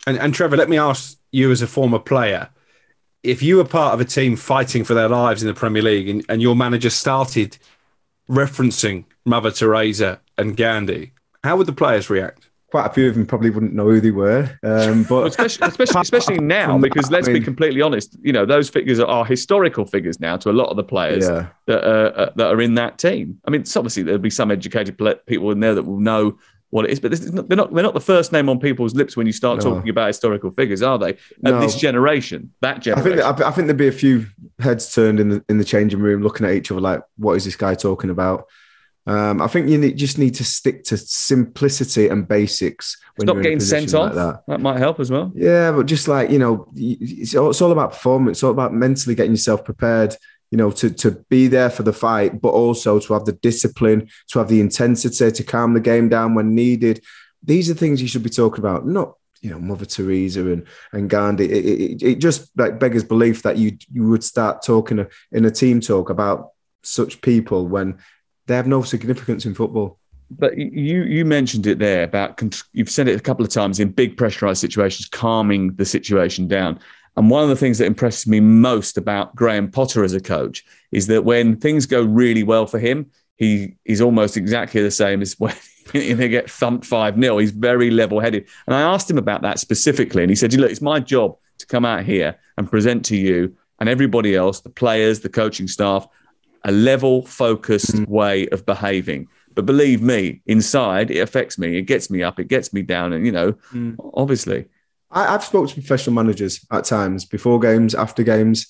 And, 0.07 0.17
and 0.17 0.33
Trevor, 0.33 0.55
let 0.55 0.69
me 0.69 0.77
ask 0.77 1.17
you 1.31 1.51
as 1.51 1.61
a 1.61 1.67
former 1.67 1.99
player, 1.99 2.49
if 3.23 3.41
you 3.41 3.57
were 3.57 3.65
part 3.65 3.95
of 3.95 3.99
a 3.99 4.05
team 4.05 4.35
fighting 4.35 4.83
for 4.83 4.93
their 4.93 5.09
lives 5.09 5.41
in 5.41 5.47
the 5.47 5.53
Premier 5.53 5.81
League 5.81 6.07
and, 6.07 6.23
and 6.29 6.41
your 6.41 6.55
manager 6.55 6.91
started 6.91 7.57
referencing 8.29 9.05
Mother 9.25 9.49
Teresa 9.49 10.21
and 10.37 10.55
Gandhi, 10.55 11.11
how 11.43 11.57
would 11.57 11.67
the 11.67 11.73
players 11.73 12.09
react? 12.09 12.49
Quite 12.71 12.87
a 12.87 12.93
few 12.93 13.07
of 13.07 13.15
them 13.15 13.25
probably 13.25 13.51
wouldn't 13.51 13.73
know 13.73 13.85
who 13.85 14.01
they 14.01 14.11
were. 14.11 14.49
Um, 14.63 15.03
but 15.03 15.27
especially, 15.27 15.67
especially, 15.67 16.01
especially 16.01 16.39
now, 16.39 16.77
because 16.77 17.09
let's 17.11 17.29
be 17.29 17.39
completely 17.39 17.81
honest, 17.81 18.17
you 18.21 18.33
know, 18.33 18.45
those 18.45 18.69
figures 18.69 18.99
are, 18.99 19.05
are 19.07 19.23
historical 19.23 19.85
figures 19.85 20.19
now 20.19 20.35
to 20.37 20.49
a 20.49 20.51
lot 20.53 20.69
of 20.69 20.75
the 20.75 20.83
players 20.83 21.23
Yeah. 21.23 21.47
that, 21.67 21.83
uh, 21.83 21.87
uh, 22.21 22.31
that 22.35 22.47
are 22.47 22.61
in 22.61 22.73
that 22.75 22.97
team. 22.97 23.39
I 23.47 23.51
mean, 23.51 23.61
it's 23.61 23.75
obviously 23.77 24.03
there'll 24.03 24.19
be 24.19 24.29
some 24.29 24.51
educated 24.51 24.97
people 25.27 25.51
in 25.51 25.59
there 25.59 25.75
that 25.75 25.83
will 25.83 25.99
know 25.99 26.37
what 26.71 26.85
it 26.85 26.91
is, 26.91 26.99
but 26.99 27.11
this 27.11 27.21
is 27.21 27.31
not, 27.31 27.47
they're 27.47 27.55
not 27.55 27.73
they're 27.73 27.83
not 27.83 27.93
the 27.93 28.01
first 28.01 28.33
name 28.33 28.49
on 28.49 28.59
people's 28.59 28.95
lips 28.95 29.15
when 29.15 29.25
you 29.27 29.31
start 29.31 29.59
No. 29.59 29.75
talking 29.75 29.89
about 29.89 30.07
historical 30.07 30.51
figures, 30.51 30.81
are 30.81 30.97
they? 30.97 31.09
At 31.11 31.19
No. 31.43 31.59
this 31.61 31.75
generation, 31.75 32.51
that 32.61 32.77
I 32.77 32.79
generation. 32.79 33.17
think 33.19 33.41
I, 33.41 33.47
I 33.47 33.51
think 33.51 33.67
there'd 33.67 33.77
be 33.77 33.87
a 33.87 33.91
few 33.93 34.25
heads 34.59 34.93
turned 34.93 35.19
in 35.21 35.29
the 35.29 35.45
in 35.47 35.57
the 35.59 35.63
changing 35.63 35.99
room, 36.01 36.21
looking 36.23 36.45
at 36.45 36.53
each 36.53 36.71
other 36.71 36.81
like, 36.81 37.01
"What 37.17 37.35
is 37.35 37.45
this 37.45 37.55
guy 37.55 37.75
talking 37.75 38.09
about?" 38.09 38.47
Um, 39.07 39.41
I 39.41 39.47
think 39.47 39.69
you 39.69 39.77
need, 39.77 39.97
just 39.97 40.17
need 40.17 40.33
to 40.35 40.43
stick 40.43 40.83
to 40.85 40.97
simplicity 40.97 42.07
and 42.07 42.27
basics. 42.27 42.97
when 43.15 43.27
Stop 43.27 43.35
you're 43.35 43.41
in 43.41 43.45
a 43.45 43.49
getting 43.49 43.59
sent 43.59 43.85
position 43.85 43.99
off. 43.99 44.15
like 44.15 44.45
that. 44.47 44.61
might 44.61 44.79
help 44.79 44.99
as 44.99 45.11
well. 45.11 45.31
Yeah, 45.35 45.71
but 45.71 45.85
just 45.85 46.07
like 46.07 46.29
you 46.31 46.39
know, 46.39 46.67
it's 46.75 47.35
all, 47.35 47.51
it's 47.51 47.61
all 47.61 47.71
about 47.71 47.91
performance. 47.91 48.37
It's 48.37 48.43
all 48.43 48.51
about 48.51 48.73
mentally 48.73 49.15
getting 49.15 49.33
yourself 49.33 49.63
prepared. 49.63 50.15
You 50.51 50.57
know, 50.57 50.71
to 50.71 50.89
to 50.89 51.11
be 51.29 51.47
there 51.47 51.69
for 51.69 51.83
the 51.83 51.93
fight, 51.93 52.41
but 52.41 52.49
also 52.49 52.99
to 52.99 53.13
have 53.13 53.25
the 53.25 53.33
discipline, 53.33 54.09
to 54.29 54.39
have 54.39 54.47
the 54.47 54.61
intensity, 54.61 55.31
to 55.31 55.43
calm 55.43 55.73
the 55.73 55.79
game 55.79 56.09
down 56.09 56.33
when 56.33 56.55
needed. 56.55 57.03
These 57.43 57.69
are 57.69 57.73
things 57.75 58.01
you 58.01 58.07
should 58.07 58.23
be 58.23 58.29
talking 58.29 58.59
about, 58.59 58.87
not 58.87 59.15
you 59.41 59.51
know 59.51 59.59
Mother 59.59 59.85
Teresa 59.85 60.47
and 60.51 60.65
and 60.93 61.09
Gandhi. 61.09 61.45
It, 61.45 61.65
it, 61.65 62.03
it 62.03 62.15
just 62.19 62.49
like 62.57 62.79
beggars 62.79 63.03
belief 63.03 63.43
that 63.43 63.57
you 63.57 63.77
you 63.91 64.07
would 64.07 64.23
start 64.23 64.63
talking 64.63 65.05
in 65.31 65.45
a 65.45 65.51
team 65.51 65.81
talk 65.81 66.09
about 66.09 66.49
such 66.83 67.21
people 67.21 67.67
when 67.67 67.97
they 68.47 68.55
have 68.55 68.67
no 68.67 68.81
significance 68.81 69.45
in 69.45 69.53
football. 69.53 69.99
But 70.31 70.57
you 70.57 71.03
you 71.03 71.23
mentioned 71.23 71.67
it 71.67 71.77
there 71.77 72.03
about 72.03 72.41
you've 72.73 72.89
said 72.89 73.07
it 73.07 73.19
a 73.19 73.23
couple 73.23 73.45
of 73.45 73.51
times 73.51 73.79
in 73.79 73.91
big 73.91 74.17
pressurized 74.17 74.61
situations, 74.61 75.07
calming 75.07 75.75
the 75.75 75.85
situation 75.85 76.47
down. 76.47 76.79
And 77.17 77.29
one 77.29 77.43
of 77.43 77.49
the 77.49 77.55
things 77.55 77.77
that 77.77 77.85
impresses 77.85 78.27
me 78.27 78.39
most 78.39 78.97
about 78.97 79.35
Graham 79.35 79.71
Potter 79.71 80.03
as 80.03 80.13
a 80.13 80.19
coach 80.19 80.65
is 80.91 81.07
that 81.07 81.23
when 81.23 81.57
things 81.57 81.85
go 81.85 82.03
really 82.03 82.43
well 82.43 82.65
for 82.65 82.79
him, 82.79 83.09
he 83.37 83.75
is 83.85 84.01
almost 84.01 84.35
exactly 84.35 84.81
the 84.81 84.91
same 84.91 85.21
as 85.21 85.33
when 85.39 85.53
they 85.93 86.27
get 86.27 86.49
thumped 86.49 86.85
5 86.85 87.19
0. 87.19 87.37
He's 87.37 87.51
very 87.51 87.91
level 87.91 88.19
headed. 88.19 88.47
And 88.67 88.75
I 88.75 88.81
asked 88.81 89.09
him 89.09 89.17
about 89.17 89.43
that 89.43 89.59
specifically. 89.59 90.23
And 90.23 90.29
he 90.29 90.35
said, 90.35 90.53
Look, 90.53 90.71
it's 90.71 90.81
my 90.81 90.99
job 90.99 91.37
to 91.59 91.65
come 91.65 91.85
out 91.85 92.03
here 92.03 92.37
and 92.57 92.69
present 92.69 93.05
to 93.05 93.15
you 93.15 93.55
and 93.79 93.89
everybody 93.89 94.35
else, 94.35 94.61
the 94.61 94.69
players, 94.69 95.19
the 95.19 95.29
coaching 95.29 95.67
staff, 95.67 96.07
a 96.65 96.71
level 96.71 97.25
focused 97.25 97.95
mm. 97.95 98.07
way 98.07 98.47
of 98.49 98.65
behaving. 98.65 99.27
But 99.53 99.65
believe 99.65 100.01
me, 100.01 100.41
inside 100.45 101.09
it 101.11 101.19
affects 101.19 101.57
me. 101.57 101.77
It 101.77 101.83
gets 101.83 102.09
me 102.09 102.21
up, 102.21 102.39
it 102.39 102.49
gets 102.49 102.73
me 102.73 102.81
down. 102.81 103.13
And, 103.13 103.25
you 103.25 103.31
know, 103.31 103.53
mm. 103.71 103.95
obviously. 104.13 104.65
I, 105.11 105.33
I've 105.33 105.43
spoken 105.45 105.69
to 105.69 105.75
professional 105.75 106.13
managers 106.13 106.65
at 106.71 106.83
times 106.83 107.23
before 107.23 107.59
games, 107.59 107.95
after 107.95 108.23
games, 108.23 108.67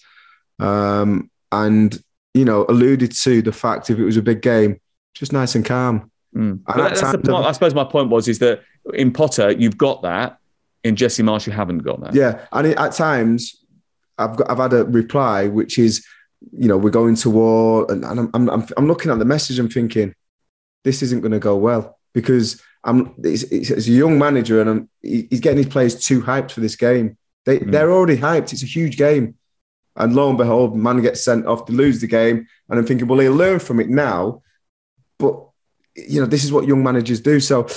um, 0.59 1.31
and 1.51 1.97
you 2.35 2.43
know, 2.43 2.65
alluded 2.67 3.13
to 3.13 3.41
the 3.41 3.51
fact 3.53 3.89
if 3.89 3.97
it 3.97 4.03
was 4.03 4.17
a 4.17 4.21
big 4.21 4.41
game, 4.41 4.79
just 5.13 5.31
nice 5.31 5.55
and 5.55 5.63
calm. 5.63 6.11
Mm. 6.35 6.49
And 6.51 6.65
But 6.65 6.79
at 6.79 6.89
that's 6.95 7.11
the 7.13 7.17
point. 7.17 7.45
I 7.45 7.51
suppose 7.53 7.73
my 7.73 7.85
point 7.85 8.09
was 8.09 8.27
is 8.27 8.39
that 8.39 8.61
in 8.93 9.11
Potter, 9.11 9.51
you've 9.51 9.77
got 9.77 10.03
that. 10.03 10.37
In 10.83 10.95
Jesse 10.95 11.23
Marsch, 11.23 11.47
you 11.47 11.53
haven't 11.53 11.79
got 11.79 12.01
that. 12.01 12.13
Yeah, 12.13 12.45
and 12.51 12.67
it, 12.67 12.77
at 12.77 12.91
times 12.91 13.65
I've 14.17 14.35
got 14.35 14.51
I've 14.51 14.57
had 14.57 14.73
a 14.73 14.83
reply 14.83 15.47
which 15.47 15.79
is, 15.79 16.05
you 16.51 16.67
know, 16.67 16.77
we're 16.77 16.89
going 16.89 17.15
to 17.15 17.29
war, 17.29 17.89
and, 17.91 18.03
and 18.05 18.29
I'm, 18.33 18.49
I'm 18.49 18.67
I'm 18.77 18.87
looking 18.87 19.11
at 19.11 19.19
the 19.19 19.25
message 19.25 19.59
and 19.59 19.71
thinking, 19.71 20.13
this 20.83 21.01
isn't 21.01 21.21
going 21.21 21.31
to 21.31 21.39
go 21.39 21.55
well 21.55 21.97
because 22.13 22.61
I'm 22.83 23.13
it's, 23.23 23.43
it's, 23.43 23.69
it's 23.71 23.87
a 23.87 23.91
young 23.91 24.19
manager 24.19 24.61
and 24.61 24.69
I'm, 24.69 24.89
he's 25.01 25.39
getting 25.39 25.57
his 25.57 25.67
players 25.67 26.05
too 26.05 26.21
hyped 26.21 26.51
for 26.51 26.61
this 26.61 26.75
game. 26.75 27.17
They 27.45 27.59
Mm. 27.59 27.71
they're 27.71 27.91
already 27.91 28.17
hyped. 28.17 28.53
It's 28.53 28.63
a 28.63 28.67
huge 28.67 28.97
game, 28.97 29.35
and 29.95 30.15
lo 30.15 30.29
and 30.29 30.37
behold, 30.37 30.77
man 30.77 31.01
gets 31.01 31.23
sent 31.23 31.45
off 31.45 31.65
to 31.65 31.73
lose 31.73 32.01
the 32.01 32.07
game. 32.07 32.47
And 32.69 32.79
I'm 32.79 32.85
thinking, 32.85 33.07
well, 33.07 33.19
he'll 33.19 33.33
learn 33.33 33.59
from 33.59 33.79
it 33.79 33.89
now, 33.89 34.41
but 35.17 35.35
you 35.95 36.19
know 36.19 36.27
this 36.27 36.43
is 36.43 36.51
what 36.51 36.67
young 36.67 36.83
managers 36.83 37.19
do. 37.21 37.39
So. 37.39 37.67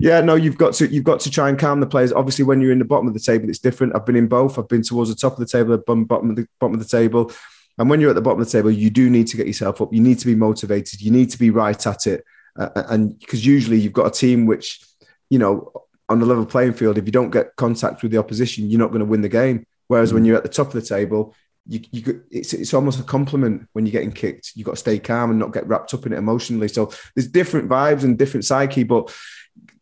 Yeah, 0.00 0.20
no, 0.22 0.34
you've 0.34 0.58
got 0.58 0.74
to 0.74 0.88
you've 0.88 1.04
got 1.04 1.20
to 1.20 1.30
try 1.30 1.48
and 1.48 1.56
calm 1.56 1.78
the 1.78 1.86
players. 1.86 2.12
Obviously, 2.12 2.44
when 2.44 2.60
you're 2.60 2.72
in 2.72 2.80
the 2.80 2.84
bottom 2.84 3.06
of 3.06 3.14
the 3.14 3.20
table, 3.20 3.48
it's 3.48 3.60
different. 3.60 3.94
I've 3.94 4.04
been 4.04 4.16
in 4.16 4.26
both. 4.26 4.58
I've 4.58 4.66
been 4.68 4.82
towards 4.82 5.08
the 5.08 5.14
top 5.14 5.34
of 5.34 5.38
the 5.38 5.46
table, 5.46 5.72
I've 5.72 5.86
been 5.86 6.02
bottom 6.04 6.30
of 6.30 6.36
the 6.36 6.48
bottom 6.58 6.74
of 6.74 6.80
the 6.80 6.88
table. 6.98 7.30
And 7.78 7.90
when 7.90 8.00
you're 8.00 8.10
at 8.10 8.14
the 8.14 8.22
bottom 8.22 8.40
of 8.40 8.46
the 8.46 8.52
table, 8.52 8.70
you 8.70 8.90
do 8.90 9.10
need 9.10 9.26
to 9.28 9.36
get 9.36 9.46
yourself 9.46 9.80
up. 9.80 9.92
You 9.92 10.00
need 10.00 10.18
to 10.20 10.26
be 10.26 10.34
motivated. 10.34 11.00
You 11.00 11.10
need 11.10 11.30
to 11.30 11.38
be 11.38 11.50
right 11.50 11.86
at 11.86 12.06
it. 12.06 12.24
Uh, 12.56 12.68
and 12.88 13.18
because 13.18 13.44
usually 13.44 13.78
you've 13.78 13.92
got 13.92 14.06
a 14.06 14.10
team 14.10 14.46
which, 14.46 14.80
you 15.28 15.38
know, 15.38 15.72
on 16.08 16.20
the 16.20 16.26
level 16.26 16.46
playing 16.46 16.74
field, 16.74 16.98
if 16.98 17.06
you 17.06 17.12
don't 17.12 17.30
get 17.30 17.56
contact 17.56 18.02
with 18.02 18.12
the 18.12 18.18
opposition, 18.18 18.70
you're 18.70 18.78
not 18.78 18.90
going 18.90 19.00
to 19.00 19.06
win 19.06 19.22
the 19.22 19.28
game. 19.28 19.66
Whereas 19.88 20.12
when 20.12 20.24
you're 20.24 20.36
at 20.36 20.42
the 20.44 20.48
top 20.48 20.68
of 20.68 20.72
the 20.74 20.82
table, 20.82 21.34
you, 21.66 21.80
you 21.90 22.22
it's, 22.30 22.52
it's 22.52 22.74
almost 22.74 23.00
a 23.00 23.04
compliment 23.04 23.68
when 23.72 23.86
you're 23.86 23.92
getting 23.92 24.12
kicked. 24.12 24.52
You've 24.54 24.66
got 24.66 24.72
to 24.72 24.76
stay 24.76 24.98
calm 24.98 25.30
and 25.30 25.38
not 25.38 25.52
get 25.52 25.66
wrapped 25.66 25.94
up 25.94 26.06
in 26.06 26.12
it 26.12 26.18
emotionally. 26.18 26.68
So 26.68 26.92
there's 27.14 27.28
different 27.28 27.68
vibes 27.68 28.04
and 28.04 28.18
different 28.18 28.44
psyche. 28.44 28.84
But 28.84 29.14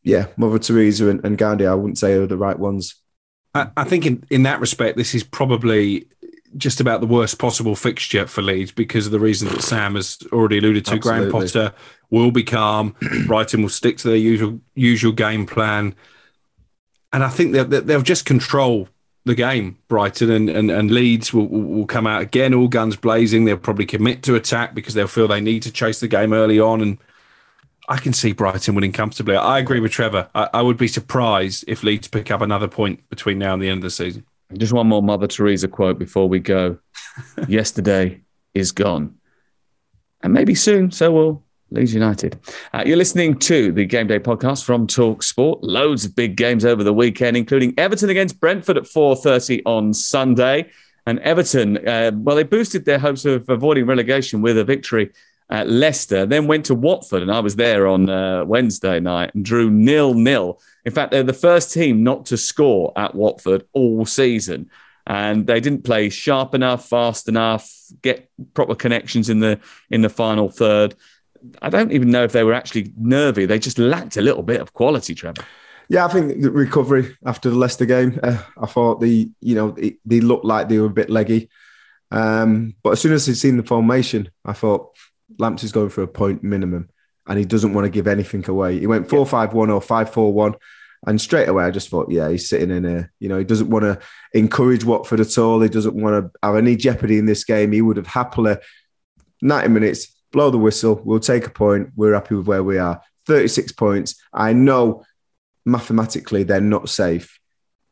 yeah, 0.02 0.28
Mother 0.36 0.58
Teresa 0.58 1.08
and, 1.08 1.24
and 1.24 1.36
Gandhi, 1.36 1.66
I 1.66 1.74
wouldn't 1.74 1.98
say 1.98 2.14
are 2.14 2.26
the 2.26 2.36
right 2.36 2.58
ones. 2.58 2.94
I, 3.54 3.68
I 3.76 3.84
think 3.84 4.06
in, 4.06 4.24
in 4.30 4.44
that 4.44 4.60
respect, 4.60 4.96
this 4.96 5.14
is 5.14 5.24
probably 5.24 6.06
just 6.56 6.80
about 6.80 7.00
the 7.00 7.06
worst 7.06 7.38
possible 7.38 7.74
fixture 7.74 8.26
for 8.26 8.42
Leeds 8.42 8.72
because 8.72 9.06
of 9.06 9.12
the 9.12 9.20
reason 9.20 9.48
that 9.48 9.62
Sam 9.62 9.94
has 9.94 10.18
already 10.32 10.58
alluded 10.58 10.84
to. 10.86 10.98
Graham 10.98 11.30
Potter 11.30 11.72
will 12.10 12.30
be 12.30 12.42
calm. 12.42 12.94
Brighton 13.26 13.62
will 13.62 13.68
stick 13.68 13.98
to 13.98 14.08
their 14.08 14.16
usual 14.16 14.60
usual 14.74 15.12
game 15.12 15.46
plan, 15.46 15.94
and 17.12 17.24
I 17.24 17.28
think 17.28 17.52
they'll, 17.52 17.64
they'll 17.64 18.02
just 18.02 18.24
control 18.24 18.88
the 19.24 19.34
game. 19.34 19.78
Brighton 19.88 20.30
and, 20.30 20.50
and, 20.50 20.70
and 20.70 20.90
Leeds 20.90 21.32
will, 21.32 21.46
will 21.46 21.62
will 21.62 21.86
come 21.86 22.06
out 22.06 22.22
again, 22.22 22.54
all 22.54 22.68
guns 22.68 22.96
blazing. 22.96 23.44
They'll 23.44 23.56
probably 23.56 23.86
commit 23.86 24.22
to 24.24 24.34
attack 24.34 24.74
because 24.74 24.94
they'll 24.94 25.06
feel 25.06 25.28
they 25.28 25.40
need 25.40 25.62
to 25.62 25.72
chase 25.72 26.00
the 26.00 26.08
game 26.08 26.32
early 26.32 26.60
on 26.60 26.80
and. 26.80 26.98
I 27.88 27.96
can 27.96 28.12
see 28.12 28.32
Brighton 28.32 28.76
winning 28.76 28.92
comfortably. 28.92 29.34
I 29.34 29.58
agree 29.58 29.80
with 29.80 29.90
Trevor. 29.90 30.28
I, 30.36 30.48
I 30.54 30.62
would 30.62 30.76
be 30.76 30.86
surprised 30.86 31.64
if 31.66 31.82
Leeds 31.82 32.06
pick 32.06 32.30
up 32.30 32.40
another 32.40 32.68
point 32.68 33.06
between 33.10 33.40
now 33.40 33.54
and 33.54 33.60
the 33.60 33.68
end 33.68 33.78
of 33.78 33.82
the 33.82 33.90
season. 33.90 34.24
Just 34.56 34.72
one 34.72 34.86
more 34.86 35.02
Mother 35.02 35.26
Teresa 35.26 35.68
quote 35.68 35.98
before 35.98 36.28
we 36.28 36.38
go. 36.38 36.78
Yesterday 37.48 38.22
is 38.54 38.72
gone. 38.72 39.16
And 40.22 40.32
maybe 40.32 40.54
soon, 40.54 40.90
so 40.90 41.10
will 41.10 41.44
Leeds 41.70 41.94
United. 41.94 42.38
Uh, 42.72 42.82
you're 42.86 42.96
listening 42.96 43.38
to 43.38 43.72
the 43.72 43.86
Game 43.86 44.06
Day 44.06 44.18
podcast 44.18 44.64
from 44.64 44.86
Talk 44.86 45.22
Sport. 45.22 45.62
Loads 45.62 46.04
of 46.04 46.14
big 46.14 46.36
games 46.36 46.64
over 46.64 46.84
the 46.84 46.92
weekend, 46.92 47.36
including 47.36 47.74
Everton 47.78 48.10
against 48.10 48.40
Brentford 48.40 48.76
at 48.76 48.84
4.30 48.84 49.62
on 49.64 49.94
Sunday. 49.94 50.70
And 51.06 51.18
Everton, 51.20 51.86
uh, 51.88 52.12
well, 52.14 52.36
they 52.36 52.44
boosted 52.44 52.84
their 52.84 52.98
hopes 52.98 53.24
of 53.24 53.48
avoiding 53.48 53.86
relegation 53.86 54.42
with 54.42 54.58
a 54.58 54.64
victory 54.64 55.10
at 55.52 55.68
Leicester, 55.68 56.24
then 56.24 56.46
went 56.46 56.64
to 56.66 56.74
Watford, 56.74 57.20
and 57.20 57.30
I 57.30 57.40
was 57.40 57.56
there 57.56 57.86
on 57.86 58.08
uh, 58.08 58.42
Wednesday 58.44 59.00
night 59.00 59.34
and 59.34 59.44
drew 59.44 59.70
nil 59.70 60.14
nil. 60.14 60.60
In 60.84 60.92
fact, 60.92 61.10
they're 61.10 61.22
the 61.22 61.32
first 61.32 61.72
team 61.72 62.02
not 62.02 62.26
to 62.26 62.36
score 62.36 62.92
at 62.96 63.14
Watford 63.14 63.64
all 63.72 64.04
season, 64.04 64.70
and 65.06 65.46
they 65.46 65.60
didn't 65.60 65.84
play 65.84 66.08
sharp 66.08 66.54
enough, 66.54 66.88
fast 66.88 67.28
enough, 67.28 67.70
get 68.02 68.28
proper 68.54 68.74
connections 68.74 69.28
in 69.28 69.40
the 69.40 69.60
in 69.90 70.02
the 70.02 70.08
final 70.08 70.48
third. 70.48 70.94
I 71.60 71.70
don't 71.70 71.92
even 71.92 72.10
know 72.10 72.24
if 72.24 72.32
they 72.32 72.44
were 72.44 72.54
actually 72.54 72.92
nervy. 72.96 73.46
They 73.46 73.58
just 73.58 73.78
lacked 73.78 74.16
a 74.16 74.22
little 74.22 74.42
bit 74.42 74.60
of 74.60 74.74
quality, 74.74 75.14
Trevor. 75.14 75.44
Yeah, 75.88 76.06
I 76.06 76.08
think 76.08 76.40
the 76.40 76.50
recovery 76.50 77.16
after 77.26 77.50
the 77.50 77.56
Leicester 77.56 77.84
game, 77.84 78.18
uh, 78.22 78.42
I 78.60 78.66
thought 78.66 79.00
the 79.00 79.30
you 79.40 79.54
know 79.54 79.76
they 80.04 80.20
looked 80.20 80.44
like 80.44 80.68
they 80.68 80.78
were 80.78 80.86
a 80.86 80.90
bit 80.90 81.10
leggy, 81.10 81.48
um, 82.10 82.74
but 82.82 82.90
as 82.90 83.00
soon 83.00 83.12
as 83.12 83.28
I 83.28 83.32
seen 83.32 83.56
the 83.56 83.62
formation, 83.62 84.30
I 84.44 84.52
thought 84.52 84.96
Lamps 85.38 85.64
is 85.64 85.72
going 85.72 85.90
for 85.90 86.02
a 86.02 86.08
point 86.08 86.42
minimum, 86.42 86.88
and 87.26 87.38
he 87.38 87.44
doesn't 87.44 87.74
want 87.74 87.84
to 87.84 87.90
give 87.90 88.06
anything 88.06 88.48
away. 88.48 88.78
He 88.78 88.86
went 88.86 89.08
four 89.08 89.26
five 89.26 89.52
one 89.54 89.70
or 89.70 89.80
five 89.80 90.12
four 90.12 90.32
one, 90.32 90.54
and 91.06 91.20
straight 91.20 91.48
away 91.48 91.64
I 91.64 91.70
just 91.70 91.88
thought, 91.88 92.10
yeah, 92.10 92.28
he's 92.28 92.48
sitting 92.48 92.70
in 92.70 92.84
a 92.84 93.10
you 93.18 93.28
know 93.28 93.38
he 93.38 93.44
doesn't 93.44 93.70
want 93.70 93.84
to 93.84 93.98
encourage 94.32 94.84
Watford 94.84 95.20
at 95.20 95.38
all. 95.38 95.60
He 95.60 95.68
doesn't 95.68 95.94
want 95.94 96.24
to 96.24 96.38
have 96.46 96.56
any 96.56 96.76
jeopardy 96.76 97.18
in 97.18 97.26
this 97.26 97.44
game. 97.44 97.72
He 97.72 97.82
would 97.82 97.96
have 97.96 98.06
happily 98.06 98.56
ninety 99.40 99.68
minutes 99.68 100.14
blow 100.32 100.50
the 100.50 100.58
whistle. 100.58 101.00
We'll 101.04 101.20
take 101.20 101.46
a 101.46 101.50
point. 101.50 101.90
We're 101.94 102.14
happy 102.14 102.34
with 102.34 102.46
where 102.46 102.64
we 102.64 102.78
are. 102.78 103.00
Thirty 103.26 103.48
six 103.48 103.72
points. 103.72 104.20
I 104.32 104.52
know 104.52 105.04
mathematically 105.64 106.42
they're 106.42 106.60
not 106.60 106.88
safe, 106.88 107.38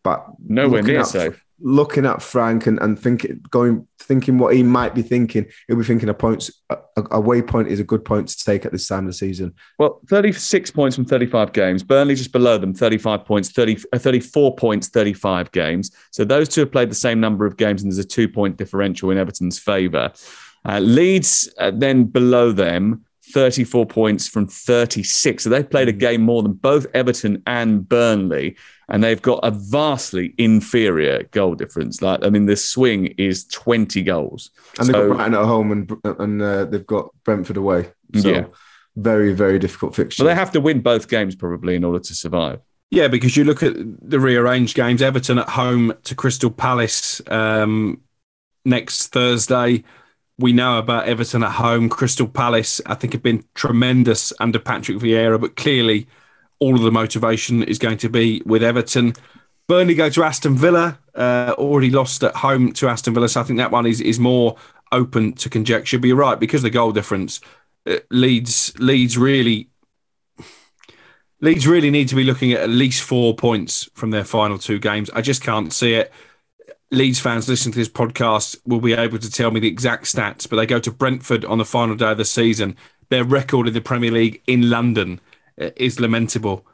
but 0.03 0.26
Nowhere 0.45 0.83
near 0.83 1.05
safe. 1.05 1.45
Looking 1.61 2.07
at 2.07 2.23
Frank 2.23 2.67
and, 2.67 2.79
and 2.81 2.99
thinking, 2.99 3.45
going, 3.51 3.87
thinking 3.99 4.39
what 4.39 4.55
he 4.55 4.63
might 4.63 4.95
be 4.95 5.03
thinking, 5.03 5.47
he'll 5.67 5.77
be 5.77 5.85
thinking 5.85 6.09
a 6.09 6.15
points, 6.15 6.51
a, 6.71 6.77
a 6.97 7.21
waypoint 7.21 7.69
is 7.69 7.81
a 7.81 7.85
good 7.85 8.05
point 8.05 8.29
to 8.29 8.45
take 8.45 8.65
at 8.65 8.73
this 8.73 8.89
time 8.89 9.01
of 9.01 9.07
the 9.07 9.13
season. 9.13 9.55
Well, 9.79 10.01
36 10.09 10.71
points 10.71 10.97
from 10.97 11.05
35 11.05 11.53
games. 11.53 11.83
Burnley 11.83 12.15
just 12.15 12.33
below 12.33 12.59
them, 12.59 12.75
35 12.75 13.25
points, 13.25 13.51
30, 13.51 13.79
uh, 13.93 13.99
34 13.99 14.57
points, 14.57 14.89
35 14.89 15.53
games. 15.53 15.91
So 16.11 16.25
those 16.25 16.49
two 16.49 16.63
have 16.63 16.73
played 16.73 16.91
the 16.91 16.95
same 16.95 17.21
number 17.21 17.47
of 17.47 17.57
games, 17.57 17.83
and 17.83 17.91
there's 17.91 18.05
a 18.05 18.09
two 18.09 18.29
point 18.29 18.57
differential 18.57 19.11
in 19.11 19.19
Everton's 19.19 19.59
favour. 19.59 20.13
Uh, 20.65 20.81
Leeds 20.81 21.53
uh, 21.59 21.71
then 21.75 22.05
below 22.05 22.53
them, 22.53 23.05
34 23.31 23.87
points 23.87 24.29
from 24.29 24.47
36. 24.47 25.45
So 25.45 25.51
they've 25.51 25.69
played 25.69 25.89
a 25.89 25.93
game 25.93 26.23
more 26.23 26.43
than 26.43 26.53
both 26.53 26.87
Everton 26.95 27.43
and 27.47 27.89
Burnley, 27.89 28.57
and 28.91 29.05
they've 29.05 29.22
got 29.22 29.41
a 29.43 29.51
vastly 29.51 30.34
inferior 30.36 31.22
goal 31.30 31.55
difference. 31.55 32.03
Like, 32.03 32.24
I 32.24 32.30
mean, 32.30 32.47
the 32.47 32.57
swing 32.57 33.07
is 33.18 33.45
20 33.47 34.03
goals. 34.03 34.51
And 34.78 34.88
they've 34.88 34.95
got 34.95 35.16
Brighton 35.16 35.34
at 35.34 35.45
home 35.45 35.72
and 35.72 35.97
and 36.18 36.43
uh, 36.43 36.64
they've 36.64 36.86
got 36.86 37.11
Brentford 37.24 37.57
away. 37.57 37.93
So 38.16 38.28
Yeah. 38.28 38.45
very, 38.97 39.32
very 39.32 39.59
difficult 39.59 39.95
fixture. 39.95 40.22
So 40.22 40.24
they 40.24 40.34
have 40.34 40.53
to 40.53 40.61
win 40.61 40.80
both 40.80 41.09
games 41.09 41.36
probably 41.36 41.76
in 41.76 41.84
order 41.84 42.01
to 42.01 42.14
survive. 42.14 42.61
Yeah, 42.91 43.07
because 43.07 43.36
you 43.36 43.45
look 43.45 43.62
at 43.62 43.74
the 43.76 44.18
rearranged 44.18 44.74
games. 44.74 45.01
Everton 45.01 45.38
at 45.38 45.51
home 45.51 45.95
to 46.03 46.14
Crystal 46.16 46.51
Palace 46.51 47.22
um, 47.28 48.01
next 48.64 49.09
Thursday. 49.09 49.84
We 50.38 50.53
know 50.53 50.78
about 50.78 51.07
Everton 51.07 51.45
at 51.45 51.53
home. 51.53 51.88
Crystal 51.88 52.26
Palace, 52.26 52.80
I 52.86 52.95
think, 52.95 53.12
have 53.12 53.22
been 53.22 53.45
tremendous 53.55 54.32
under 54.41 54.59
Patrick 54.59 54.99
Vieira, 54.99 55.41
but 55.41 55.55
clearly 55.55 56.09
all 56.61 56.75
of 56.75 56.83
the 56.83 56.93
motivation 56.93 57.63
is 57.63 57.79
going 57.79 57.99
to 57.99 58.09
be 58.09 58.43
with 58.47 58.63
Everton. 58.63 59.15
Burnley 59.67 59.95
go 59.95 60.11
to 60.11 60.25
Aston 60.25 60.57
Villa, 60.57 60.99
uh, 61.15 61.55
already 61.57 61.91
lost 61.91 62.23
at 62.23 62.37
home 62.37 62.73
to 62.75 62.89
Aston 62.89 63.15
Villa, 63.15 63.29
so 63.29 63.41
I 63.41 63.45
think 63.45 63.59
that 63.59 63.71
one 63.71 63.87
is, 63.87 64.01
is 64.01 64.19
more 64.19 64.57
open 64.93 65.33
to 65.35 65.49
conjecture. 65.49 65.99
But 65.99 66.09
you're 66.09 66.17
right, 66.17 66.39
because 66.39 66.63
the 66.63 66.71
goal 66.71 66.93
difference, 66.93 67.41
uh, 67.87 67.97
Leeds, 68.11 68.73
Leeds 68.79 69.17
really 69.17 69.71
Leeds 71.43 71.67
really 71.67 71.91
need 71.91 72.09
to 72.09 72.15
be 72.15 72.25
looking 72.25 72.53
at 72.53 72.61
at 72.61 72.69
least 72.69 73.03
four 73.03 73.35
points 73.35 73.89
from 73.95 74.11
their 74.11 74.25
final 74.25 74.59
two 74.59 74.79
games. 74.79 75.09
I 75.11 75.23
just 75.23 75.43
can't 75.43 75.73
see 75.73 75.95
it. 75.95 76.13
Leeds 76.91 77.21
fans 77.21 77.49
listening 77.49 77.73
to 77.73 77.79
this 77.79 77.89
podcast 77.89 78.59
will 78.67 78.81
be 78.81 78.93
able 78.93 79.19
to 79.19 79.31
tell 79.31 79.51
me 79.51 79.61
the 79.61 79.69
exact 79.69 80.05
stats, 80.05 80.49
but 80.49 80.57
they 80.57 80.67
go 80.67 80.81
to 80.81 80.91
Brentford 80.91 81.45
on 81.45 81.59
the 81.59 81.65
final 81.65 81.95
day 81.95 82.11
of 82.11 82.19
the 82.19 82.25
season. 82.25 82.77
Their 83.09 83.25
record 83.25 83.69
in 83.69 83.75
the 83.75 83.81
Premier 83.81 84.11
League 84.11 84.43
in 84.47 84.69
London 84.69 85.21
is 85.77 86.01
lamentable. 86.01 86.67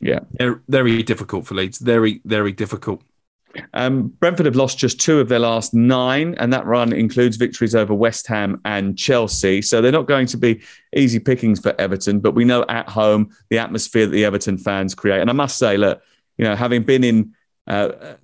Yeah. 0.00 0.20
They're 0.32 0.62
very 0.68 1.02
difficult 1.02 1.46
for 1.46 1.54
Leeds. 1.54 1.78
Very, 1.78 2.20
very 2.24 2.52
difficult. 2.52 3.02
Um, 3.74 4.08
Brentford 4.08 4.46
have 4.46 4.56
lost 4.56 4.78
just 4.78 5.00
two 5.00 5.18
of 5.20 5.28
their 5.28 5.40
last 5.40 5.74
nine, 5.74 6.34
and 6.38 6.52
that 6.52 6.66
run 6.66 6.92
includes 6.92 7.36
victories 7.36 7.74
over 7.74 7.92
West 7.92 8.26
Ham 8.28 8.60
and 8.64 8.96
Chelsea. 8.96 9.60
So 9.60 9.80
they're 9.80 9.92
not 9.92 10.06
going 10.06 10.26
to 10.28 10.36
be 10.36 10.62
easy 10.94 11.18
pickings 11.18 11.60
for 11.60 11.74
Everton, 11.80 12.20
but 12.20 12.34
we 12.34 12.44
know 12.44 12.64
at 12.68 12.88
home 12.88 13.30
the 13.48 13.58
atmosphere 13.58 14.06
that 14.06 14.12
the 14.12 14.24
Everton 14.24 14.56
fans 14.56 14.94
create. 14.94 15.20
And 15.20 15.30
I 15.30 15.32
must 15.32 15.58
say, 15.58 15.76
look, 15.76 16.00
you 16.38 16.44
know, 16.44 16.54
having 16.54 16.84
been 16.84 17.02
in 17.02 17.34
uh, 17.66 18.14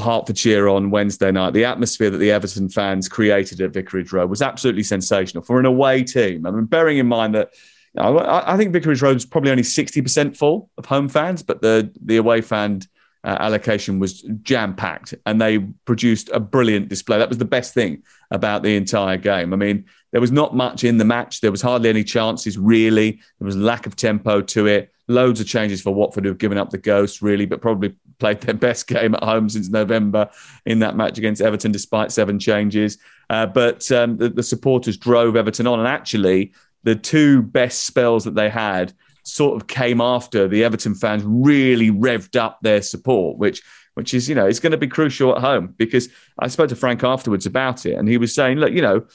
Hertfordshire 0.00 0.68
on 0.68 0.90
Wednesday 0.90 1.32
night, 1.32 1.52
the 1.52 1.64
atmosphere 1.64 2.10
that 2.10 2.18
the 2.18 2.30
Everton 2.30 2.68
fans 2.68 3.08
created 3.08 3.60
at 3.60 3.72
Vicarage 3.72 4.12
Road 4.12 4.30
was 4.30 4.42
absolutely 4.42 4.84
sensational 4.84 5.42
for 5.42 5.58
an 5.58 5.66
away 5.66 6.04
team. 6.04 6.46
I 6.46 6.50
mean, 6.50 6.64
bearing 6.64 6.98
in 6.98 7.06
mind 7.06 7.34
that 7.34 7.50
I, 7.96 8.54
I 8.54 8.56
think 8.56 8.72
Vicarage 8.72 9.02
Road 9.02 9.16
is 9.16 9.26
probably 9.26 9.50
only 9.50 9.62
60% 9.62 10.36
full 10.36 10.70
of 10.78 10.86
home 10.86 11.08
fans, 11.08 11.42
but 11.42 11.62
the, 11.62 11.90
the 12.04 12.16
away 12.16 12.40
fan 12.40 12.82
uh, 13.24 13.36
allocation 13.40 13.98
was 13.98 14.22
jam 14.42 14.74
packed 14.74 15.12
and 15.26 15.40
they 15.40 15.58
produced 15.58 16.30
a 16.32 16.38
brilliant 16.38 16.88
display. 16.88 17.18
That 17.18 17.28
was 17.28 17.38
the 17.38 17.44
best 17.44 17.74
thing 17.74 18.04
about 18.30 18.62
the 18.62 18.76
entire 18.76 19.16
game. 19.16 19.52
I 19.52 19.56
mean, 19.56 19.84
there 20.12 20.20
was 20.20 20.30
not 20.30 20.54
much 20.54 20.84
in 20.84 20.98
the 20.98 21.04
match. 21.04 21.40
There 21.40 21.50
was 21.50 21.60
hardly 21.60 21.88
any 21.88 22.04
chances, 22.04 22.56
really. 22.56 23.20
There 23.38 23.46
was 23.46 23.56
lack 23.56 23.86
of 23.86 23.96
tempo 23.96 24.42
to 24.42 24.66
it. 24.66 24.92
Loads 25.08 25.40
of 25.40 25.46
changes 25.46 25.82
for 25.82 25.92
Watford 25.92 26.24
who 26.24 26.30
have 26.30 26.38
given 26.38 26.56
up 26.56 26.70
the 26.70 26.78
ghost, 26.78 27.20
really, 27.20 27.46
but 27.46 27.60
probably 27.60 27.96
played 28.18 28.40
their 28.40 28.54
best 28.54 28.86
game 28.86 29.14
at 29.14 29.22
home 29.22 29.48
since 29.48 29.68
November 29.68 30.30
in 30.64 30.78
that 30.78 30.96
match 30.96 31.18
against 31.18 31.42
Everton, 31.42 31.72
despite 31.72 32.12
seven 32.12 32.38
changes. 32.38 32.98
Uh, 33.28 33.46
but 33.46 33.90
um, 33.90 34.16
the, 34.16 34.28
the 34.28 34.42
supporters 34.42 34.96
drove 34.96 35.34
Everton 35.34 35.66
on. 35.66 35.80
And 35.80 35.88
actually, 35.88 36.52
the 36.86 36.94
two 36.94 37.42
best 37.42 37.84
spells 37.84 38.24
that 38.24 38.36
they 38.36 38.48
had 38.48 38.94
sort 39.24 39.60
of 39.60 39.66
came 39.66 40.00
after 40.00 40.46
the 40.46 40.62
Everton 40.62 40.94
fans 40.94 41.24
really 41.26 41.90
revved 41.90 42.36
up 42.36 42.60
their 42.62 42.80
support, 42.80 43.38
which 43.38 43.60
which 43.94 44.14
is 44.14 44.28
you 44.28 44.36
know 44.36 44.46
it's 44.46 44.60
going 44.60 44.70
to 44.70 44.78
be 44.78 44.86
crucial 44.86 45.34
at 45.34 45.42
home 45.42 45.74
because 45.76 46.08
I 46.38 46.46
spoke 46.46 46.68
to 46.68 46.76
Frank 46.76 47.02
afterwards 47.02 47.44
about 47.44 47.84
it, 47.86 47.94
and 47.94 48.08
he 48.08 48.16
was 48.16 48.34
saying, 48.34 48.58
look, 48.58 48.72
you 48.72 48.80
know. 48.80 49.06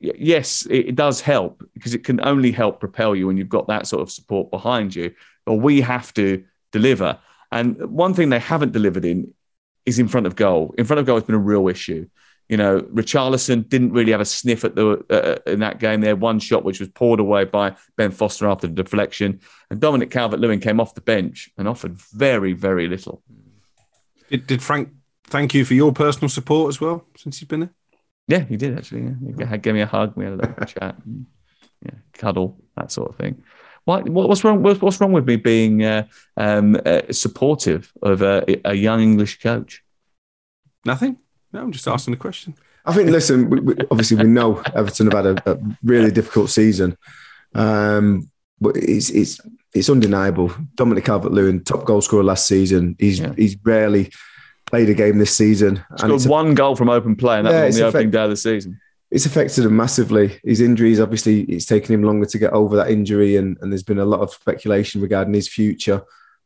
Yes, 0.00 0.64
it 0.70 0.94
does 0.94 1.20
help 1.20 1.60
because 1.74 1.92
it 1.92 2.04
can 2.04 2.24
only 2.24 2.52
help 2.52 2.78
propel 2.78 3.16
you 3.16 3.26
when 3.26 3.36
you've 3.36 3.48
got 3.48 3.66
that 3.66 3.84
sort 3.88 4.00
of 4.00 4.12
support 4.12 4.48
behind 4.48 4.94
you. 4.94 5.12
But 5.44 5.54
we 5.54 5.80
have 5.80 6.14
to 6.14 6.44
deliver. 6.70 7.18
And 7.50 7.76
one 7.90 8.14
thing 8.14 8.28
they 8.28 8.38
haven't 8.38 8.70
delivered 8.70 9.04
in 9.04 9.34
is 9.86 9.98
in 9.98 10.06
front 10.06 10.28
of 10.28 10.36
goal. 10.36 10.72
In 10.78 10.84
front 10.84 11.00
of 11.00 11.06
goal 11.06 11.16
has 11.16 11.24
been 11.24 11.34
a 11.34 11.38
real 11.38 11.66
issue. 11.66 12.06
You 12.48 12.56
know, 12.56 12.80
Richarlison 12.80 13.68
didn't 13.68 13.92
really 13.92 14.12
have 14.12 14.22
a 14.22 14.24
sniff 14.24 14.64
at 14.64 14.74
the 14.74 15.04
uh, 15.10 15.50
in 15.50 15.60
that 15.60 15.80
game. 15.80 16.00
There, 16.00 16.16
one 16.16 16.38
shot 16.38 16.64
which 16.64 16.80
was 16.80 16.88
poured 16.88 17.20
away 17.20 17.44
by 17.44 17.76
Ben 17.96 18.10
Foster 18.10 18.48
after 18.48 18.66
the 18.66 18.72
deflection, 18.72 19.40
and 19.70 19.80
Dominic 19.80 20.10
Calvert-Lewin 20.10 20.60
came 20.60 20.80
off 20.80 20.94
the 20.94 21.02
bench 21.02 21.50
and 21.58 21.68
offered 21.68 21.92
very, 21.92 22.54
very 22.54 22.88
little. 22.88 23.22
Did, 24.30 24.46
did 24.46 24.62
Frank 24.62 24.90
thank 25.24 25.52
you 25.52 25.64
for 25.64 25.74
your 25.74 25.92
personal 25.92 26.30
support 26.30 26.70
as 26.70 26.80
well 26.80 27.04
since 27.16 27.38
he's 27.38 27.48
been 27.48 27.60
there? 27.60 27.74
Yeah, 28.28 28.44
he 28.44 28.56
did 28.56 28.76
actually. 28.76 29.14
Yeah. 29.38 29.50
He 29.50 29.58
gave 29.58 29.74
me 29.74 29.82
a 29.82 29.86
hug. 29.86 30.14
We 30.16 30.24
had 30.24 30.34
a 30.34 30.36
little 30.36 30.64
chat, 30.66 30.96
and, 31.04 31.26
yeah, 31.84 31.98
cuddle, 32.14 32.58
that 32.76 32.90
sort 32.90 33.10
of 33.10 33.16
thing. 33.16 33.42
What, 33.84 34.06
what's 34.06 34.44
wrong? 34.44 34.62
What's 34.62 35.00
wrong 35.00 35.12
with 35.12 35.26
me 35.26 35.36
being 35.36 35.82
uh, 35.82 36.06
um, 36.36 36.78
uh, 36.84 37.02
supportive 37.10 37.90
of 38.02 38.20
a, 38.20 38.44
a 38.66 38.74
young 38.74 39.00
English 39.00 39.40
coach? 39.40 39.82
Nothing. 40.84 41.18
No, 41.52 41.62
I'm 41.62 41.72
just 41.72 41.88
asking 41.88 42.12
the 42.12 42.18
question. 42.18 42.54
I 42.84 42.92
think, 42.92 43.10
listen, 43.10 43.50
we, 43.50 43.60
we, 43.60 43.74
obviously 43.90 44.16
we 44.16 44.24
know 44.24 44.62
Everton 44.74 45.10
have 45.10 45.24
had 45.24 45.38
a, 45.38 45.52
a 45.52 45.58
really 45.82 46.10
difficult 46.10 46.50
season, 46.50 46.96
um, 47.54 48.30
but 48.60 48.76
it's 48.76 49.10
it's 49.10 49.40
it's 49.74 49.90
undeniable. 49.90 50.52
Dominic 50.74 51.04
Calvert-Lewin, 51.04 51.64
top 51.64 51.84
goal 51.84 52.00
scorer 52.00 52.24
last 52.24 52.46
season. 52.48 52.96
He's 52.98 53.20
yeah. 53.20 53.34
he's 53.36 53.56
rarely 53.62 54.10
played 54.66 54.88
a 54.88 54.94
game 54.94 55.18
this 55.18 55.36
season. 55.36 55.84
Scored 55.96 56.24
one 56.24 56.54
goal 56.54 56.76
from 56.76 56.88
open 56.88 57.16
play, 57.16 57.38
and 57.38 57.46
that 57.46 57.52
yeah, 57.52 57.66
was 57.66 57.76
on 57.76 57.80
the 57.80 57.88
opening 57.88 58.10
day 58.10 58.24
of 58.24 58.30
the 58.30 58.36
season. 58.36 58.80
It's 59.10 59.24
affected 59.26 59.64
him 59.64 59.76
massively. 59.76 60.38
His 60.44 60.60
injuries, 60.60 61.00
obviously, 61.00 61.42
it's 61.42 61.64
taken 61.64 61.94
him 61.94 62.02
longer 62.02 62.26
to 62.26 62.38
get 62.38 62.52
over 62.52 62.76
that 62.76 62.90
injury, 62.90 63.36
and, 63.36 63.56
and 63.60 63.72
there's 63.72 63.82
been 63.82 63.98
a 63.98 64.04
lot 64.04 64.20
of 64.20 64.32
speculation 64.32 65.00
regarding 65.00 65.32
his 65.32 65.48
future. 65.48 66.02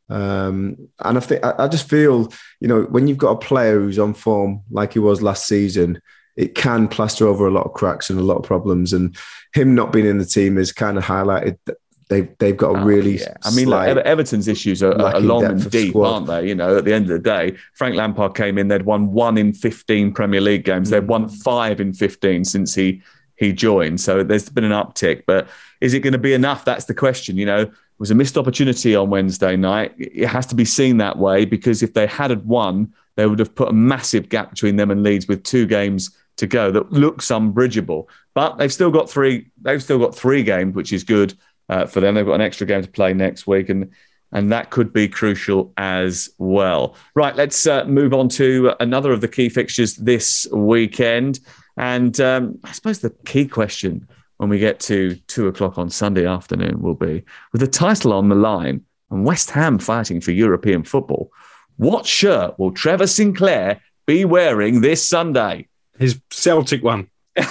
Um, 0.09 0.89
and 0.99 1.17
I 1.17 1.21
think 1.21 1.45
I, 1.45 1.67
just 1.67 1.89
feel, 1.89 2.31
you 2.59 2.67
know, 2.67 2.83
when 2.83 3.07
you've 3.07 3.17
got 3.17 3.31
a 3.31 3.37
player 3.37 3.79
who's 3.79 3.99
on 3.99 4.13
form 4.13 4.61
like 4.69 4.93
he 4.93 4.99
was 4.99 5.21
last 5.21 5.47
season, 5.47 6.01
it 6.35 6.55
can 6.55 6.87
plaster 6.87 7.27
over 7.27 7.47
a 7.47 7.51
lot 7.51 7.65
of 7.65 7.73
cracks 7.73 8.09
and 8.09 8.19
a 8.19 8.23
lot 8.23 8.37
of 8.37 8.43
problems. 8.43 8.93
And 8.93 9.15
him 9.53 9.75
not 9.75 9.91
being 9.91 10.05
in 10.05 10.17
the 10.17 10.25
team 10.25 10.57
has 10.57 10.71
kind 10.71 10.97
of 10.97 11.03
highlighted 11.03 11.57
that 11.65 11.77
they've 12.09 12.37
they've 12.37 12.57
got 12.57 12.75
a 12.75 12.79
oh, 12.79 12.83
really. 12.83 13.19
yeah. 13.19 13.33
I 13.43 13.51
mean, 13.51 13.67
like, 13.67 13.97
Everton's 13.97 14.47
issues 14.47 14.83
are, 14.83 14.99
are 14.99 15.19
long 15.19 15.45
and 15.45 15.71
deep, 15.71 15.89
squad. 15.89 16.13
aren't 16.13 16.27
they? 16.27 16.47
You 16.47 16.55
know, 16.55 16.77
at 16.77 16.85
the 16.85 16.93
end 16.93 17.05
of 17.05 17.11
the 17.11 17.19
day, 17.19 17.57
Frank 17.73 17.95
Lampard 17.95 18.35
came 18.35 18.57
in. 18.57 18.67
They'd 18.67 18.83
won 18.83 19.11
one 19.13 19.37
in 19.37 19.53
fifteen 19.53 20.13
Premier 20.13 20.41
League 20.41 20.65
games. 20.65 20.89
Mm. 20.89 20.91
They've 20.91 21.07
won 21.07 21.29
five 21.29 21.79
in 21.79 21.93
fifteen 21.93 22.45
since 22.45 22.75
he 22.75 23.01
he 23.35 23.51
joined. 23.53 23.99
So 24.01 24.23
there's 24.23 24.49
been 24.49 24.63
an 24.63 24.71
uptick. 24.71 25.23
But 25.25 25.47
is 25.81 25.93
it 25.93 25.99
going 25.99 26.13
to 26.13 26.19
be 26.19 26.33
enough? 26.33 26.65
That's 26.65 26.85
the 26.85 26.93
question. 26.93 27.37
You 27.37 27.45
know, 27.45 27.71
was 27.99 28.11
a 28.11 28.15
missed 28.15 28.37
opportunity 28.37 28.95
on 28.95 29.09
Wednesday 29.09 29.55
night. 29.55 29.93
It 29.97 30.27
has 30.27 30.45
to 30.47 30.55
be 30.55 30.65
seen 30.65 30.97
that 30.97 31.17
way 31.17 31.45
because 31.45 31.83
if 31.83 31.93
they 31.93 32.07
had 32.07 32.45
won, 32.45 32.93
they 33.15 33.27
would 33.27 33.39
have 33.39 33.53
put 33.53 33.69
a 33.69 33.73
massive 33.73 34.29
gap 34.29 34.49
between 34.49 34.75
them 34.75 34.91
and 34.91 35.03
Leeds 35.03 35.27
with 35.27 35.43
two 35.43 35.65
games 35.65 36.15
to 36.37 36.47
go 36.47 36.71
that 36.71 36.91
looks 36.91 37.29
unbridgeable. 37.29 38.09
But 38.33 38.57
they've 38.57 38.73
still 38.73 38.91
got 38.91 39.09
three. 39.09 39.51
They've 39.61 39.83
still 39.83 39.99
got 39.99 40.15
three 40.15 40.43
games, 40.43 40.75
which 40.75 40.91
is 40.91 41.03
good 41.03 41.33
uh, 41.69 41.85
for 41.85 41.99
them. 41.99 42.15
They've 42.15 42.25
got 42.25 42.35
an 42.35 42.41
extra 42.41 42.65
game 42.65 42.81
to 42.81 42.89
play 42.89 43.13
next 43.13 43.45
week, 43.45 43.69
and 43.69 43.91
and 44.31 44.51
that 44.51 44.71
could 44.71 44.91
be 44.91 45.07
crucial 45.07 45.71
as 45.77 46.29
well. 46.39 46.95
Right, 47.13 47.35
let's 47.35 47.67
uh, 47.67 47.85
move 47.85 48.13
on 48.13 48.29
to 48.29 48.73
another 48.79 49.11
of 49.11 49.21
the 49.21 49.27
key 49.27 49.47
fixtures 49.49 49.95
this 49.95 50.47
weekend. 50.51 51.39
And 51.77 52.19
um, 52.19 52.59
I 52.63 52.71
suppose 52.71 52.99
the 52.99 53.11
key 53.25 53.47
question 53.47 54.07
when 54.37 54.49
we 54.49 54.59
get 54.59 54.79
to 54.81 55.15
two 55.27 55.47
o'clock 55.47 55.77
on 55.77 55.89
Sunday 55.89 56.25
afternoon 56.25 56.81
will 56.81 56.95
be 56.95 57.23
with 57.51 57.61
the 57.61 57.67
title 57.67 58.13
on 58.13 58.29
the 58.29 58.35
line 58.35 58.83
and 59.09 59.25
West 59.25 59.51
Ham 59.51 59.79
fighting 59.79 60.21
for 60.21 60.31
European 60.31 60.83
football. 60.83 61.31
What 61.77 62.05
shirt 62.05 62.57
will 62.59 62.71
Trevor 62.71 63.07
Sinclair 63.07 63.81
be 64.05 64.25
wearing 64.25 64.81
this 64.81 65.07
Sunday? 65.07 65.67
His 65.97 66.19
Celtic 66.29 66.83
one. 66.83 67.09
they 67.35 67.43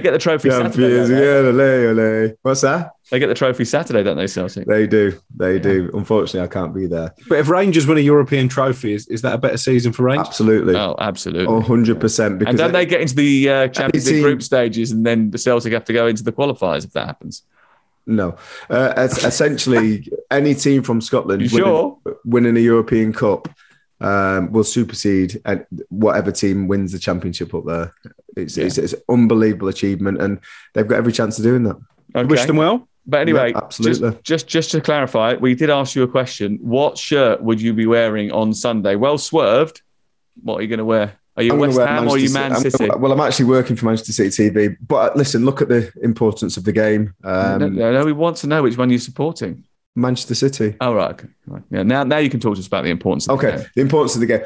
get 0.00 0.12
the 0.12 0.18
trophy 0.18 0.50
Saturday. 0.50 1.14
Yeah, 1.14 1.48
ole, 1.48 1.60
ole. 2.00 2.32
What's 2.42 2.62
that? 2.62 2.92
They 3.10 3.20
get 3.20 3.28
the 3.28 3.34
trophy 3.34 3.64
Saturday, 3.64 4.02
don't 4.02 4.16
they, 4.16 4.26
Celtic? 4.26 4.66
They 4.66 4.86
do. 4.86 5.20
They 5.36 5.54
yeah. 5.54 5.62
do. 5.62 5.90
Unfortunately, 5.94 6.40
I 6.40 6.48
can't 6.48 6.74
be 6.74 6.86
there. 6.86 7.14
But 7.28 7.38
if 7.38 7.48
Rangers 7.48 7.86
win 7.86 7.98
a 7.98 8.00
European 8.00 8.48
trophy, 8.48 8.94
is, 8.94 9.06
is 9.06 9.22
that 9.22 9.34
a 9.34 9.38
better 9.38 9.56
season 9.56 9.92
for 9.92 10.02
Rangers? 10.02 10.26
Absolutely. 10.26 10.74
Oh, 10.74 10.96
absolutely. 10.98 11.46
100%. 11.46 11.94
Because 11.94 12.18
and 12.20 12.58
don't 12.58 12.72
they, 12.72 12.84
they 12.84 12.86
get 12.86 13.00
into 13.00 13.14
the 13.14 13.48
uh, 13.48 13.68
Champions 13.68 14.10
League 14.10 14.22
group 14.22 14.42
stages 14.42 14.90
and 14.90 15.06
then 15.06 15.30
the 15.30 15.38
Celtic 15.38 15.72
have 15.72 15.84
to 15.84 15.92
go 15.92 16.08
into 16.08 16.24
the 16.24 16.32
qualifiers 16.32 16.84
if 16.84 16.92
that 16.94 17.06
happens? 17.06 17.42
No. 18.06 18.36
Uh, 18.68 18.92
essentially, 18.96 20.08
any 20.30 20.54
team 20.54 20.82
from 20.82 21.00
Scotland 21.00 21.42
winning, 21.42 21.66
sure? 21.66 21.98
winning 22.24 22.56
a 22.56 22.60
European 22.60 23.12
Cup 23.12 23.48
um, 24.00 24.50
will 24.50 24.64
supersede 24.64 25.40
whatever 25.88 26.32
team 26.32 26.66
wins 26.66 26.90
the 26.90 26.98
championship 26.98 27.54
up 27.54 27.64
there. 27.66 27.94
It's, 28.36 28.56
yeah. 28.56 28.66
it's, 28.66 28.78
it's, 28.78 28.94
unbelievable 29.08 29.68
achievement, 29.68 30.20
and 30.20 30.40
they've 30.74 30.86
got 30.86 30.96
every 30.96 31.12
chance 31.12 31.38
of 31.38 31.44
doing 31.44 31.62
that. 31.64 31.76
Okay. 32.14 32.26
Wish 32.26 32.44
them 32.44 32.56
well. 32.56 32.88
But 33.06 33.20
anyway, 33.20 33.52
yeah, 33.52 33.58
absolutely. 33.58 34.10
Just, 34.10 34.24
just, 34.24 34.48
just 34.48 34.70
to 34.72 34.80
clarify, 34.80 35.34
we 35.34 35.54
did 35.54 35.70
ask 35.70 35.94
you 35.94 36.02
a 36.02 36.08
question. 36.08 36.58
What 36.60 36.98
shirt 36.98 37.40
would 37.40 37.60
you 37.60 37.72
be 37.72 37.86
wearing 37.86 38.32
on 38.32 38.52
Sunday? 38.52 38.96
Well 38.96 39.18
swerved. 39.18 39.82
What 40.42 40.58
are 40.58 40.62
you 40.62 40.68
going 40.68 40.78
to 40.78 40.84
wear? 40.84 41.18
Are 41.36 41.42
you 41.42 41.52
I'm 41.52 41.58
West 41.58 41.78
Ham 41.78 42.08
or 42.08 42.12
are 42.12 42.18
you 42.18 42.32
Man 42.32 42.56
City? 42.56 42.70
City? 42.70 42.90
Well, 42.96 43.12
I'm 43.12 43.20
actually 43.20 43.44
working 43.44 43.76
for 43.76 43.84
Manchester 43.86 44.12
City 44.12 44.50
TV. 44.50 44.76
But 44.80 45.12
uh, 45.12 45.16
listen, 45.16 45.44
look 45.44 45.60
at 45.60 45.68
the 45.68 45.92
importance 46.02 46.56
of 46.56 46.64
the 46.64 46.72
game. 46.72 47.14
Um, 47.22 47.58
no, 47.60 47.68
no, 47.68 47.92
no, 47.92 48.04
we 48.04 48.12
want 48.12 48.38
to 48.38 48.46
know 48.46 48.62
which 48.62 48.78
one 48.78 48.90
you're 48.90 48.98
supporting. 48.98 49.64
Manchester 49.94 50.34
City. 50.34 50.76
Oh 50.80 50.94
right, 50.94 51.10
okay. 51.12 51.28
Right. 51.46 51.62
Yeah. 51.70 51.82
Now, 51.82 52.04
now 52.04 52.18
you 52.18 52.30
can 52.30 52.40
talk 52.40 52.54
to 52.54 52.60
us 52.60 52.66
about 52.66 52.84
the 52.84 52.90
importance. 52.90 53.28
Of 53.28 53.38
okay, 53.38 53.56
the, 53.56 53.70
the 53.76 53.80
importance 53.82 54.14
of 54.14 54.20
the 54.20 54.26
game. 54.26 54.42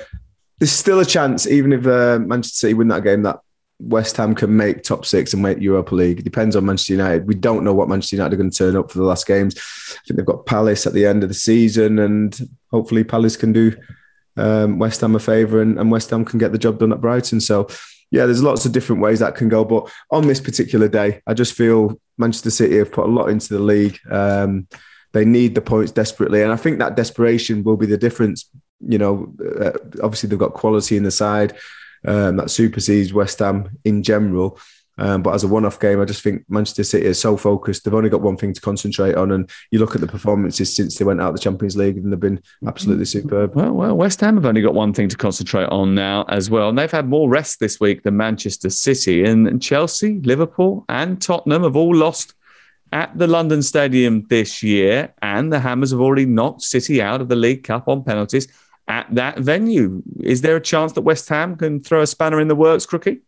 There's 0.58 0.72
still 0.72 1.00
a 1.00 1.06
chance, 1.06 1.46
even 1.46 1.72
if 1.72 1.86
uh, 1.86 2.18
Manchester 2.18 2.56
City 2.56 2.74
win 2.74 2.88
that 2.88 3.02
game, 3.02 3.22
that 3.22 3.40
West 3.81 4.16
Ham 4.18 4.35
can 4.35 4.55
make 4.57 4.83
top 4.83 5.07
six 5.07 5.33
and 5.33 5.43
make 5.43 5.59
Europa 5.59 5.95
League. 5.95 6.20
It 6.20 6.24
depends 6.24 6.55
on 6.55 6.66
Manchester 6.66 6.93
United. 6.93 7.26
We 7.26 7.35
don't 7.35 7.64
know 7.64 7.72
what 7.72 7.89
Manchester 7.89 8.16
United 8.16 8.35
are 8.35 8.37
going 8.37 8.51
to 8.51 8.57
turn 8.57 8.76
up 8.76 8.91
for 8.91 8.99
the 8.99 9.05
last 9.05 9.26
games. 9.26 9.57
I 9.57 9.99
think 10.07 10.16
they've 10.16 10.26
got 10.26 10.47
Palace 10.47 10.87
at 10.87 10.93
the 10.93 11.07
end 11.07 11.22
of 11.22 11.31
the 11.31 11.35
season, 11.35 11.99
and 11.99 12.39
hopefully 12.70 13.05
Palace 13.05 13.37
can 13.37 13.53
do 13.53 13.74
um, 14.37 14.78
West 14.78 15.01
Ham 15.01 15.16
a 15.16 15.18
favour 15.18 15.62
and, 15.62 15.78
and 15.78 15.91
West 15.91 16.11
Ham 16.11 16.24
can 16.24 16.39
get 16.39 16.53
the 16.53 16.59
job 16.59 16.78
done 16.78 16.93
at 16.93 17.01
Brighton. 17.01 17.41
So, 17.41 17.68
yeah, 18.11 18.26
there's 18.26 18.43
lots 18.43 18.66
of 18.66 18.72
different 18.72 19.01
ways 19.01 19.20
that 19.20 19.35
can 19.35 19.49
go. 19.49 19.64
But 19.64 19.91
on 20.11 20.26
this 20.26 20.41
particular 20.41 20.89
day, 20.89 21.22
I 21.26 21.33
just 21.33 21.55
feel 21.55 21.99
Manchester 22.18 22.51
City 22.51 22.76
have 22.76 22.93
put 22.93 23.07
a 23.07 23.12
lot 23.12 23.31
into 23.31 23.55
the 23.55 23.61
league. 23.61 23.99
Um, 24.11 24.68
they 25.12 25.24
need 25.24 25.55
the 25.55 25.62
points 25.62 25.91
desperately, 25.91 26.43
and 26.43 26.53
I 26.53 26.57
think 26.57 26.78
that 26.78 26.97
desperation 26.97 27.64
will 27.64 27.76
be 27.76 27.87
the 27.87 27.97
difference. 27.97 28.49
You 28.87 28.99
know, 28.99 29.35
uh, 29.61 29.72
obviously 30.03 30.28
they've 30.28 30.39
got 30.39 30.55
quality 30.55 30.97
in 30.97 31.03
the 31.03 31.11
side 31.11 31.57
um, 32.05 32.36
that 32.36 32.51
supersedes 32.51 33.12
West 33.12 33.38
Ham 33.38 33.78
in 33.84 34.03
general. 34.03 34.59
Um, 34.98 35.22
but 35.22 35.34
as 35.34 35.44
a 35.44 35.48
one-off 35.48 35.80
game, 35.80 35.98
I 35.98 36.05
just 36.05 36.22
think 36.22 36.44
Manchester 36.51 36.84
City 36.84 37.07
is 37.07 37.18
so 37.18 37.34
focused. 37.34 37.84
They've 37.84 37.94
only 37.94 38.11
got 38.11 38.20
one 38.20 38.36
thing 38.36 38.53
to 38.53 38.61
concentrate 38.61 39.14
on, 39.14 39.32
and 39.32 39.51
you 39.70 39.78
look 39.78 39.94
at 39.94 40.03
the 40.03 40.07
performances 40.07 40.76
since 40.76 40.98
they 40.98 41.07
went 41.07 41.22
out 41.22 41.28
of 41.28 41.36
the 41.36 41.40
Champions 41.40 41.74
League, 41.74 41.96
and 41.96 42.12
they've 42.12 42.20
been 42.20 42.42
absolutely 42.66 43.07
superb. 43.07 43.55
Well, 43.55 43.72
well, 43.72 43.96
West 43.96 44.20
Ham 44.20 44.34
have 44.34 44.44
only 44.44 44.61
got 44.61 44.74
one 44.74 44.92
thing 44.92 45.09
to 45.09 45.16
concentrate 45.16 45.70
on 45.70 45.94
now 45.94 46.26
as 46.28 46.51
well, 46.51 46.68
and 46.68 46.76
they've 46.76 46.90
had 46.90 47.09
more 47.09 47.30
rest 47.30 47.61
this 47.61 47.80
week 47.80 48.03
than 48.03 48.18
Manchester 48.18 48.68
City, 48.68 49.24
and 49.24 49.62
Chelsea, 49.62 50.20
Liverpool, 50.20 50.84
and 50.90 51.20
Tottenham 51.22 51.62
have 51.62 51.76
all 51.76 51.94
lost 51.94 52.34
at 52.92 53.16
the 53.16 53.26
London 53.26 53.62
Stadium 53.62 54.26
this 54.28 54.62
year, 54.62 55.14
and 55.22 55.51
the 55.51 55.61
Hammers 55.61 55.92
have 55.92 56.01
already 56.01 56.26
knocked 56.26 56.61
City 56.61 57.01
out 57.01 57.22
of 57.22 57.28
the 57.28 57.36
League 57.36 57.64
Cup 57.64 57.88
on 57.88 58.05
penalties 58.05 58.48
at 58.91 59.14
that 59.14 59.38
venue. 59.38 60.03
Is 60.20 60.41
there 60.43 60.57
a 60.57 60.61
chance 60.61 60.93
that 60.93 61.03
West 61.03 61.28
Ham 61.28 61.57
can 61.57 61.80
throw 61.80 62.03
a 62.03 62.07
spanner 62.07 62.41
in 62.41 62.49
the 62.49 62.57
works, 62.57 62.84
Crookie? 62.86 63.20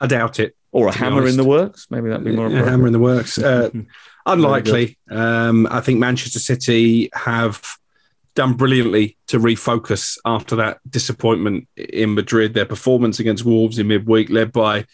I 0.00 0.06
doubt 0.06 0.38
it. 0.38 0.54
Or 0.72 0.88
a 0.88 0.92
hammer 0.92 1.26
in 1.26 1.36
the 1.36 1.44
works? 1.44 1.86
Maybe 1.90 2.08
that'd 2.08 2.24
be 2.24 2.32
more. 2.32 2.48
Yeah, 2.48 2.64
hammer 2.64 2.86
in 2.86 2.92
the 2.92 2.98
works. 2.98 3.38
Uh, 3.38 3.70
unlikely. 4.26 4.98
Um, 5.10 5.66
I 5.70 5.80
think 5.80 5.98
Manchester 5.98 6.38
City 6.38 7.10
have 7.14 7.62
done 8.34 8.54
brilliantly 8.54 9.18
to 9.28 9.38
refocus 9.38 10.18
after 10.24 10.56
that 10.56 10.78
disappointment 10.88 11.68
in 11.76 12.14
Madrid. 12.14 12.54
Their 12.54 12.66
performance 12.66 13.20
against 13.20 13.44
Wolves 13.44 13.78
in 13.78 13.88
midweek, 13.88 14.30
led 14.30 14.52
by 14.52 14.86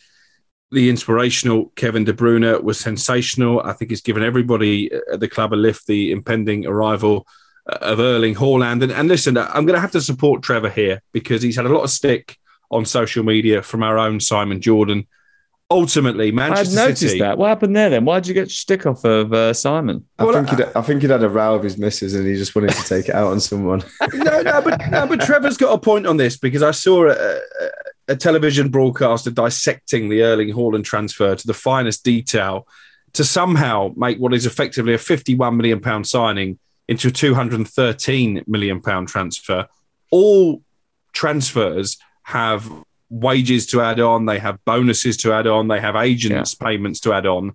the 0.70 0.90
inspirational 0.90 1.72
Kevin 1.76 2.04
De 2.04 2.12
Bruyne 2.12 2.62
was 2.62 2.78
sensational. 2.78 3.60
I 3.60 3.72
think 3.72 3.90
it's 3.90 4.00
given 4.00 4.22
everybody 4.22 4.90
at 5.12 5.20
the 5.20 5.28
club 5.28 5.54
a 5.54 5.56
lift. 5.56 5.86
The 5.86 6.10
impending 6.12 6.66
arrival 6.66 7.26
of 7.68 8.00
Erling 8.00 8.34
Haaland, 8.34 8.82
and, 8.82 8.92
and 8.92 9.08
listen, 9.08 9.36
I'm 9.36 9.66
going 9.66 9.74
to 9.74 9.80
have 9.80 9.92
to 9.92 10.00
support 10.00 10.42
Trevor 10.42 10.70
here 10.70 11.02
because 11.12 11.42
he's 11.42 11.56
had 11.56 11.66
a 11.66 11.68
lot 11.68 11.82
of 11.82 11.90
stick 11.90 12.36
on 12.70 12.84
social 12.84 13.24
media 13.24 13.62
from 13.62 13.82
our 13.82 13.98
own 13.98 14.20
Simon 14.20 14.60
Jordan. 14.60 15.06
ultimately 15.70 16.24
I 16.24 16.28
had 16.28 16.34
Manchester 16.34 16.76
noticed 16.76 17.00
City. 17.02 17.18
that. 17.20 17.38
What 17.38 17.48
happened 17.48 17.76
there 17.76 17.90
then? 17.90 18.04
Why 18.04 18.20
did 18.20 18.28
you 18.28 18.34
get 18.34 18.50
stick 18.50 18.86
off 18.86 19.04
of 19.04 19.32
uh, 19.32 19.52
Simon? 19.52 20.06
I 20.18 20.24
think 20.32 20.50
he'd, 20.50 20.66
I 20.74 20.82
think 20.82 21.02
he'd 21.02 21.10
had 21.10 21.22
a 21.22 21.28
row 21.28 21.54
with 21.54 21.64
his 21.64 21.78
missus 21.78 22.14
and 22.14 22.26
he 22.26 22.36
just 22.36 22.54
wanted 22.54 22.70
to 22.70 22.84
take 22.84 23.08
it 23.08 23.14
out 23.14 23.32
on 23.32 23.40
someone. 23.40 23.82
no, 24.14 24.42
no, 24.42 24.62
but 24.62 24.80
no, 24.90 25.06
but 25.06 25.20
Trevor's 25.20 25.56
got 25.56 25.74
a 25.74 25.78
point 25.78 26.06
on 26.06 26.16
this 26.16 26.36
because 26.36 26.62
I 26.62 26.70
saw 26.70 27.08
a, 27.08 27.12
a, 27.12 27.40
a 28.08 28.16
television 28.16 28.70
broadcaster 28.70 29.30
dissecting 29.30 30.08
the 30.08 30.22
Erling 30.22 30.50
Haaland 30.50 30.84
transfer 30.84 31.34
to 31.34 31.46
the 31.46 31.54
finest 31.54 32.04
detail 32.04 32.66
to 33.14 33.24
somehow 33.24 33.92
make 33.96 34.18
what 34.18 34.34
is 34.34 34.46
effectively 34.46 34.94
a 34.94 34.98
51 34.98 35.56
million 35.56 35.80
pound 35.80 36.06
signing 36.06 36.58
into 36.88 37.08
a 37.08 37.10
213 37.10 38.44
million 38.46 38.80
pound 38.80 39.08
transfer. 39.08 39.66
All 40.10 40.62
transfers 41.12 41.98
have 42.22 42.70
wages 43.10 43.66
to 43.66 43.80
add 43.80 44.00
on, 44.00 44.26
they 44.26 44.38
have 44.38 44.64
bonuses 44.64 45.16
to 45.18 45.32
add 45.32 45.46
on, 45.46 45.68
they 45.68 45.80
have 45.80 45.96
agents' 45.96 46.54
payments 46.54 47.00
to 47.00 47.12
add 47.12 47.26
on. 47.26 47.54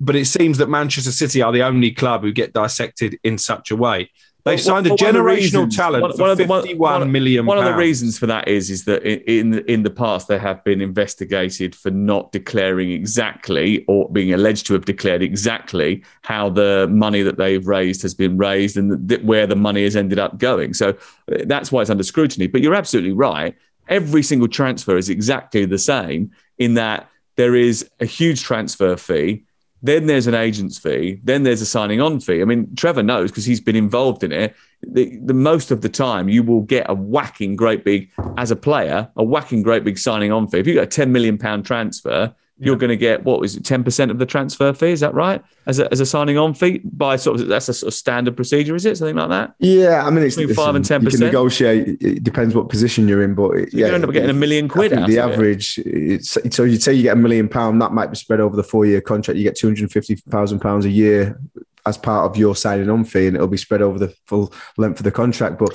But 0.00 0.16
it 0.16 0.26
seems 0.26 0.58
that 0.58 0.68
Manchester 0.68 1.10
City 1.10 1.42
are 1.42 1.52
the 1.52 1.62
only 1.62 1.90
club 1.90 2.22
who 2.22 2.32
get 2.32 2.52
dissected 2.52 3.18
in 3.24 3.36
such 3.38 3.70
a 3.70 3.76
way. 3.76 4.10
They 4.48 4.56
signed 4.56 4.86
a 4.86 4.90
one 4.90 4.98
generational 4.98 5.24
reasons- 5.64 5.76
talent 5.76 6.02
one- 6.02 6.12
for 6.12 6.20
one 6.22 6.30
of 6.30 6.38
the- 6.38 6.46
one- 6.46 6.62
fifty-one 6.62 7.00
one- 7.00 7.12
million 7.12 7.46
One 7.46 7.58
of 7.58 7.64
the 7.64 7.74
reasons 7.76 8.18
for 8.18 8.26
that 8.26 8.48
is 8.48 8.70
is 8.70 8.84
that 8.84 9.02
in 9.04 9.58
in 9.66 9.82
the 9.82 9.90
past 9.90 10.28
they 10.28 10.38
have 10.38 10.62
been 10.64 10.80
investigated 10.80 11.74
for 11.74 11.90
not 11.90 12.32
declaring 12.32 12.90
exactly 12.90 13.84
or 13.88 14.08
being 14.10 14.32
alleged 14.32 14.66
to 14.66 14.72
have 14.74 14.84
declared 14.84 15.22
exactly 15.22 16.02
how 16.22 16.48
the 16.48 16.88
money 16.90 17.22
that 17.22 17.36
they've 17.38 17.66
raised 17.66 18.02
has 18.02 18.14
been 18.14 18.36
raised 18.38 18.76
and 18.76 19.08
th- 19.08 19.22
where 19.22 19.46
the 19.46 19.56
money 19.56 19.84
has 19.84 19.96
ended 19.96 20.18
up 20.18 20.38
going. 20.38 20.74
So 20.74 20.88
uh, 20.90 21.44
that's 21.46 21.70
why 21.72 21.80
it's 21.82 21.90
under 21.90 22.02
scrutiny. 22.02 22.46
But 22.46 22.60
you're 22.62 22.74
absolutely 22.74 23.12
right. 23.12 23.54
Every 23.88 24.22
single 24.22 24.48
transfer 24.48 24.96
is 24.98 25.08
exactly 25.08 25.64
the 25.64 25.78
same 25.78 26.30
in 26.58 26.74
that 26.74 27.08
there 27.36 27.54
is 27.54 27.88
a 28.00 28.04
huge 28.04 28.42
transfer 28.42 28.96
fee. 28.96 29.44
Then 29.82 30.06
there's 30.06 30.26
an 30.26 30.34
agent's 30.34 30.78
fee. 30.78 31.20
Then 31.22 31.44
there's 31.44 31.60
a 31.62 31.66
signing 31.66 32.00
on 32.00 32.20
fee. 32.20 32.42
I 32.42 32.44
mean, 32.44 32.74
Trevor 32.74 33.02
knows 33.02 33.30
because 33.30 33.44
he's 33.44 33.60
been 33.60 33.76
involved 33.76 34.24
in 34.24 34.32
it. 34.32 34.56
The, 34.82 35.18
the 35.22 35.34
most 35.34 35.70
of 35.70 35.82
the 35.82 35.88
time, 35.88 36.28
you 36.28 36.42
will 36.42 36.62
get 36.62 36.86
a 36.88 36.94
whacking 36.94 37.56
great 37.56 37.84
big 37.84 38.10
as 38.36 38.50
a 38.50 38.56
player, 38.56 39.08
a 39.16 39.22
whacking 39.22 39.62
great 39.62 39.84
big 39.84 39.98
signing 39.98 40.32
on 40.32 40.48
fee. 40.48 40.58
If 40.58 40.66
you 40.66 40.74
got 40.74 40.84
a 40.84 40.86
ten 40.86 41.12
million 41.12 41.38
pound 41.38 41.64
transfer, 41.64 42.34
you're 42.58 42.76
going 42.76 42.90
to 42.90 42.96
get 42.96 43.24
what 43.24 43.40
was 43.40 43.56
it, 43.56 43.64
ten 43.64 43.84
percent 43.84 44.10
of 44.10 44.18
the 44.18 44.26
transfer 44.26 44.72
fee? 44.72 44.90
Is 44.90 45.00
that 45.00 45.14
right? 45.14 45.42
As 45.66 45.78
a, 45.78 45.90
as 45.92 46.00
a 46.00 46.06
signing 46.06 46.38
on 46.38 46.54
fee 46.54 46.80
by 46.84 47.16
sort 47.16 47.40
of 47.40 47.46
that's 47.48 47.68
a 47.68 47.74
sort 47.74 47.88
of 47.88 47.94
standard 47.94 48.36
procedure, 48.36 48.74
is 48.74 48.84
it 48.84 48.96
something 48.98 49.16
like 49.16 49.28
that? 49.28 49.54
Yeah, 49.58 50.04
I 50.04 50.10
mean, 50.10 50.24
it's 50.24 50.36
Between 50.36 50.56
five 50.56 50.74
and 50.74 50.84
10%? 50.84 51.02
You 51.02 51.10
can 51.10 51.20
negotiate. 51.20 52.02
It 52.02 52.24
depends 52.24 52.54
what 52.54 52.68
position 52.68 53.06
you're 53.06 53.22
in, 53.22 53.34
but 53.34 53.50
it- 53.50 53.72
you 53.72 53.86
yeah, 53.86 53.92
end 53.92 54.04
up 54.04 54.12
getting 54.12 54.30
a 54.30 54.34
million 54.34 54.68
quid 54.68 54.92
the 54.92 55.18
average. 55.18 55.78
It's, 55.78 56.36
so 56.54 56.64
you'd 56.64 56.82
say 56.82 56.94
you 56.94 57.02
get 57.02 57.12
a 57.16 57.20
million 57.20 57.48
pound. 57.48 57.80
That 57.80 57.92
might 57.92 58.10
be 58.10 58.16
spread 58.16 58.40
over 58.40 58.56
the 58.56 58.64
four 58.64 58.86
year 58.86 59.00
contract. 59.00 59.38
You 59.38 59.44
get 59.44 59.56
two 59.56 59.68
hundred 59.68 59.92
fifty 59.92 60.16
thousand 60.16 60.60
pounds 60.60 60.84
a 60.84 60.90
year 60.90 61.40
as 61.86 61.96
part 61.96 62.30
of 62.30 62.36
your 62.36 62.56
signing 62.56 62.90
on 62.90 63.04
fee, 63.04 63.26
and 63.28 63.36
it'll 63.36 63.48
be 63.48 63.56
spread 63.56 63.82
over 63.82 63.98
the 63.98 64.12
full 64.26 64.52
length 64.76 65.00
of 65.00 65.04
the 65.04 65.10
contract. 65.12 65.58
But 65.58 65.74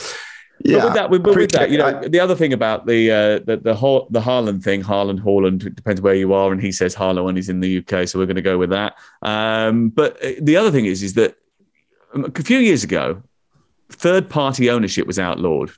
yeah, 0.60 0.78
but 0.78 0.86
with 0.86 0.94
that, 0.96 1.10
with, 1.10 1.26
with 1.26 1.52
that, 1.52 1.70
you 1.72 1.78
know, 1.78 2.00
I- 2.00 2.08
the 2.08 2.20
other 2.20 2.36
thing 2.36 2.54
about 2.54 2.86
the 2.86 3.12
uh, 3.12 3.40
the 3.46 3.58
the, 3.58 3.76
Ho- 3.76 4.08
the 4.12 4.22
Haaland 4.22 4.64
thing, 4.64 4.82
Haaland, 4.84 5.20
Haaland, 5.22 5.66
it 5.66 5.76
depends 5.76 6.00
where 6.02 6.16
you 6.16 6.34
are, 6.34 6.52
and 6.52 6.62
he 6.62 6.72
says 6.72 6.96
Haaland 6.96 7.24
when 7.26 7.36
he's 7.36 7.50
in 7.50 7.60
the 7.60 7.80
UK, 7.80 8.08
so 8.08 8.20
we're 8.20 8.26
going 8.26 8.36
to 8.36 8.42
go 8.42 8.58
with 8.58 8.70
that. 8.70 8.96
Um, 9.22 9.90
but 9.90 10.24
uh, 10.24 10.32
the 10.42 10.56
other 10.58 10.72
thing 10.72 10.86
is, 10.86 11.04
is 11.04 11.14
that 11.16 11.36
um, 12.14 12.32
a 12.36 12.44
few 12.44 12.60
years 12.60 12.84
ago, 12.84 13.22
third 13.90 14.30
party 14.30 14.70
ownership 14.70 15.06
was 15.08 15.20
outlawed, 15.20 15.72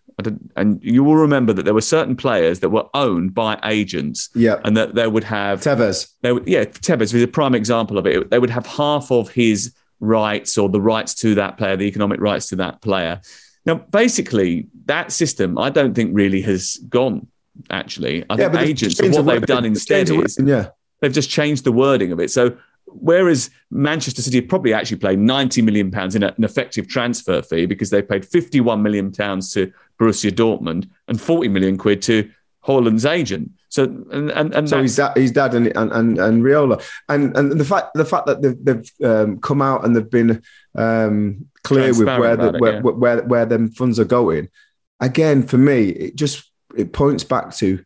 and 0.56 0.80
you 0.84 1.04
will 1.04 1.16
remember 1.16 1.52
that 1.54 1.64
there 1.64 1.74
were 1.74 1.82
certain 1.82 2.16
players 2.16 2.60
that 2.60 2.70
were 2.70 2.86
owned 2.94 3.34
by 3.34 3.60
agents, 3.66 4.30
yeah, 4.36 4.60
and 4.66 4.76
that 4.78 4.96
they 4.96 5.08
would 5.08 5.24
have 5.24 5.62
Tevez. 5.62 6.12
They 6.22 6.32
would, 6.34 6.48
yeah, 6.48 6.66
Tevez 6.66 7.14
was 7.14 7.24
a 7.24 7.28
prime 7.28 7.56
example 7.56 7.98
of 7.98 8.06
it. 8.06 8.30
They 8.30 8.40
would 8.40 8.50
have 8.52 8.66
half 8.66 9.12
of 9.12 9.30
his 9.30 9.74
rights 10.00 10.58
or 10.58 10.70
the 10.70 10.82
rights 10.82 11.16
to 11.16 11.36
that 11.36 11.58
player, 11.58 11.76
the 11.76 11.86
economic 11.86 12.20
rights 12.20 12.50
to 12.50 12.58
that 12.58 12.82
player. 12.82 13.22
Now, 13.66 13.76
basically, 13.76 14.68
that 14.86 15.12
system 15.12 15.58
I 15.58 15.70
don't 15.70 15.94
think 15.94 16.12
really 16.14 16.42
has 16.42 16.78
gone. 16.90 17.28
Actually, 17.70 18.26
I 18.30 18.36
Yeah, 18.36 18.50
think 18.50 18.62
agents 18.62 19.02
what 19.02 19.12
the 19.14 19.22
they've 19.24 19.46
done 19.46 19.66
instead 19.66 20.08
the 20.08 20.22
is 20.22 20.38
yeah. 20.44 20.70
they've 21.00 21.14
just 21.14 21.30
changed 21.30 21.64
the 21.64 21.72
wording 21.72 22.12
of 22.12 22.20
it. 22.20 22.30
So 22.30 22.58
whereas 22.86 23.50
Manchester 23.72 24.22
City 24.22 24.40
have 24.42 24.50
probably 24.50 24.74
actually 24.74 24.98
paid 24.98 25.20
90 25.20 25.62
million 25.62 25.90
pounds 25.92 26.16
in 26.16 26.24
an 26.24 26.34
effective 26.44 26.88
transfer 26.88 27.42
fee 27.42 27.66
because 27.66 27.90
they 27.90 28.02
paid 28.02 28.26
51 28.26 28.82
million 28.82 29.12
pounds 29.12 29.54
to 29.54 29.72
Borussia 30.00 30.32
Dortmund 30.32 30.90
and 31.08 31.20
40 31.20 31.48
million 31.50 31.78
quid 31.78 32.02
to 32.04 32.30
Haaland's 32.66 33.06
agent. 33.06 33.52
So 33.70 33.84
and 33.84 34.32
and, 34.32 34.54
and 34.54 34.70
so 34.70 34.82
his 34.82 34.96
dad, 34.96 35.16
his 35.16 35.32
dad, 35.32 35.54
and 35.54 35.68
and 35.76 35.92
and, 35.92 36.18
and 36.18 36.44
Raiola, 36.44 36.84
and 37.10 37.36
and 37.38 37.52
the 37.52 37.66
fact 37.66 37.94
the 37.94 38.06
fact 38.06 38.26
that 38.28 38.42
they've, 38.42 38.58
they've 38.64 38.92
um, 39.04 39.40
come 39.40 39.62
out 39.62 39.86
and 39.86 39.96
they've 39.96 40.10
been 40.10 40.42
um, 40.76 41.48
clear 41.64 41.90
with 41.90 42.08
where 42.08 42.36
the, 42.36 42.54
it, 42.54 42.62
where, 42.62 42.74
yeah. 42.76 42.82
where 42.82 43.24
where 43.24 43.46
them 43.46 43.70
funds 43.70 44.00
are 44.00 44.06
going. 44.06 44.50
Again, 45.00 45.44
for 45.44 45.58
me, 45.58 45.90
it 45.90 46.16
just 46.16 46.52
it 46.76 46.94
points 46.94 47.24
back 47.24 47.56
to 47.58 47.84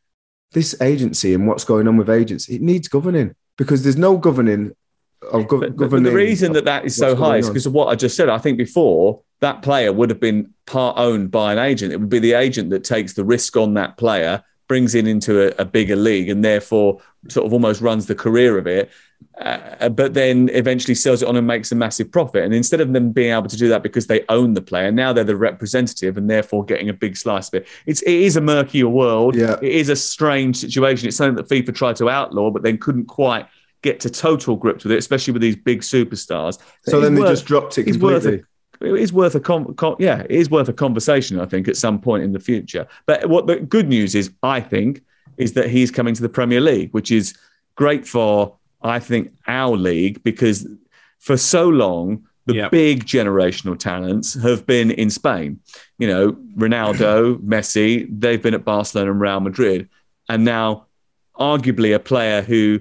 this 0.52 0.80
agency 0.82 1.34
and 1.34 1.48
what's 1.48 1.64
going 1.64 1.88
on 1.88 1.98
with 1.98 2.10
agents. 2.10 2.50
It 2.50 2.62
needs 2.62 2.88
governing 2.88 3.36
because 3.58 3.84
there's 3.84 3.98
no 3.98 4.18
governing 4.18 4.76
of 5.32 5.44
gov- 5.44 5.60
But, 5.60 5.60
but 5.60 5.78
governing. 5.78 6.04
the 6.04 6.12
reason 6.12 6.54
that 6.54 6.66
that 6.66 6.86
is 6.86 6.96
so 6.96 7.16
high 7.16 7.38
is 7.38 7.48
because 7.48 7.66
of 7.66 7.74
what 7.74 7.88
I 7.88 7.96
just 7.96 8.16
said. 8.16 8.30
I 8.30 8.38
think 8.38 8.58
before 8.58 9.22
that 9.42 9.62
player 9.62 9.94
would 9.94 10.10
have 10.10 10.20
been 10.20 10.54
part 10.66 10.98
owned 10.98 11.32
by 11.32 11.54
an 11.54 11.60
agent. 11.60 11.94
It 11.94 11.98
would 11.98 12.10
be 12.10 12.20
the 12.20 12.34
agent 12.34 12.70
that 12.72 12.84
takes 12.84 13.14
the 13.14 13.24
risk 13.24 13.56
on 13.58 13.76
that 13.76 13.98
player, 13.98 14.44
brings 14.68 14.96
it 14.96 15.08
into 15.08 15.48
a, 15.48 15.62
a 15.62 15.66
bigger 15.66 15.96
league, 15.96 16.30
and 16.30 16.44
therefore 16.44 17.02
sort 17.30 17.46
of 17.46 17.54
almost 17.54 17.82
runs 17.82 18.06
the 18.06 18.16
career 18.16 18.58
of 18.58 18.68
it. 18.68 18.92
Uh, 19.40 19.88
but 19.88 20.14
then 20.14 20.50
eventually 20.52 20.94
sells 20.94 21.22
it 21.22 21.30
on 21.30 21.36
and 21.38 21.48
makes 21.48 21.72
a 21.72 21.76
massive 21.76 22.12
profit. 22.12 22.44
And 22.44 22.54
instead 22.54 22.82
of 22.82 22.92
them 22.92 23.12
being 23.12 23.32
able 23.32 23.48
to 23.48 23.56
do 23.56 23.70
that 23.70 23.84
because 23.84 24.08
they 24.08 24.26
own 24.28 24.54
the 24.54 24.62
player, 24.62 24.92
now 24.92 25.14
they're 25.14 25.24
the 25.24 25.38
representative 25.38 26.18
and 26.18 26.30
therefore 26.30 26.66
getting 26.66 26.90
a 26.90 26.94
big 26.94 27.16
slice 27.16 27.48
of 27.48 27.54
it. 27.56 27.68
It's 27.86 28.02
it 28.02 28.14
is 28.16 28.36
a 28.36 28.42
murkier 28.42 28.90
world. 28.90 29.36
Yeah. 29.36 29.56
It 29.62 29.72
is 29.72 29.88
a 29.88 29.96
strange 29.96 30.58
situation. 30.58 31.08
It's 31.08 31.16
something 31.16 31.36
that 31.36 31.48
FIFA 31.48 31.74
tried 31.74 31.96
to 31.98 32.10
outlaw, 32.10 32.52
but 32.52 32.64
then 32.64 32.78
couldn't 32.78 33.06
quite 33.06 33.48
get 33.82 34.02
to 34.02 34.10
total 34.10 34.58
grips 34.58 34.84
with 34.84 34.92
it, 34.92 34.98
especially 34.98 35.32
with 35.32 35.42
these 35.42 35.56
big 35.56 35.82
superstars. 35.82 36.60
So 36.84 37.00
then 37.00 37.14
is 37.14 37.20
they 37.20 37.22
worth- 37.24 37.32
just 37.32 37.46
dropped 37.46 37.78
it 37.78 37.88
it's 37.88 37.98
worth 37.98 38.24
completely. 38.24 38.46
it 38.82 39.02
is 39.02 39.14
worth 39.14 39.36
a 39.36 39.40
con- 39.40 39.74
con- 39.76 39.96
yeah, 40.00 40.24
it 40.24 40.32
is 40.32 40.50
worth 40.50 40.68
a 40.68 40.74
conversation. 40.74 41.40
I 41.40 41.46
think 41.46 41.70
at 41.70 41.78
some 41.78 42.02
point 42.02 42.24
in 42.26 42.34
the 42.34 42.42
future. 42.42 42.88
But 43.06 43.30
what 43.30 43.48
the 43.48 43.56
good 43.56 43.88
news 43.88 44.16
is, 44.16 44.32
I 44.44 44.60
think, 44.60 45.02
is 45.38 45.54
that 45.54 45.70
he's 45.70 45.92
coming 45.92 46.14
to 46.14 46.22
the 46.22 46.28
Premier 46.28 46.60
League, 46.60 46.92
which 46.92 47.10
is 47.10 47.38
great 47.76 48.06
for 48.06 48.58
I 48.82 49.00
think 49.00 49.34
our 49.48 49.76
league 49.76 50.24
because 50.24 50.68
for 51.20 51.38
so 51.38 51.68
long 51.68 52.26
the 52.46 52.68
big 52.70 53.06
generational 53.06 53.78
talents 53.78 54.34
have 54.42 54.66
been 54.66 54.92
in 54.92 55.10
Spain. 55.10 55.60
You 56.00 56.08
know, 56.08 56.32
Ronaldo, 56.58 57.38
Messi, 57.44 58.08
they've 58.10 58.42
been 58.42 58.56
at 58.56 58.66
Barcelona 58.66 59.12
and 59.12 59.22
Real 59.22 59.40
Madrid, 59.40 59.88
and 60.28 60.44
now 60.44 60.88
arguably 61.40 61.94
a 61.94 62.00
player 62.00 62.42
who 62.42 62.80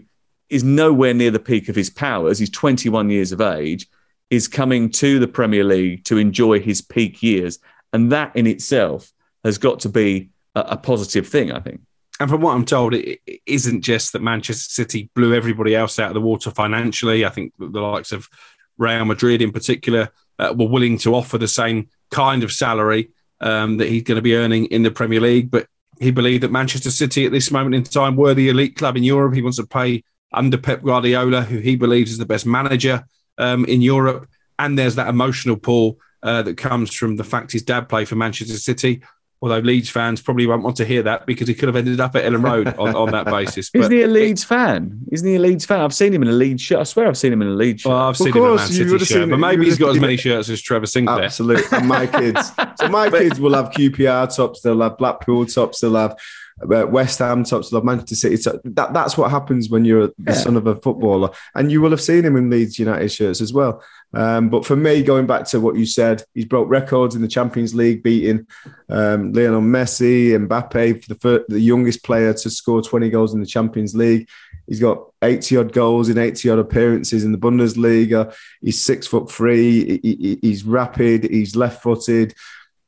is 0.49 0.65
nowhere 0.65 1.15
near 1.15 1.31
the 1.31 1.39
peak 1.39 1.69
of 1.69 1.77
his 1.77 1.91
powers. 1.91 2.39
He's 2.39 2.51
21 2.51 3.11
years 3.11 3.33
of 3.33 3.41
age, 3.41 3.87
is 4.31 4.49
coming 4.49 4.91
to 4.91 5.19
the 5.19 5.29
Premier 5.29 5.65
League 5.65 6.05
to 6.05 6.19
enjoy 6.19 6.61
his 6.61 6.81
peak 6.81 7.23
years. 7.23 7.59
And 7.93 8.11
that 8.13 8.35
in 8.35 8.47
itself 8.47 9.13
has 9.45 9.59
got 9.59 9.81
to 9.81 9.89
be 9.89 10.31
a, 10.55 10.61
a 10.61 10.77
positive 10.77 11.27
thing, 11.27 11.53
I 11.53 11.61
think. 11.61 11.81
And 12.21 12.29
from 12.29 12.41
what 12.41 12.55
I'm 12.55 12.65
told, 12.65 12.95
it 12.95 13.21
isn't 13.47 13.83
just 13.83 14.13
that 14.13 14.23
Manchester 14.23 14.71
City 14.71 15.09
blew 15.15 15.35
everybody 15.35 15.77
else 15.77 15.99
out 15.99 16.09
of 16.09 16.15
the 16.15 16.21
water 16.21 16.51
financially. 16.51 17.25
I 17.25 17.29
think 17.29 17.53
the 17.59 17.81
likes 17.81 18.11
of 18.11 18.29
Real 18.77 19.05
Madrid, 19.05 19.41
in 19.41 19.53
particular, 19.53 20.11
uh, 20.39 20.55
were 20.57 20.69
willing 20.69 20.99
to 20.99 21.15
offer 21.15 21.39
the 21.39 21.49
same 21.49 21.89
kind 22.11 22.43
of 22.43 22.53
salary 22.53 23.11
um, 23.41 23.77
that 23.77 23.89
he's 23.89 24.03
going 24.03 24.17
to 24.17 24.23
be 24.23 24.35
earning 24.35 24.67
in 24.67 24.83
the 24.83 24.91
Premier 24.91 25.21
League. 25.21 25.51
But 25.51 25.69
he 26.01 26.11
believed 26.11 26.43
that 26.43 26.51
Manchester 26.51 26.91
City 26.91 27.27
at 27.27 27.33
this 27.33 27.51
moment 27.51 27.75
in 27.75 27.85
time 27.85 28.17
were 28.17 28.35
the 28.35 28.49
elite 28.49 28.77
club 28.77 28.97
in 28.97 29.05
Europe. 29.05 29.35
He 29.35 29.43
wants 29.43 29.59
to 29.59 29.67
pay 29.67 30.03
under 30.33 30.59
Pep 30.59 30.83
Guardiola, 30.83 31.43
who 31.43 31.59
he 31.59 31.77
believes 31.77 32.11
is 32.11 32.19
the 32.19 32.27
best 32.27 32.47
manager 32.47 33.05
um, 33.39 33.65
in 33.65 33.81
Europe. 33.81 34.29
And 34.59 34.79
there's 34.79 34.97
that 34.97 35.09
emotional 35.09 35.57
pull 35.57 35.99
uh, 36.23 36.43
that 36.43 36.57
comes 36.57 36.93
from 36.93 37.17
the 37.17 37.25
fact 37.25 37.53
his 37.53 37.63
dad 37.63 37.89
played 37.89 38.09
for 38.09 38.17
Manchester 38.17 38.59
City. 38.59 39.03
Although 39.41 39.59
Leeds 39.59 39.89
fans 39.89 40.21
probably 40.21 40.47
won't 40.49 40.65
want 40.65 40.77
to 40.79 40.85
hear 40.85 41.03
that 41.05 41.25
because 41.25 41.47
he 41.47 41.55
could 41.55 41.69
have 41.69 41.77
ended 41.77 42.01
up 42.01 42.17
at 42.17 42.25
Elland 42.25 42.43
Road 42.43 42.69
on, 42.77 42.97
on 42.97 43.11
that 43.13 43.27
basis. 43.31 43.71
Isn't 43.73 43.93
he 43.93 44.03
a 44.03 44.09
Leeds 44.09 44.43
fan? 44.43 45.01
Isn't 45.13 45.29
he 45.29 45.37
a 45.37 45.39
Leeds 45.39 45.65
fan? 45.65 45.81
I've 45.81 45.95
seen 45.95 46.13
him 46.13 46.23
in 46.23 46.29
a 46.29 46.33
Leeds 46.33 46.61
shirt. 46.61 46.81
I 46.81 46.83
swear 46.83 47.07
I've 47.07 47.17
seen 47.17 47.33
him 47.33 47.43
in 47.43 47.49
a 47.49 47.53
Leeds 47.53 47.83
shirt. 47.83 47.91
Well, 47.91 48.01
I've 48.01 48.17
seen 48.17 48.29
him 48.29 48.37
in 48.37 48.51
a 48.51 48.57
Man 48.57 48.69
City 48.69 49.05
shirt, 49.05 49.31
but 49.31 49.39
maybe 49.39 49.67
he's 49.67 49.79
got 49.79 49.91
as 49.91 50.01
many 50.01 50.17
shirts 50.17 50.49
as 50.49 50.61
Trevor 50.61 50.87
Sinclair. 50.87 51.25
Absolutely. 51.25 51.79
And 51.79 51.87
my 51.87 52.07
kids. 52.19 52.51
So 52.81 52.89
my 52.89 53.11
kids 53.11 53.41
will 53.41 53.55
have 53.55 53.71
QPR 53.71 54.35
tops, 54.35 54.61
they'll 54.63 54.81
have 54.81 54.99
Blackpool 54.99 55.47
tops, 55.47 55.81
they'll 55.81 55.95
have 55.95 56.19
West 56.63 57.19
Ham 57.21 57.45
tops, 57.45 57.71
they'll 57.71 57.83
Manchester 57.83 58.15
City 58.15 58.37
tops. 58.43 58.59
That, 58.65 58.93
that's 58.93 59.17
what 59.17 59.31
happens 59.31 59.71
when 59.71 59.85
you're 59.85 60.09
the 60.09 60.15
Yeah. 60.29 60.33
son 60.35 60.57
of 60.57 60.67
a 60.67 60.77
footballer. 60.77 61.31
And 61.55 61.71
you 61.71 61.81
will 61.81 61.91
have 61.91 62.01
seen 62.01 62.25
him 62.25 62.37
in 62.37 62.51
Leeds 62.51 62.79
United 62.79 63.11
shirts 63.11 63.41
as 63.41 63.53
well. 63.53 63.83
Um, 64.15 64.49
but 64.49 64.65
for 64.65 64.75
me, 64.75 65.03
going 65.03 65.27
back 65.27 65.45
to 65.49 65.61
what 65.61 65.77
you 65.77 65.85
said, 65.87 66.25
he's 66.35 66.47
broke 66.47 66.69
records 66.69 67.15
in 67.15 67.23
the 67.23 67.29
Champions 67.29 67.75
League, 67.75 68.03
beating 68.03 68.47
um, 68.89 69.33
Lionel 69.33 69.61
Messi, 69.61 70.31
Mbappe, 70.31 71.03
for 71.05 71.09
the, 71.15 71.21
fir- 71.21 71.45
the 71.49 71.61
youngest 71.61 72.03
player 72.03 72.33
to 72.33 72.51
score 72.51 72.81
20 72.83 73.11
goals 73.11 73.35
in 73.35 73.41
the 73.41 73.47
Champions 73.47 73.95
League. 73.95 74.29
He's 74.67 74.81
got 74.81 75.03
80 75.23 75.57
odd 75.59 75.73
goals 75.73 76.09
in 76.09 76.19
80 76.19 76.51
odd 76.51 76.59
appearances 76.59 77.25
in 77.25 77.33
the 77.33 77.39
Bundesliga. 77.39 78.35
He's 78.61 78.83
six 78.83 79.07
foot 79.07 79.31
three. 79.31 79.99
He, 80.03 80.17
he, 80.21 80.39
he's 80.43 80.65
rapid. 80.65 81.25
He's 81.25 81.55
left 81.57 81.83
footed. 81.83 82.35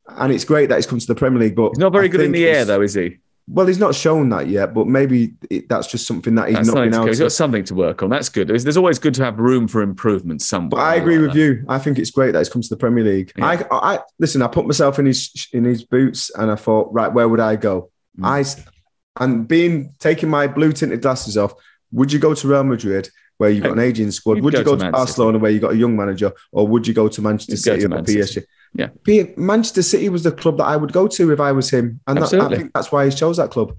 And 0.08 0.32
it's 0.32 0.44
great 0.44 0.68
that 0.70 0.76
he's 0.76 0.86
come 0.86 0.98
to 0.98 1.06
the 1.06 1.14
Premier 1.14 1.40
League. 1.40 1.54
But 1.56 1.70
He's 1.70 1.78
not 1.78 1.92
very 1.92 2.06
I 2.06 2.08
good 2.08 2.20
in 2.22 2.32
the 2.32 2.46
air, 2.46 2.64
though, 2.64 2.80
is 2.82 2.94
he? 2.94 3.18
Well, 3.52 3.66
he's 3.66 3.78
not 3.78 3.96
shown 3.96 4.28
that 4.28 4.46
yet, 4.46 4.74
but 4.74 4.86
maybe 4.86 5.34
it, 5.50 5.68
that's 5.68 5.88
just 5.88 6.06
something 6.06 6.36
that 6.36 6.48
he's 6.48 6.56
That's 6.56 6.68
not 6.68 6.74
been 6.76 6.84
to 6.84 6.90
go. 6.90 6.96
able 6.98 7.08
He's 7.08 7.18
got 7.18 7.32
something 7.32 7.64
to 7.64 7.74
work 7.74 8.02
on. 8.02 8.08
That's 8.08 8.28
good. 8.28 8.46
There's, 8.46 8.76
always 8.76 9.00
good 9.00 9.14
to 9.14 9.24
have 9.24 9.40
room 9.40 9.66
for 9.66 9.82
improvement 9.82 10.42
somewhere. 10.42 10.70
But 10.70 10.82
I 10.82 10.94
agree 10.94 11.18
with 11.18 11.34
you. 11.34 11.64
I 11.68 11.78
think 11.78 11.98
it's 11.98 12.10
great 12.10 12.32
that 12.32 12.38
he's 12.38 12.48
come 12.48 12.62
to 12.62 12.68
the 12.68 12.76
Premier 12.76 13.02
League. 13.02 13.32
I, 13.40 13.64
I 13.70 13.98
listen. 14.20 14.40
I 14.42 14.46
put 14.46 14.66
myself 14.66 15.00
in 15.00 15.06
his 15.06 15.48
in 15.52 15.64
his 15.64 15.84
boots, 15.84 16.30
and 16.36 16.50
I 16.50 16.54
thought, 16.54 16.92
right, 16.92 17.12
where 17.12 17.28
would 17.28 17.40
I 17.40 17.56
go? 17.56 17.90
Mm. 18.18 18.24
I 18.24 19.22
and 19.22 19.48
being 19.48 19.94
taking 19.98 20.28
my 20.28 20.46
blue 20.46 20.72
tinted 20.72 21.02
glasses 21.02 21.36
off. 21.36 21.54
Would 21.92 22.12
you 22.12 22.20
go 22.20 22.34
to 22.34 22.48
Real 22.48 22.62
Madrid, 22.62 23.08
where 23.38 23.50
you've 23.50 23.64
got 23.64 23.72
an 23.72 23.80
aging 23.80 24.12
squad? 24.12 24.34
You'd 24.34 24.44
would 24.44 24.54
you 24.54 24.64
go 24.64 24.76
go 24.76 24.76
to 24.76 24.84
to 24.84 24.92
Barcelona, 24.92 25.38
where 25.38 25.50
you've 25.50 25.62
got 25.62 25.72
a 25.72 25.76
young 25.76 25.96
manager, 25.96 26.32
or 26.52 26.68
would 26.68 26.86
you 26.86 26.94
go 26.94 27.08
to 27.08 27.20
Manchester 27.20 27.52
You'd 27.52 27.90
go 27.90 27.96
City 27.96 28.14
to 28.14 28.16
or 28.16 28.22
PSG? 28.22 28.44
City. 28.76 28.82
Yeah. 28.82 28.88
Be- 29.04 29.34
Manchester 29.36 29.82
City 29.82 30.08
was 30.08 30.22
the 30.22 30.32
club 30.32 30.58
that 30.58 30.64
I 30.64 30.76
would 30.76 30.92
go 30.92 31.08
to 31.08 31.32
if 31.32 31.40
I 31.40 31.52
was 31.52 31.70
him, 31.70 32.00
and 32.06 32.20
that, 32.20 32.32
I 32.34 32.56
think 32.56 32.72
that's 32.72 32.92
why 32.92 33.04
he 33.04 33.10
chose 33.10 33.36
that 33.36 33.50
club. 33.50 33.74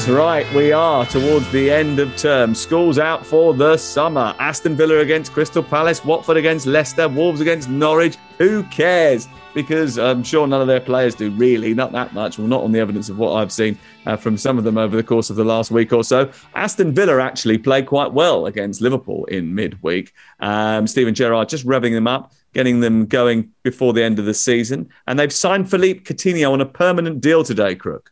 That's 0.00 0.12
right. 0.12 0.54
We 0.54 0.72
are 0.72 1.04
towards 1.04 1.52
the 1.52 1.70
end 1.70 1.98
of 1.98 2.16
term. 2.16 2.54
School's 2.54 2.98
out 2.98 3.26
for 3.26 3.52
the 3.52 3.76
summer. 3.76 4.34
Aston 4.38 4.74
Villa 4.74 5.00
against 5.00 5.30
Crystal 5.30 5.62
Palace, 5.62 6.02
Watford 6.06 6.38
against 6.38 6.64
Leicester, 6.64 7.06
Wolves 7.06 7.42
against 7.42 7.68
Norwich. 7.68 8.16
Who 8.38 8.62
cares? 8.70 9.28
Because 9.52 9.98
I'm 9.98 10.22
sure 10.22 10.46
none 10.46 10.62
of 10.62 10.68
their 10.68 10.80
players 10.80 11.14
do 11.14 11.30
really, 11.32 11.74
not 11.74 11.92
that 11.92 12.14
much. 12.14 12.38
Well, 12.38 12.46
not 12.48 12.62
on 12.62 12.72
the 12.72 12.78
evidence 12.78 13.10
of 13.10 13.18
what 13.18 13.34
I've 13.34 13.52
seen 13.52 13.78
uh, 14.06 14.16
from 14.16 14.38
some 14.38 14.56
of 14.56 14.64
them 14.64 14.78
over 14.78 14.96
the 14.96 15.02
course 15.02 15.28
of 15.28 15.36
the 15.36 15.44
last 15.44 15.70
week 15.70 15.92
or 15.92 16.02
so. 16.02 16.32
Aston 16.54 16.94
Villa 16.94 17.20
actually 17.20 17.58
played 17.58 17.84
quite 17.84 18.10
well 18.14 18.46
against 18.46 18.80
Liverpool 18.80 19.26
in 19.26 19.54
midweek. 19.54 20.14
Um, 20.40 20.86
Steven 20.86 21.14
Gerrard 21.14 21.50
just 21.50 21.66
revving 21.66 21.92
them 21.92 22.06
up, 22.06 22.32
getting 22.54 22.80
them 22.80 23.04
going 23.04 23.50
before 23.64 23.92
the 23.92 24.02
end 24.02 24.18
of 24.18 24.24
the 24.24 24.32
season. 24.32 24.88
And 25.06 25.18
they've 25.18 25.30
signed 25.30 25.70
Philippe 25.70 26.04
Coutinho 26.04 26.52
on 26.52 26.62
a 26.62 26.66
permanent 26.66 27.20
deal 27.20 27.44
today, 27.44 27.74
Crook. 27.74 28.10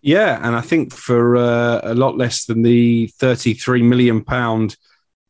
Yeah, 0.00 0.38
and 0.46 0.54
I 0.54 0.60
think 0.60 0.94
for 0.94 1.36
uh, 1.36 1.80
a 1.82 1.94
lot 1.94 2.16
less 2.16 2.44
than 2.44 2.62
the 2.62 3.08
thirty-three 3.18 3.82
million 3.82 4.22
pound 4.24 4.76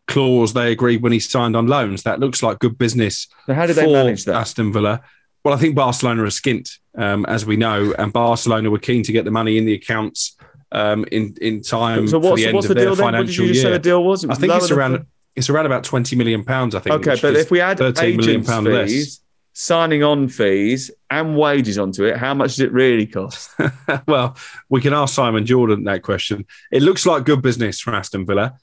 clause 0.06 0.52
they 0.54 0.72
agreed 0.72 1.02
when 1.02 1.12
he 1.12 1.20
signed 1.20 1.56
on 1.56 1.66
loans, 1.66 2.02
that 2.02 2.20
looks 2.20 2.42
like 2.42 2.58
good 2.58 2.78
business. 2.78 3.28
So 3.46 3.54
how 3.54 3.66
did 3.66 3.76
they 3.76 3.90
manage 3.92 4.24
that? 4.24 4.34
Aston 4.36 4.72
Villa? 4.72 5.00
Well, 5.44 5.54
I 5.54 5.56
think 5.58 5.74
Barcelona 5.74 6.24
are 6.24 6.26
skint, 6.26 6.68
um, 6.96 7.24
as 7.26 7.46
we 7.46 7.56
know, 7.56 7.94
and 7.98 8.12
Barcelona 8.12 8.70
were 8.70 8.78
keen 8.78 9.02
to 9.04 9.12
get 9.12 9.24
the 9.24 9.30
money 9.30 9.56
in 9.56 9.64
the 9.64 9.74
accounts 9.74 10.36
um, 10.72 11.04
in 11.10 11.34
in 11.40 11.62
time 11.62 12.06
So 12.08 12.20
for 12.20 12.30
what's- 12.30 12.42
the 12.42 12.46
end 12.48 12.54
what's 12.54 12.64
of 12.66 12.68
the 12.70 12.74
their 12.74 12.84
deal 12.86 12.94
then? 12.96 13.04
What 13.04 13.10
did 13.12 13.16
financial 13.18 13.44
you 13.46 13.52
just 13.52 13.62
say 13.62 13.68
year. 13.68 13.78
the 13.78 13.82
deal 13.82 14.04
was? 14.04 14.26
Was 14.26 14.36
I 14.36 14.40
think 14.40 14.52
it's 14.54 14.70
around 14.70 15.06
it's 15.36 15.48
around 15.48 15.66
about 15.66 15.84
twenty 15.84 16.14
million 16.16 16.44
pounds. 16.44 16.74
I 16.74 16.80
think. 16.80 16.94
Okay, 16.96 17.16
but 17.22 17.36
if 17.36 17.50
we 17.50 17.60
add 17.60 17.78
13 17.78 18.16
million 18.16 18.44
pound 18.44 18.66
fees, 18.66 19.20
signing 19.60 20.04
on 20.04 20.28
fees, 20.28 20.88
and 21.10 21.36
wages 21.36 21.78
onto 21.78 22.04
it, 22.04 22.16
how 22.16 22.32
much 22.32 22.50
does 22.50 22.60
it 22.60 22.70
really 22.70 23.06
cost? 23.06 23.50
well, 24.06 24.36
we 24.68 24.80
can 24.80 24.94
ask 24.94 25.14
Simon 25.14 25.44
Jordan 25.44 25.82
that 25.84 26.02
question. 26.02 26.46
It 26.70 26.82
looks 26.82 27.04
like 27.04 27.24
good 27.24 27.42
business 27.42 27.80
for 27.80 27.92
Aston 27.92 28.24
Villa. 28.24 28.56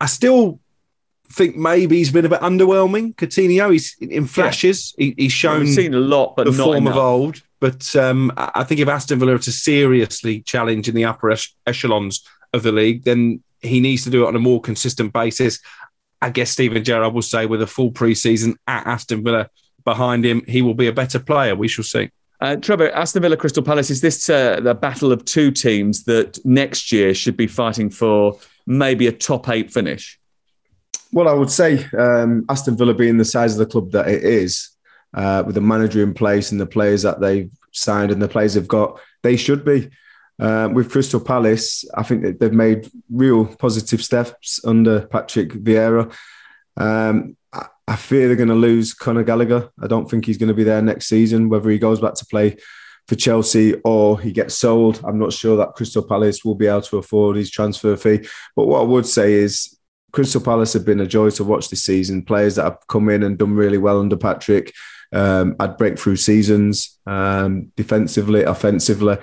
I 0.00 0.06
still 0.06 0.60
think 1.32 1.56
maybe 1.56 1.96
he's 1.96 2.12
been 2.12 2.26
a 2.26 2.28
bit 2.28 2.42
underwhelming. 2.42 3.16
Coutinho, 3.16 3.72
he's 3.72 3.96
in 4.00 4.26
flashes. 4.26 4.94
He, 4.96 5.14
he's 5.18 5.32
shown 5.32 5.64
We've 5.64 5.74
seen 5.74 5.94
a 5.94 6.00
lot, 6.00 6.36
but 6.36 6.46
the 6.46 6.52
form 6.52 6.86
enough. 6.86 6.94
of 6.94 6.98
old. 6.98 7.42
But 7.58 7.96
um, 7.96 8.32
I 8.36 8.62
think 8.62 8.80
if 8.80 8.86
Aston 8.86 9.18
Villa 9.18 9.34
are 9.34 9.38
to 9.38 9.52
seriously 9.52 10.42
challenge 10.42 10.88
in 10.88 10.94
the 10.94 11.06
upper 11.06 11.32
ech- 11.32 11.52
echelons 11.66 12.24
of 12.52 12.62
the 12.62 12.70
league, 12.70 13.02
then 13.02 13.42
he 13.62 13.80
needs 13.80 14.04
to 14.04 14.10
do 14.10 14.24
it 14.24 14.28
on 14.28 14.36
a 14.36 14.40
more 14.40 14.60
consistent 14.60 15.12
basis. 15.12 15.58
I 16.22 16.30
guess 16.30 16.50
Steven 16.52 16.84
Gerrard 16.84 17.14
will 17.14 17.22
say 17.22 17.46
with 17.46 17.62
a 17.62 17.66
full 17.66 17.90
pre-season 17.90 18.56
at 18.68 18.86
Aston 18.86 19.24
Villa 19.24 19.50
behind 19.84 20.24
him, 20.24 20.42
he 20.46 20.62
will 20.62 20.74
be 20.74 20.86
a 20.86 20.92
better 20.92 21.18
player. 21.18 21.54
We 21.54 21.68
shall 21.68 21.84
see. 21.84 22.10
Uh, 22.40 22.56
Trevor, 22.56 22.90
Aston 22.92 23.22
Villa, 23.22 23.36
Crystal 23.36 23.62
Palace, 23.62 23.90
is 23.90 24.00
this 24.00 24.30
uh, 24.30 24.60
the 24.60 24.74
battle 24.74 25.12
of 25.12 25.24
two 25.24 25.50
teams 25.50 26.04
that 26.04 26.38
next 26.44 26.90
year 26.90 27.12
should 27.12 27.36
be 27.36 27.46
fighting 27.46 27.90
for 27.90 28.38
maybe 28.66 29.06
a 29.06 29.12
top 29.12 29.48
eight 29.50 29.70
finish? 29.70 30.18
Well, 31.12 31.28
I 31.28 31.32
would 31.32 31.50
say 31.50 31.84
um, 31.98 32.46
Aston 32.48 32.76
Villa 32.76 32.94
being 32.94 33.18
the 33.18 33.24
size 33.24 33.52
of 33.52 33.58
the 33.58 33.66
club 33.66 33.90
that 33.90 34.08
it 34.08 34.24
is, 34.24 34.70
uh, 35.12 35.42
with 35.44 35.54
the 35.54 35.60
manager 35.60 36.02
in 36.02 36.14
place 36.14 36.50
and 36.50 36.60
the 36.60 36.66
players 36.66 37.02
that 37.02 37.20
they've 37.20 37.50
signed 37.72 38.10
and 38.10 38.22
the 38.22 38.28
players 38.28 38.54
they've 38.54 38.66
got, 38.66 38.98
they 39.22 39.36
should 39.36 39.64
be. 39.64 39.90
Uh, 40.38 40.70
with 40.72 40.90
Crystal 40.90 41.20
Palace, 41.20 41.84
I 41.94 42.02
think 42.02 42.22
that 42.22 42.40
they've 42.40 42.50
made 42.50 42.90
real 43.10 43.44
positive 43.44 44.02
steps 44.02 44.64
under 44.64 45.06
Patrick 45.06 45.50
Vieira. 45.50 46.10
Um, 46.78 47.36
I, 47.90 47.96
fear 47.96 48.26
they're 48.26 48.36
going 48.36 48.48
to 48.48 48.54
lose 48.54 48.94
Conor 48.94 49.24
Gallagher. 49.24 49.70
I 49.82 49.86
don't 49.86 50.08
think 50.08 50.24
he's 50.24 50.38
going 50.38 50.48
to 50.48 50.54
be 50.54 50.64
there 50.64 50.80
next 50.80 51.06
season, 51.06 51.48
whether 51.48 51.70
he 51.70 51.78
goes 51.78 52.00
back 52.00 52.14
to 52.14 52.26
play 52.26 52.56
for 53.08 53.16
Chelsea 53.16 53.74
or 53.84 54.20
he 54.20 54.30
gets 54.30 54.54
sold. 54.54 55.00
I'm 55.04 55.18
not 55.18 55.32
sure 55.32 55.56
that 55.56 55.74
Crystal 55.74 56.02
Palace 56.02 56.44
will 56.44 56.54
be 56.54 56.66
able 56.66 56.82
to 56.82 56.98
afford 56.98 57.36
his 57.36 57.50
transfer 57.50 57.96
fee. 57.96 58.26
But 58.54 58.66
what 58.66 58.80
I 58.80 58.84
would 58.84 59.06
say 59.06 59.32
is 59.32 59.76
Crystal 60.12 60.40
Palace 60.40 60.72
have 60.74 60.84
been 60.84 61.00
a 61.00 61.06
joy 61.06 61.30
to 61.30 61.44
watch 61.44 61.68
this 61.68 61.82
season. 61.82 62.24
Players 62.24 62.56
that 62.56 62.64
have 62.64 62.78
come 62.88 63.08
in 63.08 63.22
and 63.22 63.36
done 63.36 63.54
really 63.54 63.78
well 63.78 64.00
under 64.00 64.16
Patrick, 64.16 64.72
um, 65.12 65.56
had 65.58 65.76
breakthrough 65.76 66.16
seasons 66.16 66.98
um, 67.06 67.72
defensively, 67.76 68.44
offensively. 68.44 69.18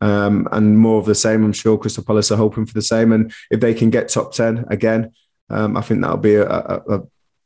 Um, 0.00 0.48
and 0.50 0.78
more 0.78 0.98
of 0.98 1.06
the 1.06 1.14
same. 1.14 1.44
I'm 1.44 1.52
sure 1.52 1.78
Crystal 1.78 2.04
Palace 2.04 2.32
are 2.32 2.36
hoping 2.36 2.66
for 2.66 2.74
the 2.74 2.82
same. 2.82 3.12
And 3.12 3.32
if 3.50 3.60
they 3.60 3.74
can 3.74 3.90
get 3.90 4.08
top 4.08 4.32
10 4.32 4.66
again, 4.68 5.12
um, 5.50 5.76
I 5.76 5.82
think 5.82 6.00
that'll 6.00 6.16
be 6.16 6.36
a, 6.36 6.48
a, 6.48 6.82
a 6.88 7.02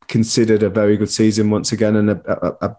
considered 0.08 0.62
a 0.62 0.70
very 0.70 0.96
good 0.96 1.10
season 1.10 1.50
once 1.50 1.72
again 1.72 1.96
and 1.96 2.10
a, 2.10 2.46
a, 2.46 2.68
a 2.68 2.76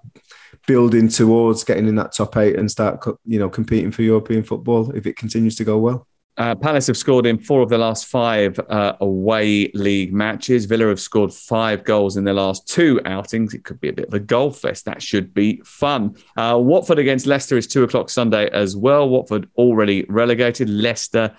building 0.68 1.08
towards 1.08 1.64
getting 1.64 1.88
in 1.88 1.96
that 1.96 2.14
top 2.14 2.36
eight 2.38 2.56
and 2.56 2.70
start 2.70 3.06
you 3.26 3.40
know 3.40 3.50
competing 3.50 3.92
for 3.92 4.02
European 4.02 4.44
football 4.44 4.92
if 4.96 5.06
it 5.06 5.16
continues 5.16 5.56
to 5.56 5.64
go 5.64 5.78
well. 5.78 6.08
Uh, 6.38 6.54
Palace 6.54 6.88
have 6.88 6.98
scored 6.98 7.26
in 7.26 7.38
four 7.38 7.62
of 7.62 7.70
the 7.70 7.78
last 7.78 8.08
five 8.08 8.60
uh, 8.70 8.94
away 9.00 9.72
league 9.74 10.12
matches. 10.14 10.66
Villa 10.66 10.88
have 10.88 11.00
scored 11.00 11.34
five 11.34 11.86
goals 11.86 12.18
in 12.18 12.26
their 12.26 12.34
last 12.34 12.68
two 12.68 13.00
outings. 13.06 13.54
It 13.54 13.64
could 13.64 13.80
be 13.80 13.88
a 13.88 13.94
bit 13.94 14.10
of 14.10 14.14
a 14.14 14.20
goal 14.20 14.52
fest. 14.52 14.84
That 14.84 15.02
should 15.02 15.34
be 15.34 15.62
fun. 15.64 16.18
Uh, 16.36 16.60
Watford 16.62 17.00
against 17.00 17.26
Leicester 17.26 17.58
is 17.58 17.68
two 17.68 17.84
o'clock 17.84 18.10
Sunday 18.10 18.50
as 18.50 18.76
well. 18.76 19.08
Watford 19.08 19.48
already 19.56 20.06
relegated. 20.10 20.70
Leicester, 20.70 21.34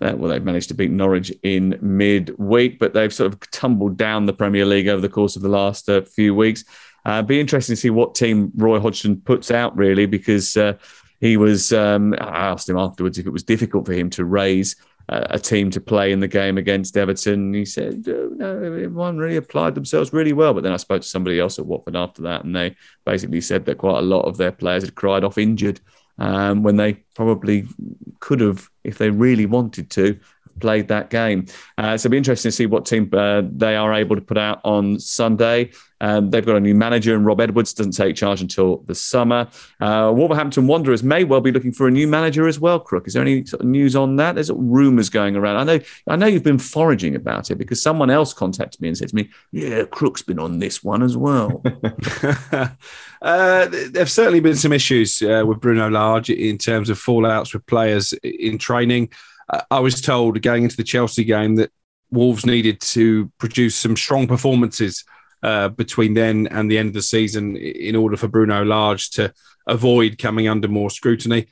uh, 0.00 0.14
well, 0.16 0.30
they've 0.30 0.42
managed 0.42 0.68
to 0.68 0.74
beat 0.74 0.90
Norwich 0.90 1.32
in 1.42 1.78
midweek, 1.80 2.78
but 2.78 2.94
they've 2.94 3.12
sort 3.12 3.32
of 3.32 3.50
tumbled 3.50 3.96
down 3.96 4.26
the 4.26 4.32
Premier 4.32 4.64
League 4.64 4.88
over 4.88 5.00
the 5.00 5.08
course 5.08 5.36
of 5.36 5.42
the 5.42 5.48
last 5.48 5.88
uh, 5.88 6.02
few 6.02 6.34
weeks. 6.34 6.64
Uh, 7.04 7.22
be 7.22 7.40
interesting 7.40 7.74
to 7.74 7.80
see 7.80 7.90
what 7.90 8.14
team 8.14 8.50
Roy 8.56 8.80
Hodgson 8.80 9.20
puts 9.20 9.50
out, 9.50 9.76
really, 9.76 10.06
because 10.06 10.56
uh, 10.56 10.74
he 11.20 11.36
was. 11.36 11.72
Um, 11.72 12.14
I 12.14 12.48
asked 12.48 12.68
him 12.68 12.78
afterwards 12.78 13.18
if 13.18 13.26
it 13.26 13.32
was 13.32 13.42
difficult 13.42 13.86
for 13.86 13.92
him 13.92 14.10
to 14.10 14.24
raise 14.24 14.76
a 15.12 15.40
team 15.40 15.70
to 15.72 15.80
play 15.80 16.12
in 16.12 16.20
the 16.20 16.28
game 16.28 16.56
against 16.56 16.96
Everton. 16.96 17.52
He 17.52 17.64
said, 17.64 18.04
"Oh, 18.06 18.30
"No, 18.32 18.62
everyone 18.62 19.18
really 19.18 19.36
applied 19.36 19.74
themselves 19.74 20.12
really 20.12 20.32
well." 20.32 20.54
But 20.54 20.62
then 20.62 20.72
I 20.72 20.76
spoke 20.76 21.02
to 21.02 21.08
somebody 21.08 21.40
else 21.40 21.58
at 21.58 21.66
Watford 21.66 21.96
after 21.96 22.22
that, 22.22 22.44
and 22.44 22.54
they 22.54 22.76
basically 23.04 23.40
said 23.40 23.64
that 23.64 23.78
quite 23.78 23.98
a 23.98 24.02
lot 24.02 24.22
of 24.22 24.36
their 24.36 24.52
players 24.52 24.84
had 24.84 24.94
cried 24.94 25.24
off 25.24 25.36
injured 25.36 25.80
um, 26.20 26.62
when 26.62 26.76
they 26.76 26.94
probably 27.14 27.66
could 28.20 28.40
have, 28.40 28.68
if 28.84 28.98
they 28.98 29.10
really 29.10 29.46
wanted 29.46 29.90
to, 29.90 30.18
played 30.58 30.88
that 30.88 31.10
game. 31.10 31.46
Uh, 31.78 31.96
so 31.96 32.06
it'll 32.06 32.10
be 32.10 32.18
interesting 32.18 32.50
to 32.50 32.56
see 32.56 32.66
what 32.66 32.86
team 32.86 33.08
uh, 33.12 33.42
they 33.44 33.76
are 33.76 33.94
able 33.94 34.16
to 34.16 34.22
put 34.22 34.38
out 34.38 34.60
on 34.64 34.98
Sunday. 34.98 35.70
Um, 36.00 36.30
they've 36.30 36.44
got 36.44 36.56
a 36.56 36.60
new 36.60 36.74
manager, 36.74 37.14
and 37.14 37.26
Rob 37.26 37.40
Edwards 37.40 37.74
doesn't 37.74 37.92
take 37.92 38.16
charge 38.16 38.40
until 38.40 38.78
the 38.86 38.94
summer. 38.94 39.48
Uh, 39.80 40.12
Wolverhampton 40.14 40.66
Wanderers 40.66 41.02
may 41.02 41.24
well 41.24 41.40
be 41.40 41.52
looking 41.52 41.72
for 41.72 41.86
a 41.86 41.90
new 41.90 42.08
manager 42.08 42.48
as 42.48 42.58
well. 42.58 42.80
Crook, 42.80 43.06
is 43.06 43.14
there 43.14 43.22
any 43.22 43.44
sort 43.44 43.60
of 43.60 43.68
news 43.68 43.94
on 43.94 44.16
that? 44.16 44.34
There's 44.34 44.50
rumours 44.50 45.10
going 45.10 45.36
around. 45.36 45.56
I 45.56 45.64
know, 45.64 45.84
I 46.08 46.16
know 46.16 46.26
you've 46.26 46.42
been 46.42 46.58
foraging 46.58 47.14
about 47.14 47.50
it 47.50 47.56
because 47.56 47.82
someone 47.82 48.10
else 48.10 48.32
contacted 48.32 48.80
me 48.80 48.88
and 48.88 48.96
said 48.96 49.10
to 49.10 49.16
me, 49.16 49.28
"Yeah, 49.52 49.84
Crook's 49.84 50.22
been 50.22 50.38
on 50.38 50.58
this 50.58 50.82
one 50.82 51.02
as 51.02 51.16
well." 51.16 51.62
Uh, 53.22 53.66
there've 53.90 54.10
certainly 54.10 54.40
been 54.40 54.56
some 54.56 54.72
issues 54.72 55.20
uh, 55.20 55.44
with 55.46 55.60
Bruno 55.60 55.90
Lage 55.90 56.30
in 56.30 56.56
terms 56.56 56.88
of 56.88 56.98
fallouts 56.98 57.52
with 57.52 57.66
players 57.66 58.14
in 58.22 58.56
training. 58.56 59.10
I 59.70 59.80
was 59.80 60.00
told 60.00 60.40
going 60.42 60.64
into 60.64 60.76
the 60.76 60.84
Chelsea 60.84 61.24
game 61.24 61.56
that 61.56 61.70
Wolves 62.10 62.46
needed 62.46 62.80
to 62.80 63.30
produce 63.38 63.76
some 63.76 63.96
strong 63.96 64.26
performances 64.26 65.04
uh, 65.42 65.68
between 65.68 66.14
then 66.14 66.48
and 66.48 66.70
the 66.70 66.78
end 66.78 66.88
of 66.88 66.94
the 66.94 67.02
season 67.02 67.56
in 67.56 67.96
order 67.96 68.16
for 68.16 68.28
Bruno 68.28 68.64
Lage 68.64 69.10
to 69.10 69.32
avoid 69.66 70.18
coming 70.18 70.48
under 70.48 70.68
more 70.68 70.90
scrutiny. 70.90 71.46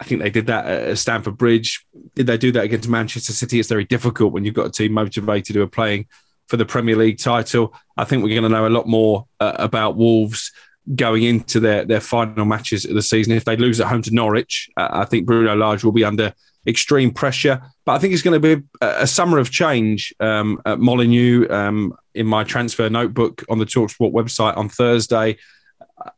I 0.00 0.04
think 0.04 0.20
they 0.20 0.30
did 0.30 0.46
that 0.46 0.66
at 0.66 0.98
Stamford 0.98 1.36
Bridge. 1.36 1.86
Did 2.14 2.26
they 2.26 2.36
do 2.36 2.50
that 2.52 2.64
against 2.64 2.88
Manchester 2.88 3.32
City? 3.32 3.60
It's 3.60 3.68
very 3.68 3.84
difficult 3.84 4.32
when 4.32 4.44
you've 4.44 4.54
got 4.54 4.66
a 4.66 4.72
team 4.72 4.92
motivated 4.92 5.54
who 5.54 5.62
are 5.62 5.68
playing 5.68 6.08
for 6.48 6.56
the 6.56 6.66
Premier 6.66 6.96
League 6.96 7.18
title. 7.18 7.74
I 7.96 8.04
think 8.04 8.24
we're 8.24 8.40
going 8.40 8.42
to 8.42 8.48
know 8.48 8.66
a 8.66 8.68
lot 8.68 8.88
more 8.88 9.26
uh, 9.38 9.52
about 9.58 9.96
Wolves 9.96 10.50
going 10.96 11.22
into 11.22 11.60
their, 11.60 11.84
their 11.84 12.00
final 12.00 12.44
matches 12.44 12.84
of 12.84 12.94
the 12.94 13.02
season. 13.02 13.34
If 13.34 13.44
they 13.44 13.56
lose 13.56 13.80
at 13.80 13.86
home 13.86 14.02
to 14.02 14.14
Norwich, 14.14 14.68
uh, 14.76 14.88
I 14.90 15.04
think 15.04 15.26
Bruno 15.26 15.54
Lage 15.54 15.84
will 15.84 15.92
be 15.92 16.04
under 16.04 16.34
extreme 16.66 17.10
pressure. 17.10 17.62
But 17.84 17.92
I 17.92 17.98
think 17.98 18.14
it's 18.14 18.22
going 18.22 18.40
to 18.40 18.56
be 18.56 18.62
a, 18.80 19.06
summer 19.06 19.38
of 19.38 19.50
change 19.50 20.14
um, 20.20 20.60
at 20.64 20.78
Molineux. 20.78 21.48
Um, 21.50 21.94
in 22.14 22.26
my 22.26 22.44
transfer 22.44 22.90
notebook 22.90 23.42
on 23.48 23.58
the 23.58 23.64
Talksport 23.64 24.12
website 24.12 24.56
on 24.56 24.68
Thursday, 24.68 25.38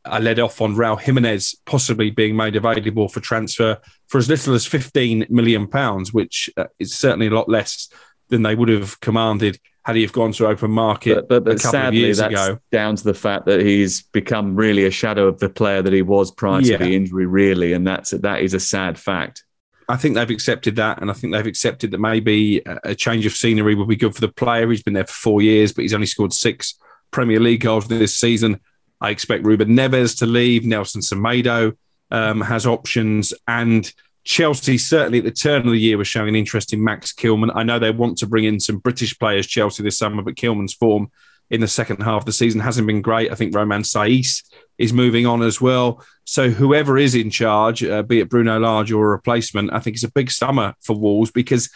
I 0.04 0.18
led 0.18 0.38
off 0.38 0.60
on 0.60 0.74
Raul 0.74 1.00
Jimenez 1.00 1.54
possibly 1.66 2.10
being 2.10 2.36
made 2.36 2.56
available 2.56 3.08
for 3.08 3.20
transfer 3.20 3.78
for 4.08 4.18
as 4.18 4.28
little 4.28 4.54
as 4.54 4.66
15 4.66 5.26
million 5.30 5.66
pounds, 5.66 6.12
which 6.12 6.50
uh, 6.56 6.66
is 6.78 6.94
certainly 6.94 7.28
a 7.28 7.30
lot 7.30 7.48
less 7.48 7.88
than 8.28 8.42
they 8.42 8.54
would 8.54 8.68
have 8.68 9.00
commanded 9.00 9.58
had 9.84 9.96
he 9.96 10.02
have 10.02 10.12
gone 10.12 10.32
to 10.32 10.46
open 10.46 10.70
market 10.70 11.14
but, 11.14 11.28
but, 11.28 11.44
but 11.44 11.50
a 11.52 11.56
couple 11.56 11.70
sadly, 11.72 11.98
of 11.98 12.04
years 12.04 12.16
that's 12.16 12.32
ago. 12.32 12.58
down 12.72 12.96
to 12.96 13.04
the 13.04 13.12
fact 13.12 13.44
that 13.44 13.60
he's 13.60 14.02
become 14.02 14.56
really 14.56 14.86
a 14.86 14.90
shadow 14.90 15.26
of 15.26 15.38
the 15.40 15.50
player 15.50 15.82
that 15.82 15.92
he 15.92 16.00
was 16.00 16.30
prior 16.30 16.60
Yeah. 16.62 16.78
to 16.78 16.84
the 16.84 16.96
injury, 16.96 17.26
really, 17.26 17.74
and 17.74 17.86
that's 17.86 18.10
that 18.10 18.40
is 18.40 18.54
a 18.54 18.60
sad 18.60 18.98
fact. 18.98 19.44
I 19.88 19.96
think 19.96 20.14
they've 20.14 20.30
accepted 20.30 20.76
that, 20.76 21.00
and 21.00 21.10
I 21.10 21.14
think 21.14 21.32
they've 21.32 21.46
accepted 21.46 21.90
that 21.90 22.00
maybe 22.00 22.62
a 22.84 22.94
change 22.94 23.26
of 23.26 23.32
scenery 23.32 23.74
would 23.74 23.88
be 23.88 23.96
good 23.96 24.14
for 24.14 24.20
the 24.20 24.28
player. 24.28 24.68
He's 24.70 24.82
been 24.82 24.94
there 24.94 25.06
for 25.06 25.12
four 25.12 25.42
years, 25.42 25.72
but 25.72 25.82
he's 25.82 25.94
only 25.94 26.06
scored 26.06 26.32
six 26.32 26.78
Premier 27.10 27.40
League 27.40 27.60
goals 27.60 27.86
this 27.86 28.14
season. 28.14 28.60
I 29.00 29.10
expect 29.10 29.44
Ruben 29.44 29.70
Neves 29.70 30.18
to 30.18 30.26
leave. 30.26 30.64
Nelson 30.64 31.02
Semedo 31.02 31.76
um, 32.10 32.40
has 32.40 32.66
options, 32.66 33.34
and 33.46 33.92
Chelsea 34.24 34.78
certainly 34.78 35.18
at 35.18 35.24
the 35.24 35.30
turn 35.30 35.66
of 35.66 35.72
the 35.72 35.78
year 35.78 35.98
was 35.98 36.08
showing 36.08 36.30
an 36.30 36.36
interest 36.36 36.72
in 36.72 36.82
Max 36.82 37.12
Kilman. 37.12 37.52
I 37.54 37.62
know 37.62 37.78
they 37.78 37.90
want 37.90 38.18
to 38.18 38.26
bring 38.26 38.44
in 38.44 38.58
some 38.60 38.78
British 38.78 39.18
players, 39.18 39.46
Chelsea 39.46 39.82
this 39.82 39.98
summer, 39.98 40.22
but 40.22 40.36
Kilman's 40.36 40.72
form 40.72 41.10
in 41.50 41.60
the 41.60 41.68
second 41.68 42.02
half 42.02 42.22
of 42.22 42.26
the 42.26 42.32
season 42.32 42.60
hasn't 42.60 42.86
been 42.86 43.02
great. 43.02 43.30
I 43.30 43.34
think 43.34 43.54
Romain 43.54 43.82
Saiss 43.82 44.42
is 44.78 44.92
moving 44.92 45.26
on 45.26 45.42
as 45.42 45.60
well. 45.60 46.04
So 46.24 46.50
whoever 46.50 46.96
is 46.96 47.14
in 47.14 47.30
charge, 47.30 47.84
uh, 47.84 48.02
be 48.02 48.20
it 48.20 48.28
Bruno 48.28 48.58
Lage 48.58 48.92
or 48.92 49.06
a 49.06 49.10
replacement, 49.10 49.72
I 49.72 49.78
think 49.78 49.96
it's 49.96 50.04
a 50.04 50.10
big 50.10 50.30
summer 50.30 50.74
for 50.80 50.96
Wolves 50.96 51.30
because 51.30 51.70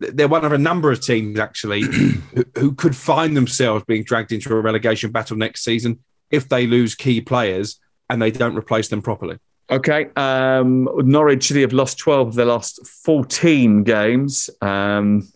they're 0.00 0.28
one 0.28 0.44
of 0.44 0.52
a 0.52 0.58
number 0.58 0.90
of 0.90 1.00
teams 1.00 1.38
actually 1.38 1.82
who, 1.82 2.44
who 2.58 2.74
could 2.74 2.96
find 2.96 3.36
themselves 3.36 3.84
being 3.86 4.04
dragged 4.04 4.32
into 4.32 4.52
a 4.52 4.60
relegation 4.60 5.12
battle 5.12 5.36
next 5.36 5.62
season 5.64 6.00
if 6.30 6.48
they 6.48 6.66
lose 6.66 6.94
key 6.94 7.20
players 7.20 7.78
and 8.10 8.20
they 8.20 8.30
don't 8.30 8.56
replace 8.56 8.88
them 8.88 9.02
properly. 9.02 9.38
Okay. 9.70 10.08
Um, 10.16 10.88
Norwich 10.96 11.48
City 11.48 11.60
have 11.62 11.72
lost 11.72 11.98
12 11.98 12.28
of 12.28 12.34
their 12.34 12.46
last 12.46 12.86
14 12.86 13.84
games. 13.84 14.50
Um, 14.60 15.30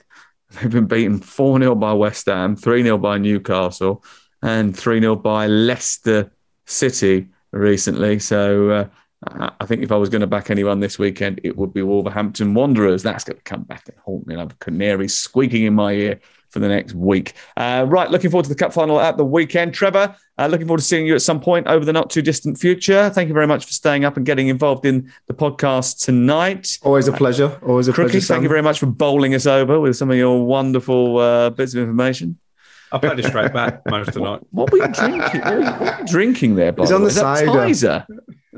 they've 0.63 0.71
been 0.71 0.87
beaten 0.87 1.19
4 1.19 1.61
0 1.61 1.75
by 1.75 1.93
West 1.93 2.27
Ham, 2.27 2.57
3 2.57 2.83
0 2.83 2.99
by 2.99 3.19
Newcastle, 3.19 4.05
and 4.43 4.77
3 4.77 5.01
0 5.01 5.17
by 5.17 5.47
Leicester 5.47 6.33
City 6.67 7.29
recently. 7.53 8.19
So 8.19 8.71
uh, 8.71 8.89
I 9.61 9.67
think 9.67 9.83
if 9.83 9.93
I 9.93 9.97
was 9.97 10.09
going 10.09 10.21
to 10.21 10.27
back 10.27 10.51
anyone 10.51 10.81
this 10.81 10.99
weekend, 10.99 11.41
it 11.43 11.57
would 11.57 11.73
be 11.73 11.83
Wolverhampton 11.83 12.55
Wanderers. 12.55 13.03
That's 13.03 13.25
going 13.25 13.39
to 13.39 13.43
come 13.43 13.63
back 13.63 13.89
and 13.89 13.97
haunt 14.05 14.27
me. 14.27 14.35
I'll 14.35 14.43
have 14.43 14.59
canaries 14.59 15.17
squeaking 15.17 15.65
in 15.65 15.75
my 15.75 15.93
ear 15.93 16.21
for 16.57 16.61
the 16.61 16.69
next 16.69 16.95
week. 16.95 17.35
Uh, 17.59 17.85
right, 17.87 18.11
looking 18.11 18.31
forward 18.31 18.45
to 18.45 18.49
the 18.49 18.55
cup 18.55 18.73
final 18.73 18.99
at 18.99 19.19
the 19.19 19.25
weekend. 19.27 19.75
Trevor, 19.75 20.17
uh, 20.39 20.47
looking 20.47 20.67
forward 20.67 20.79
to 20.79 20.85
seeing 20.85 21.07
you 21.07 21.15
at 21.15 21.21
some 21.21 21.39
point 21.39 21.67
over 21.67 21.85
the 21.85 21.93
not 21.93 22.09
too 22.09 22.23
distant 22.23 22.59
future. 22.59 23.11
Thank 23.11 23.29
you 23.29 23.35
very 23.35 23.47
much 23.47 23.67
for 23.67 23.73
staying 23.73 24.07
up 24.07 24.17
and 24.17 24.25
getting 24.25 24.49
involved 24.49 24.87
in 24.87 25.13
the 25.27 25.35
podcast 25.35 26.03
tonight. 26.03 26.79
Always 26.83 27.09
a 27.09 27.13
pleasure. 27.13 27.61
Always 27.67 27.89
a 27.89 27.93
Crookie, 27.93 28.13
pleasure. 28.13 28.21
thank 28.23 28.43
you 28.43 28.49
very 28.49 28.63
much 28.63 28.79
for 28.79 28.87
bowling 28.87 29.35
us 29.35 29.45
over 29.47 29.79
with 29.79 29.97
some 29.99 30.11
of 30.11 30.17
your 30.17 30.47
wonderful 30.47 31.19
uh, 31.19 31.51
bits 31.51 31.75
of 31.75 31.81
information. 31.81 32.39
I 32.91 32.99
played 32.99 33.19
a 33.19 33.23
straight 33.29 33.53
back 33.53 33.83
most 33.91 34.09
of 34.09 34.15
the 34.15 34.21
night. 34.21 34.41
What 34.53 34.73
were 34.73 34.79
you 34.79 34.89
drinking? 34.89 35.41
What 35.43 35.55
were 35.57 35.61
you, 35.61 35.67
what 35.67 35.81
were 35.81 35.99
you 36.01 36.07
drinking 36.07 36.55
there, 36.55 36.73
Bob? 36.73 36.87
He's 36.87 36.93
on 36.93 37.03
the 37.03 37.09
Is 37.09 37.17
that 37.17 37.39
cider. 37.39 37.51
Tizer? 37.51 38.07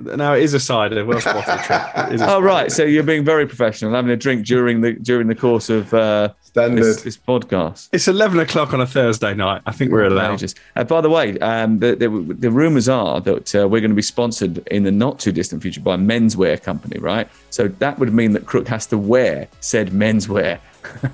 No, 0.02 0.34
it 0.34 0.42
is 0.42 0.54
a 0.54 0.60
cider. 0.60 1.04
Well 1.04 1.20
spotted, 1.20 1.64
Trent. 1.64 2.08
It 2.10 2.14
is 2.14 2.20
a 2.20 2.30
Oh 2.34 2.40
right, 2.40 2.70
so 2.70 2.84
you're 2.84 3.02
being 3.02 3.24
very 3.24 3.46
professional, 3.46 3.92
having 3.92 4.10
a 4.10 4.16
drink 4.16 4.46
during 4.46 4.80
the 4.80 4.92
during 4.92 5.26
the 5.26 5.34
course 5.34 5.70
of 5.70 5.92
uh, 5.92 6.30
this, 6.54 7.02
this 7.02 7.16
podcast. 7.16 7.88
It's 7.92 8.08
11 8.08 8.38
o'clock 8.40 8.72
on 8.72 8.80
a 8.80 8.86
Thursday 8.86 9.34
night. 9.34 9.62
I 9.66 9.72
think 9.72 9.92
we're 9.92 10.04
allowed. 10.04 10.24
Outrageous. 10.24 10.54
Uh, 10.76 10.84
by 10.84 11.00
the 11.00 11.10
way, 11.10 11.38
um, 11.38 11.78
the, 11.78 11.94
the, 11.94 12.08
the 12.34 12.50
rumours 12.50 12.88
are 12.88 13.20
that 13.20 13.54
uh, 13.54 13.68
we're 13.68 13.80
going 13.80 13.90
to 13.90 13.96
be 13.96 14.02
sponsored 14.02 14.66
in 14.68 14.82
the 14.84 14.92
not 14.92 15.18
too 15.18 15.32
distant 15.32 15.62
future 15.62 15.80
by 15.80 15.94
a 15.94 15.98
menswear 15.98 16.60
company, 16.62 16.98
right? 16.98 17.28
So 17.50 17.68
that 17.68 17.98
would 17.98 18.12
mean 18.12 18.32
that 18.32 18.46
Crook 18.46 18.68
has 18.68 18.86
to 18.86 18.98
wear 18.98 19.48
said 19.60 19.90
menswear. 19.90 20.58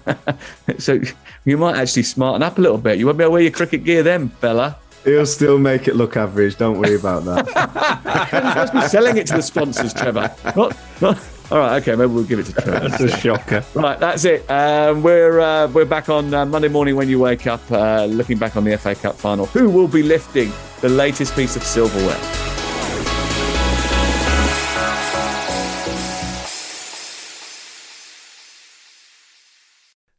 so 0.79 1.01
you 1.45 1.59
might 1.59 1.77
actually 1.77 2.03
smarten 2.03 2.43
up 2.43 2.59
a 2.59 2.61
little 2.61 2.79
bit. 2.79 2.99
You 2.99 3.07
won't 3.07 3.19
be 3.19 3.25
able 3.25 3.31
to 3.31 3.35
wear 3.35 3.43
your 3.43 3.51
cricket 3.51 3.85
gear 3.85 4.03
then, 4.03 4.29
fella. 4.29 4.79
He'll 5.05 5.27
still 5.27 5.59
make 5.59 5.87
it 5.87 5.97
look 5.97 6.17
average. 6.17 6.57
Don't 6.57 6.79
worry 6.79 6.97
about 6.97 7.25
that. 7.27 7.47
You're 8.33 8.67
supposed 8.67 8.73
to 8.73 8.81
be 8.81 8.89
selling 8.89 9.17
it 9.19 9.27
to 9.29 9.35
the 9.35 9.43
sponsors, 9.43 9.93
Trevor. 9.93 10.35
Not, 10.57 10.77
not, 11.03 11.23
all 11.51 11.59
right, 11.59 11.83
okay, 11.83 11.95
maybe 11.95 12.11
we'll 12.11 12.25
give 12.25 12.39
it 12.39 12.47
to 12.47 12.53
Trevor. 12.53 12.89
That's 12.89 13.03
a 13.03 13.17
shocker. 13.19 13.65
Right, 13.75 13.99
that's 14.01 14.25
it. 14.25 14.51
Um, 14.51 15.03
we're 15.03 15.41
uh, 15.41 15.69
we're 15.69 15.85
back 15.85 16.09
on 16.09 16.33
uh, 16.33 16.47
Monday 16.47 16.69
morning 16.69 16.97
when 16.97 17.11
you 17.11 17.19
wake 17.19 17.47
up, 17.47 17.61
uh, 17.71 18.07
looking 18.07 18.39
back 18.39 18.57
on 18.57 18.65
the 18.65 18.79
FA 18.79 18.95
Cup 18.95 19.17
final. 19.17 19.45
Who 19.47 19.69
will 19.69 19.89
be 19.89 20.03
lifting 20.03 20.51
the 20.81 20.89
latest 20.89 21.37
piece 21.37 21.55
of 21.55 21.63
silverware? 21.65 22.19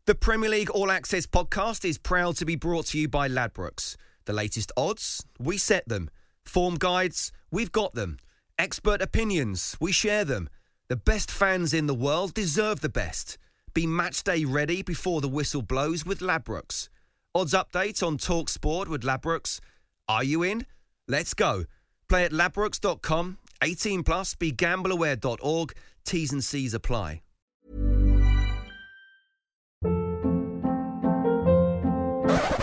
The 0.05 0.13
Premier 0.13 0.51
League 0.51 0.69
All 0.69 0.91
Access 0.91 1.25
podcast 1.25 1.83
is 1.83 1.97
proud 1.97 2.35
to 2.35 2.45
be 2.45 2.55
brought 2.55 2.85
to 2.87 2.99
you 2.99 3.07
by 3.07 3.27
Ladbrokes. 3.27 3.97
The 4.25 4.33
latest 4.33 4.71
odds, 4.75 5.23
we 5.39 5.57
set 5.57 5.87
them. 5.87 6.09
Form 6.43 6.75
guides, 6.75 7.31
we've 7.51 7.71
got 7.71 7.93
them. 7.93 8.17
Expert 8.57 9.01
opinions, 9.01 9.75
we 9.79 9.91
share 9.91 10.25
them. 10.25 10.49
The 10.87 10.95
best 10.95 11.31
fans 11.31 11.73
in 11.73 11.87
the 11.87 11.93
world 11.93 12.33
deserve 12.33 12.81
the 12.81 12.89
best. 12.89 13.37
Be 13.73 13.85
match 13.85 14.23
day 14.23 14.45
ready 14.45 14.81
before 14.81 15.21
the 15.21 15.27
whistle 15.27 15.61
blows 15.61 16.05
with 16.05 16.19
Ladbrokes. 16.19 16.89
Odds 17.33 17.53
update 17.53 18.01
on 18.05 18.17
Talk 18.17 18.49
Sport 18.49 18.87
with 18.87 19.03
Ladbrokes. 19.03 19.59
Are 20.07 20.23
you 20.23 20.43
in? 20.43 20.65
Let's 21.07 21.33
go. 21.33 21.65
Play 22.07 22.23
at 22.23 22.31
ladbrokes.com. 22.31 23.37
18 23.61 24.03
plus. 24.03 24.35
BeGambleAware.org. 24.35 25.73
T's 26.05 26.31
and 26.31 26.43
C's 26.43 26.73
apply. 26.73 27.21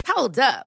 Hold 0.07 0.39
up. 0.39 0.67